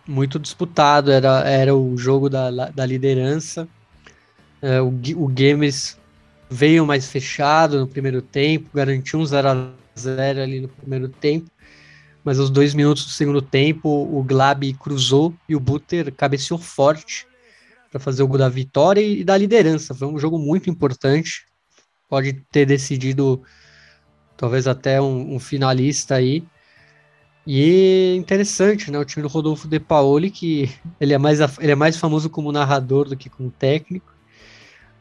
muito 0.06 0.40
disputado. 0.40 1.12
Era, 1.12 1.48
era 1.48 1.76
o 1.76 1.96
jogo 1.98 2.30
da, 2.30 2.50
da 2.50 2.86
liderança. 2.86 3.68
É, 4.62 4.82
o, 4.82 4.88
o 4.88 5.28
Games 5.28 5.98
veio 6.50 6.86
mais 6.86 7.08
fechado 7.08 7.80
no 7.80 7.88
primeiro 7.88 8.22
tempo, 8.22 8.70
garantiu 8.74 9.20
um 9.20 9.24
0x0 9.24 10.42
ali 10.42 10.62
no 10.62 10.68
primeiro 10.68 11.10
tempo. 11.10 11.50
Mas 12.24 12.40
aos 12.40 12.50
dois 12.50 12.74
minutos 12.74 13.06
do 13.06 13.12
segundo 13.12 13.42
tempo, 13.42 13.90
o 13.90 14.22
Glab 14.24 14.74
cruzou 14.74 15.34
e 15.48 15.56
o 15.56 15.60
Butter 15.60 16.14
cabeceou 16.14 16.60
forte 16.60 17.26
para 17.90 18.00
fazer 18.00 18.24
o 18.24 18.28
gol 18.28 18.38
da 18.38 18.50
vitória 18.50 19.02
e, 19.02 19.24
da 19.24 19.38
liderança. 19.38 19.94
Foi 19.94 20.08
um 20.08 20.20
jogo 20.20 20.38
muito 20.38 20.70
importante. 20.70 21.46
Pode 22.10 22.34
ter 22.52 22.66
decidido 22.66 23.42
talvez 24.36 24.68
até 24.68 25.02
um, 25.02 25.36
um 25.36 25.40
finalista 25.40 26.16
aí. 26.16 26.44
E 27.46 28.14
interessante, 28.18 28.92
né? 28.92 29.00
O 29.00 29.06
time 29.06 29.24
do 29.24 29.30
Rodolfo 29.30 29.68
De 29.68 29.80
Paoli, 29.80 30.30
que 30.30 30.70
ele 31.00 31.14
é 31.14 31.18
mais, 31.18 31.40
ele 31.60 31.72
é 31.72 31.76
mais 31.76 31.96
famoso 31.96 32.30
como 32.30 32.52
narrador 32.52 33.08
do 33.08 33.16
que 33.16 33.30
como 33.30 33.50
técnico. 33.50 34.17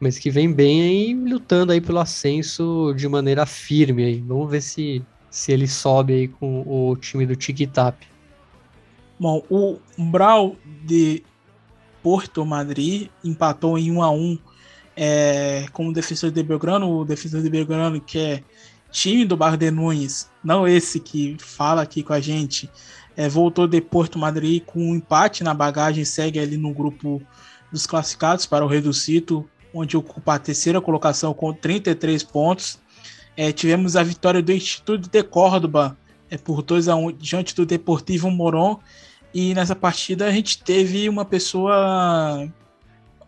Mas 0.01 0.19
que 0.19 0.31
vem 0.31 0.53
bem 0.53 0.83
aí 0.83 1.15
lutando 1.15 1.73
aí 1.73 1.81
pelo 1.81 1.99
ascenso 1.99 2.93
de 2.95 3.09
maneira 3.09 3.47
firme 3.47 4.05
aí. 4.05 4.21
Vamos 4.21 4.51
ver 4.51 4.61
se, 4.61 5.03
se 5.31 5.53
ele 5.53 5.67
sobe 5.67 6.13
aí 6.13 6.29
com 6.29 6.63
o 6.67 6.97
time 6.97 7.27
do 7.27 7.37
Tiki 7.37 7.67
Tap. 7.67 7.97
Bom, 9.19 9.43
o 9.49 9.79
Brau 9.97 10.57
de 10.85 11.23
Porto 12.03 12.45
Madrid 12.45 13.09
empatou 13.25 13.79
em 13.79 13.91
1 13.91 14.03
a 14.03 14.11
1 14.11 14.39
é, 14.97 15.67
com 15.73 15.89
o 15.89 15.93
defensor 15.93 16.31
de 16.31 16.43
Belgrano, 16.43 17.01
o 17.01 17.05
defensor 17.05 17.43
de 17.43 17.51
Belgrano 17.51 18.01
que 18.01 18.19
é 18.19 18.43
time 18.91 19.25
do 19.25 19.37
Bar 19.37 19.57
de 19.57 19.71
Nunes, 19.71 20.31
não 20.43 20.67
esse 20.67 21.01
que 21.01 21.37
fala 21.39 21.83
aqui 21.83 22.03
com 22.03 22.13
a 22.13 22.21
gente, 22.21 22.71
é, 23.17 23.29
voltou 23.29 23.67
de 23.67 23.81
Porto 23.81 24.19
Madrid 24.19 24.63
com 24.65 24.81
um 24.81 24.95
empate 24.95 25.43
na 25.43 25.53
bagagem, 25.53 26.05
segue 26.05 26.39
ali 26.39 26.57
no 26.57 26.73
grupo 26.73 27.23
dos 27.71 27.87
classificados 27.87 28.47
para 28.47 28.65
o 28.65 28.69
Reducito, 28.69 29.49
onde 29.77 29.97
ocupa 29.97 30.35
a 30.35 30.39
terceira 30.39 30.81
colocação 30.81 31.35
com 31.35 31.53
33 31.53 32.23
pontos. 32.23 32.79
É, 33.37 33.53
tivemos 33.53 33.97
a 33.97 34.03
vitória 34.03 34.43
do 34.43 34.51
Instituto 34.51 35.09
de 35.09 35.23
Córdoba 35.23 35.97
é, 36.31 36.39
por 36.39 36.63
2 36.63 36.89
a 36.89 36.97
1 36.97 37.13
diante 37.13 37.55
do 37.55 37.67
Deportivo 37.67 38.31
Moron. 38.31 38.81
E 39.35 39.55
nessa 39.55 39.77
partida 39.77 40.27
a 40.27 40.33
gente 40.33 40.63
teve 40.63 41.09
uma 41.09 41.25
pessoa 41.25 42.49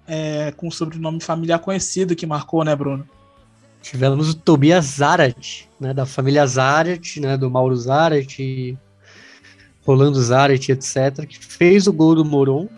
é, 0.06 0.50
com 0.56 0.70
sobrenome 0.70 1.20
familiar 1.20 1.58
conhecido 1.58 2.16
que 2.16 2.26
marcou, 2.26 2.64
né, 2.64 2.74
Bruno? 2.74 3.06
Tivemos 3.82 4.30
o 4.30 4.34
Tobias 4.34 4.86
Zarat, 4.86 5.68
né, 5.78 5.92
da 5.92 6.06
família 6.06 6.46
Zarat, 6.46 7.20
né, 7.20 7.36
do 7.36 7.50
Mauro 7.50 7.76
Zarat, 7.76 8.38
Rolando 9.84 10.20
Zarat, 10.20 10.68
etc., 10.70 11.26
que 11.26 11.38
fez 11.38 11.86
o 11.86 11.92
gol 11.92 12.14
do 12.14 12.24
Moron, 12.24 12.68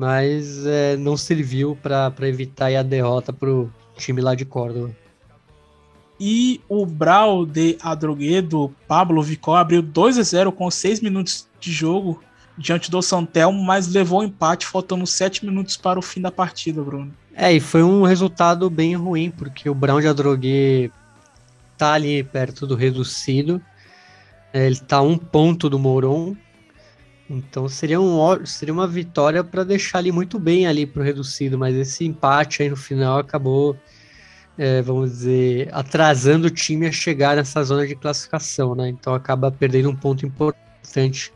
mas 0.00 0.64
é, 0.64 0.96
não 0.96 1.14
serviu 1.14 1.76
para 1.76 2.26
evitar 2.26 2.74
a 2.74 2.82
derrota 2.82 3.34
para 3.34 3.50
o 3.50 3.70
time 3.98 4.22
lá 4.22 4.34
de 4.34 4.46
Córdoba. 4.46 4.96
E 6.18 6.58
o 6.70 6.86
Brau 6.86 7.44
de 7.44 7.76
Adroguedo, 7.82 8.74
Pablo 8.88 9.22
Vicó, 9.22 9.56
abriu 9.56 9.82
2 9.82 10.16
a 10.16 10.22
0 10.22 10.52
com 10.52 10.70
6 10.70 11.02
minutos 11.02 11.46
de 11.60 11.70
jogo 11.70 12.22
diante 12.56 12.90
do 12.90 13.02
Santelmo, 13.02 13.62
mas 13.62 13.88
levou 13.88 14.20
o 14.20 14.24
empate 14.24 14.66
faltando 14.66 15.06
7 15.06 15.44
minutos 15.44 15.76
para 15.76 15.98
o 15.98 16.02
fim 16.02 16.22
da 16.22 16.32
partida, 16.32 16.82
Bruno. 16.82 17.12
É, 17.34 17.52
e 17.52 17.60
foi 17.60 17.82
um 17.82 18.02
resultado 18.02 18.70
bem 18.70 18.96
ruim, 18.96 19.30
porque 19.30 19.68
o 19.68 19.74
Brown 19.74 20.00
de 20.00 20.08
Adrogué 20.08 20.90
tá 21.76 21.92
ali 21.92 22.24
perto 22.24 22.66
do 22.66 22.74
reducido. 22.74 23.60
É, 24.50 24.64
ele 24.64 24.76
tá 24.76 24.96
a 24.96 25.02
um 25.02 25.18
ponto 25.18 25.68
do 25.68 25.78
Moron. 25.78 26.34
Então 27.32 27.68
seria, 27.68 28.00
um, 28.00 28.44
seria 28.44 28.74
uma 28.74 28.88
vitória 28.88 29.44
para 29.44 29.62
deixar 29.62 29.98
ali 29.98 30.10
muito 30.10 30.36
bem 30.36 30.66
ali 30.66 30.84
pro 30.84 31.00
reducido, 31.00 31.56
mas 31.56 31.76
esse 31.76 32.04
empate 32.04 32.64
aí 32.64 32.68
no 32.68 32.76
final 32.76 33.18
acabou, 33.18 33.76
é, 34.58 34.82
vamos 34.82 35.12
dizer, 35.12 35.68
atrasando 35.72 36.48
o 36.48 36.50
time 36.50 36.88
a 36.88 36.92
chegar 36.92 37.36
nessa 37.36 37.62
zona 37.62 37.86
de 37.86 37.94
classificação, 37.94 38.74
né? 38.74 38.88
Então 38.88 39.14
acaba 39.14 39.52
perdendo 39.52 39.88
um 39.88 39.94
ponto 39.94 40.26
importante 40.26 41.32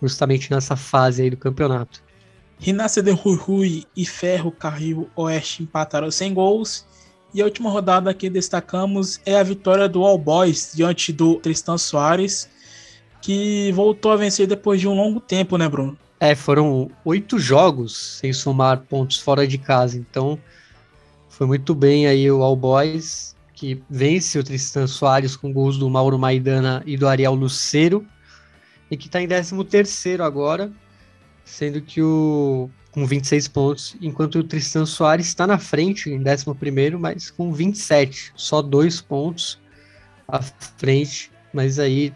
justamente 0.00 0.48
nessa 0.48 0.76
fase 0.76 1.22
aí 1.22 1.30
do 1.30 1.36
campeonato. 1.36 2.00
Rinácia 2.60 3.02
de 3.02 3.10
Rui 3.10 3.84
e 3.96 4.06
Ferro 4.06 4.52
Carril 4.52 5.10
Oeste 5.16 5.64
empataram 5.64 6.08
sem 6.12 6.32
gols. 6.32 6.86
E 7.34 7.42
a 7.42 7.44
última 7.46 7.68
rodada 7.68 8.14
que 8.14 8.30
destacamos 8.30 9.18
é 9.26 9.36
a 9.36 9.42
vitória 9.42 9.88
do 9.88 10.04
All 10.04 10.18
Boys 10.18 10.70
diante 10.72 11.12
do 11.12 11.36
Tristan 11.36 11.78
Soares, 11.78 12.48
que 13.22 13.70
voltou 13.72 14.10
a 14.10 14.16
vencer 14.16 14.46
depois 14.46 14.80
de 14.80 14.88
um 14.88 14.94
longo 14.94 15.20
tempo, 15.20 15.56
né, 15.56 15.68
Bruno? 15.68 15.96
É, 16.20 16.34
foram 16.34 16.90
oito 17.04 17.38
jogos 17.38 18.18
sem 18.20 18.32
somar 18.32 18.82
pontos 18.82 19.18
fora 19.18 19.46
de 19.46 19.56
casa, 19.56 19.96
então 19.96 20.38
foi 21.28 21.46
muito 21.46 21.74
bem 21.74 22.06
aí 22.06 22.30
o 22.30 22.42
All 22.42 22.56
Boys, 22.56 23.34
que 23.54 23.80
vence 23.88 24.38
o 24.38 24.44
Tristan 24.44 24.86
Soares 24.86 25.36
com 25.36 25.52
gols 25.52 25.78
do 25.78 25.88
Mauro 25.88 26.18
Maidana 26.18 26.82
e 26.84 26.96
do 26.96 27.08
Ariel 27.08 27.34
Lucero, 27.34 28.04
e 28.90 28.96
que 28.96 29.06
está 29.06 29.22
em 29.22 29.28
13 29.28 29.64
terceiro 29.64 30.22
agora, 30.22 30.70
sendo 31.44 31.80
que 31.80 32.02
o 32.02 32.68
com 32.90 33.06
26 33.06 33.48
pontos, 33.48 33.96
enquanto 34.02 34.38
o 34.38 34.44
Tristan 34.44 34.84
Soares 34.84 35.26
está 35.26 35.46
na 35.46 35.58
frente 35.58 36.10
em 36.10 36.18
11, 36.20 36.96
mas 36.98 37.30
com 37.30 37.50
27, 37.50 38.32
só 38.36 38.60
dois 38.60 39.00
pontos 39.00 39.58
à 40.28 40.42
frente, 40.42 41.32
mas 41.54 41.78
aí 41.78 42.12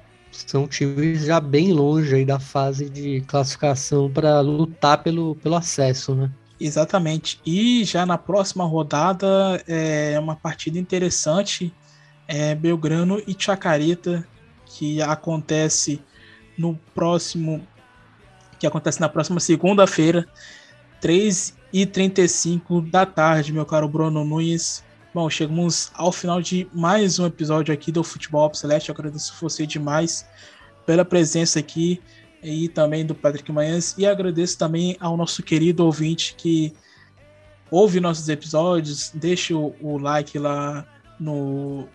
são 0.47 0.67
times 0.67 1.25
já 1.25 1.41
bem 1.41 1.73
longe 1.73 2.15
aí 2.15 2.25
da 2.25 2.39
fase 2.39 2.91
de 2.91 3.23
classificação 3.23 4.11
para 4.11 4.41
lutar 4.41 5.03
pelo, 5.03 5.35
pelo 5.37 5.55
acesso, 5.55 6.15
né? 6.15 6.31
Exatamente. 6.59 7.41
E 7.45 7.85
já 7.85 8.07
na 8.07 8.17
próxima 8.17 8.65
rodada 8.65 9.63
é 9.67 10.19
uma 10.19 10.35
partida 10.35 10.79
interessante, 10.79 11.73
é 12.27 12.55
Belgrano 12.55 13.23
e 13.27 13.37
Chacarita, 13.39 14.27
que 14.65 15.01
acontece 15.03 16.01
no 16.57 16.79
próximo 16.95 17.67
que 18.59 18.67
acontece 18.67 19.01
na 19.01 19.09
próxima 19.09 19.39
segunda-feira, 19.39 20.27
3h35 21.03 22.91
da 22.91 23.05
tarde, 23.05 23.53
meu 23.53 23.67
caro 23.67 23.87
Bruno 23.87 24.25
Nunes. 24.25 24.83
Bom, 25.17 25.31
chegamos 25.31 25.91
ao 25.95 26.13
final 26.13 26.43
de 26.43 26.69
mais 26.75 27.19
um 27.19 27.25
episódio 27.25 27.73
aqui 27.73 27.91
do 27.91 28.05
Futebol 28.05 28.53
Celeste. 28.53 28.91
Eu 28.91 28.95
agradeço 28.95 29.35
você 29.41 29.67
demais 29.67 30.27
pela 30.85 31.07
presença 31.07 31.59
aqui 31.59 32.03
e 32.43 32.69
também 32.69 33.07
do 33.07 33.15
Patrick 33.15 33.51
Manhãs. 33.51 33.95
E 33.97 34.05
agradeço 34.05 34.59
também 34.59 34.95
ao 35.01 35.17
nosso 35.17 35.43
querido 35.43 35.87
ouvinte 35.87 36.35
que 36.37 36.71
ouve 37.71 37.99
nossos 37.99 38.29
episódios, 38.29 39.11
deixa 39.15 39.57
o, 39.57 39.75
o 39.81 39.97
like 39.97 40.39
lá 40.39 40.87
no, 41.19 41.89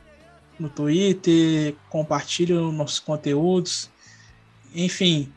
no 0.57 0.67
Twitter, 0.67 1.75
compartilha 1.91 2.59
nossos 2.59 2.97
conteúdos. 2.97 3.87
Enfim, 4.73 5.31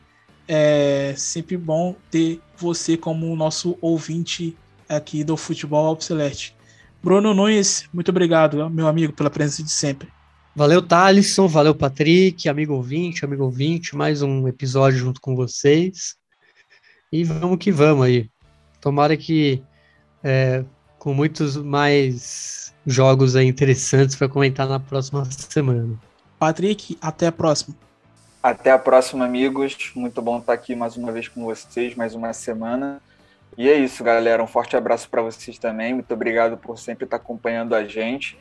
é 0.47 1.13
sempre 1.15 1.55
bom 1.55 1.95
ter 2.09 2.41
você 2.57 2.97
como 2.97 3.35
nosso 3.35 3.77
ouvinte 3.79 4.57
aqui 4.89 5.23
do 5.23 5.37
Futebol 5.37 5.85
Alpceleste. 5.85 6.55
Bruno 7.05 7.35
Nunes, 7.35 7.87
muito 7.93 8.09
obrigado, 8.09 8.67
meu 8.67 8.87
amigo, 8.87 9.13
pela 9.13 9.29
presença 9.29 9.61
de 9.61 9.69
sempre. 9.69 10.07
Valeu, 10.55 10.81
Thalisson, 10.81 11.47
valeu, 11.47 11.75
Patrick, 11.75 12.49
amigo 12.49 12.73
ouvinte, 12.73 13.23
amigo 13.23 13.43
ouvinte, 13.43 13.95
mais 13.95 14.23
um 14.23 14.47
episódio 14.47 14.97
junto 14.97 15.21
com 15.21 15.35
vocês. 15.35 16.15
E 17.11 17.23
vamos 17.23 17.59
que 17.59 17.71
vamos 17.71 18.07
aí. 18.07 18.27
Tomara 18.81 19.15
que 19.15 19.61
é, 20.23 20.65
com 20.97 21.13
muitos 21.13 21.55
mais 21.55 22.73
jogos 22.87 23.35
aí 23.35 23.45
interessantes 23.45 24.15
para 24.15 24.27
comentar 24.27 24.67
na 24.67 24.79
próxima 24.79 25.25
semana. 25.25 25.99
Patrick, 26.39 26.97
até 26.99 27.27
a 27.27 27.31
próxima. 27.31 27.75
Até 28.41 28.71
a 28.71 28.79
próxima, 28.79 29.25
amigos. 29.25 29.91
Muito 29.95 30.23
bom 30.23 30.39
estar 30.39 30.53
aqui 30.53 30.75
mais 30.75 30.97
uma 30.97 31.11
vez 31.11 31.27
com 31.27 31.43
vocês, 31.43 31.93
mais 31.93 32.15
uma 32.15 32.33
semana. 32.33 32.99
E 33.57 33.69
é 33.69 33.75
isso, 33.75 34.03
galera. 34.03 34.43
Um 34.43 34.47
forte 34.47 34.75
abraço 34.75 35.09
para 35.09 35.21
vocês 35.21 35.57
também. 35.57 35.93
Muito 35.93 36.13
obrigado 36.13 36.57
por 36.57 36.77
sempre 36.77 37.05
estar 37.05 37.17
acompanhando 37.17 37.73
a 37.73 37.85
gente, 37.85 38.37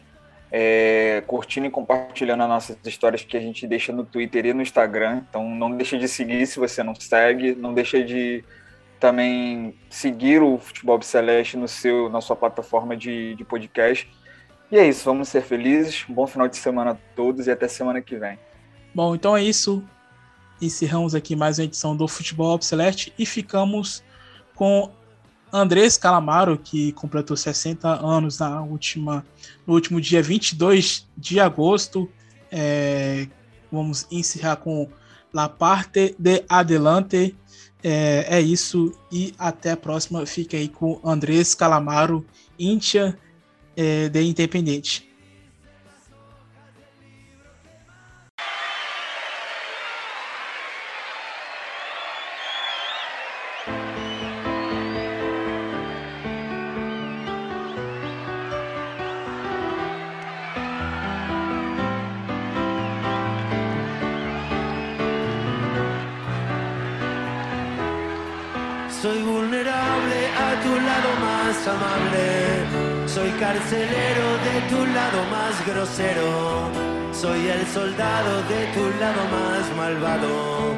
é, 0.50 1.22
curtindo 1.26 1.66
e 1.66 1.70
compartilhando 1.70 2.42
as 2.42 2.48
nossas 2.48 2.78
histórias 2.84 3.22
que 3.22 3.36
a 3.36 3.40
gente 3.40 3.66
deixa 3.66 3.92
no 3.92 4.04
Twitter 4.04 4.46
e 4.46 4.52
no 4.52 4.62
Instagram. 4.62 5.22
Então, 5.28 5.48
não 5.48 5.70
deixe 5.76 5.96
de 5.98 6.08
seguir 6.08 6.46
se 6.46 6.58
você 6.58 6.82
não 6.82 6.94
segue. 6.94 7.54
Não 7.54 7.72
deixe 7.72 8.02
de 8.02 8.44
também 8.98 9.74
seguir 9.88 10.42
o 10.42 10.58
Futebol 10.58 11.00
Celeste 11.02 11.56
no 11.56 11.68
seu, 11.68 12.08
na 12.08 12.20
sua 12.20 12.34
plataforma 12.34 12.96
de, 12.96 13.34
de 13.36 13.44
podcast. 13.44 14.10
E 14.70 14.78
é 14.78 14.88
isso. 14.88 15.04
Vamos 15.04 15.28
ser 15.28 15.42
felizes. 15.42 16.04
Um 16.08 16.14
bom 16.14 16.26
final 16.26 16.48
de 16.48 16.56
semana 16.56 16.90
a 16.92 16.96
todos 17.14 17.46
e 17.46 17.50
até 17.50 17.68
semana 17.68 18.00
que 18.02 18.16
vem. 18.16 18.38
Bom, 18.94 19.14
então 19.14 19.36
é 19.36 19.42
isso 19.42 19.84
encerramos 20.60 21.14
aqui 21.14 21.34
mais 21.34 21.58
uma 21.58 21.64
edição 21.64 21.96
do 21.96 22.06
Futebol 22.06 22.60
Celeste 22.60 23.12
e 23.18 23.26
ficamos 23.26 24.02
com 24.54 24.90
Andrés 25.56 25.96
Calamaro, 25.96 26.58
que 26.58 26.90
completou 26.94 27.36
60 27.36 28.04
anos 28.04 28.40
na 28.40 28.60
última, 28.60 29.24
no 29.64 29.74
último 29.74 30.00
dia 30.00 30.20
22 30.20 31.06
de 31.16 31.38
agosto. 31.38 32.10
É, 32.50 33.28
vamos 33.70 34.04
encerrar 34.10 34.56
com 34.56 34.88
La 35.32 35.48
Parte 35.48 36.16
de 36.18 36.42
Adelante. 36.48 37.36
É, 37.84 38.26
é, 38.30 38.40
isso 38.40 38.92
e 39.12 39.32
até 39.38 39.70
a 39.70 39.76
próxima. 39.76 40.26
Fica 40.26 40.56
aí 40.56 40.68
com 40.68 40.98
Andrés 41.04 41.54
Calamaro, 41.54 42.26
Íntia 42.58 43.16
é, 43.76 44.08
de 44.08 44.22
Independente. 44.22 45.08
Soy 75.84 77.46
el 77.46 77.66
soldado 77.66 78.42
de 78.48 78.66
tu 78.72 78.84
lado 78.98 79.22
más 79.28 79.76
malvado. 79.76 80.74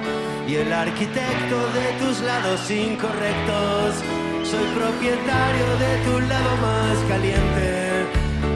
Y 0.48 0.56
el 0.56 0.72
arquitecto 0.72 1.58
de 1.78 1.86
tus 2.00 2.20
lados 2.22 2.68
incorrectos. 2.68 4.02
Soy 4.42 4.66
propietario 4.74 5.68
de 5.78 5.92
tu 6.06 6.20
lado 6.26 6.50
más 6.58 6.96
caliente. 7.08 8.06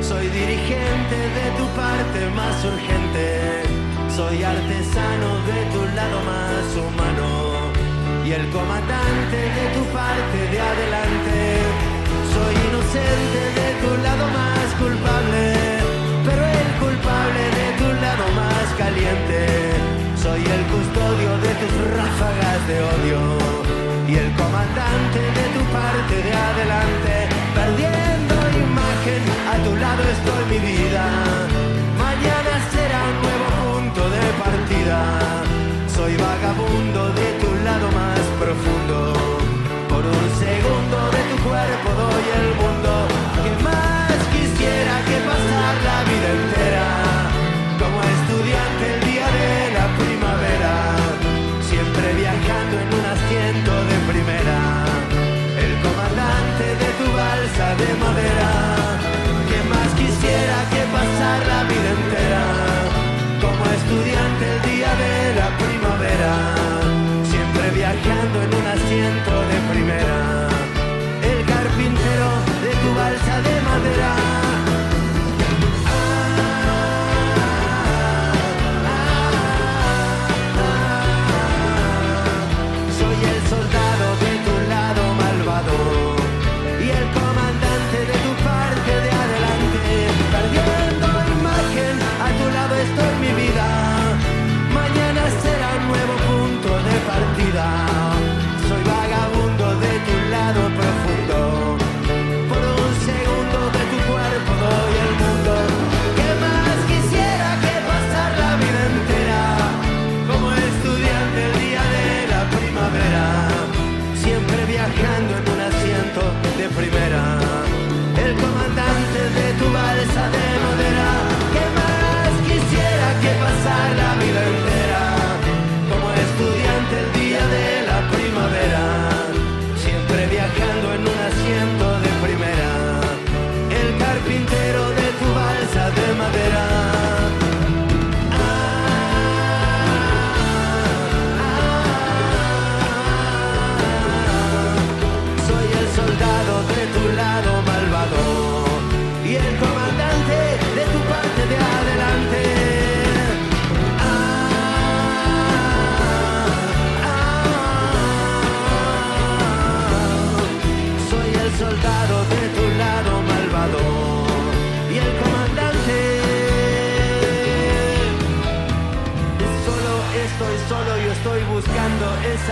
Soy 0.03 0.27
dirigente 0.27 1.17
de 1.39 1.47
tu 1.57 1.67
parte 1.79 2.19
más 2.35 2.65
urgente. 2.65 3.63
Soy 4.11 4.43
artesano 4.43 5.31
de 5.51 5.61
tu 5.73 5.83
lado 5.95 6.19
más 6.31 6.67
humano 6.83 7.31
y 8.27 8.33
el 8.33 8.51
comandante 8.51 9.39
de 9.39 9.67
tu 9.77 9.85
parte 9.95 10.39
de 10.51 10.61
adelante. 10.61 11.39
Soy 12.35 12.55
inocente 12.69 13.41
de 13.61 13.69
tu 13.83 14.03
lado 14.03 14.27
más 14.27 14.67
culpable, 14.83 15.80
pero 16.25 16.43
el 16.45 16.71
culpable 16.83 17.43
de 17.59 17.67
tu 17.81 17.89
lado 18.05 18.25
más 18.41 18.67
caliente. 18.77 19.41
Soy 20.17 20.41
el 20.57 20.63
custodio 20.75 21.31
de 21.45 21.53
tus 21.61 21.75
ráfagas 21.97 22.61
de 22.69 22.77
odio 22.95 23.21
y 24.09 24.15
el 24.23 24.31
comandante 24.37 25.21
de 25.39 25.45
tu 25.55 25.63
parte 25.73 26.17
de 26.27 26.33
adelante. 26.51 27.15
Perdiendo 27.55 28.35
imagen, 28.67 29.23
a 29.53 29.57
tu 29.65 29.73
lado 29.77 30.03
estoy 30.17 30.43
mi 30.53 30.59
vida. 30.71 31.05
Mañana 31.97 32.53
será 32.75 33.01
un 33.13 33.17
nuevo 33.25 33.49
punto 33.65 34.03
de 34.15 34.25
partida. 34.45 34.99
Soy 35.97 36.17
vagabundo 36.17 37.01
de 37.21 37.29
tu 37.43 37.51
lado 37.65 37.87
más 38.01 38.23
profundo. 38.43 38.97
Por 39.89 40.05
un 40.05 40.27
segundo 40.45 40.99
de 41.17 41.23
tu 41.31 41.37
cuerpo 41.49 41.89
doy 42.03 42.27
el 42.41 42.49
mundo. 42.61 43.10
De 57.81 57.95
madera. 58.05 58.51
Que 59.49 59.59
más 59.73 59.91
quisiera 60.01 60.57
que 60.73 60.83
pasar 60.97 61.39
la 61.53 61.61
vida 61.71 61.91
entera. 61.99 62.45
Como 63.45 63.63
estudiante 63.79 64.45
el 64.55 64.61
día 64.71 64.91
de 65.05 65.15
la 65.41 65.49
primavera. 65.63 66.33
Siempre 67.33 67.65
viajando 67.81 68.37
en 68.45 68.51
un 68.61 68.67
asiento 68.77 69.33
de 69.51 69.59
primera. 69.73 70.19
El 71.31 71.39
carpintero 71.53 72.29
de 72.65 72.73
tu 72.83 72.89
balsa 73.01 73.35
de 73.49 73.57
madera. 73.71 74.30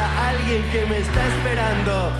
Alguien 0.02 0.62
que 0.70 0.86
me 0.86 0.98
está 0.98 1.26
esperando, 1.26 2.12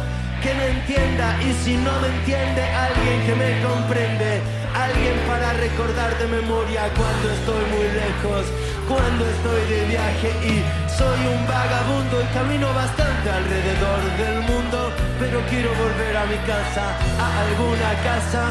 que 0.42 0.54
me 0.54 0.66
entienda 0.78 1.36
y 1.42 1.52
si 1.64 1.76
no 1.76 1.92
me 2.00 2.08
entiende, 2.08 2.62
alguien 2.62 3.18
que 3.26 3.34
me 3.34 3.50
comprende, 3.62 4.40
alguien 4.74 5.16
para 5.26 5.52
recordar 5.54 6.18
de 6.18 6.26
memoria 6.28 6.90
cuando 6.94 7.26
estoy 7.30 7.64
muy 7.74 7.88
lejos, 7.94 8.46
cuando 8.88 9.22
estoy 9.26 9.62
de 9.70 9.80
viaje 9.86 10.30
y 10.42 10.54
soy 10.90 11.18
un 11.26 11.46
vagabundo 11.46 12.22
y 12.22 12.26
camino 12.34 12.66
bastante 12.74 13.30
alrededor 13.30 14.00
del 14.18 14.38
mundo, 14.50 14.92
pero 15.18 15.40
quiero 15.50 15.70
volver 15.74 16.16
a 16.16 16.24
mi 16.26 16.38
casa, 16.46 16.96
a 17.18 17.28
alguna 17.46 17.90
casa 18.02 18.42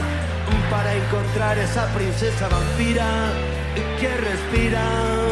para 0.69 0.93
encontrar 0.93 1.57
esa 1.57 1.85
princesa 1.93 2.47
vampira 2.49 3.31
que 3.99 4.17
respira. 4.17 5.26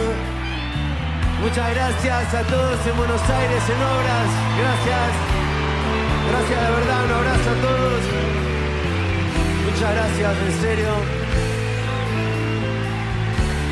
Muchas 1.42 1.70
gracias 1.76 2.34
a 2.34 2.44
todos 2.44 2.88
en 2.88 2.98
Buenos 2.98 3.22
Aires 3.30 3.64
en 3.70 3.82
obras. 3.82 4.28
Gracias. 4.58 5.12
Gracias 6.32 6.62
de 6.62 6.72
verdad. 6.72 7.06
Un 7.06 7.12
abrazo 7.12 7.50
a 7.50 7.62
todos. 7.62 8.02
Muchas 9.66 9.94
gracias, 9.94 10.34
en 10.48 10.62
serio. 10.62 10.90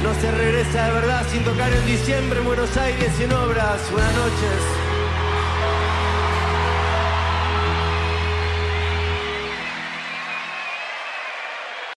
No 0.04 0.14
se 0.16 0.32
regresa 0.32 0.86
de 0.88 0.94
verdad 0.94 1.26
sin 1.32 1.44
tocar 1.44 1.72
en 1.72 1.86
diciembre 1.86 2.40
en 2.40 2.46
Buenos 2.46 2.76
Aires 2.78 3.20
en 3.20 3.34
obras. 3.34 3.80
Buenas 3.92 4.14
noches. 4.14 4.83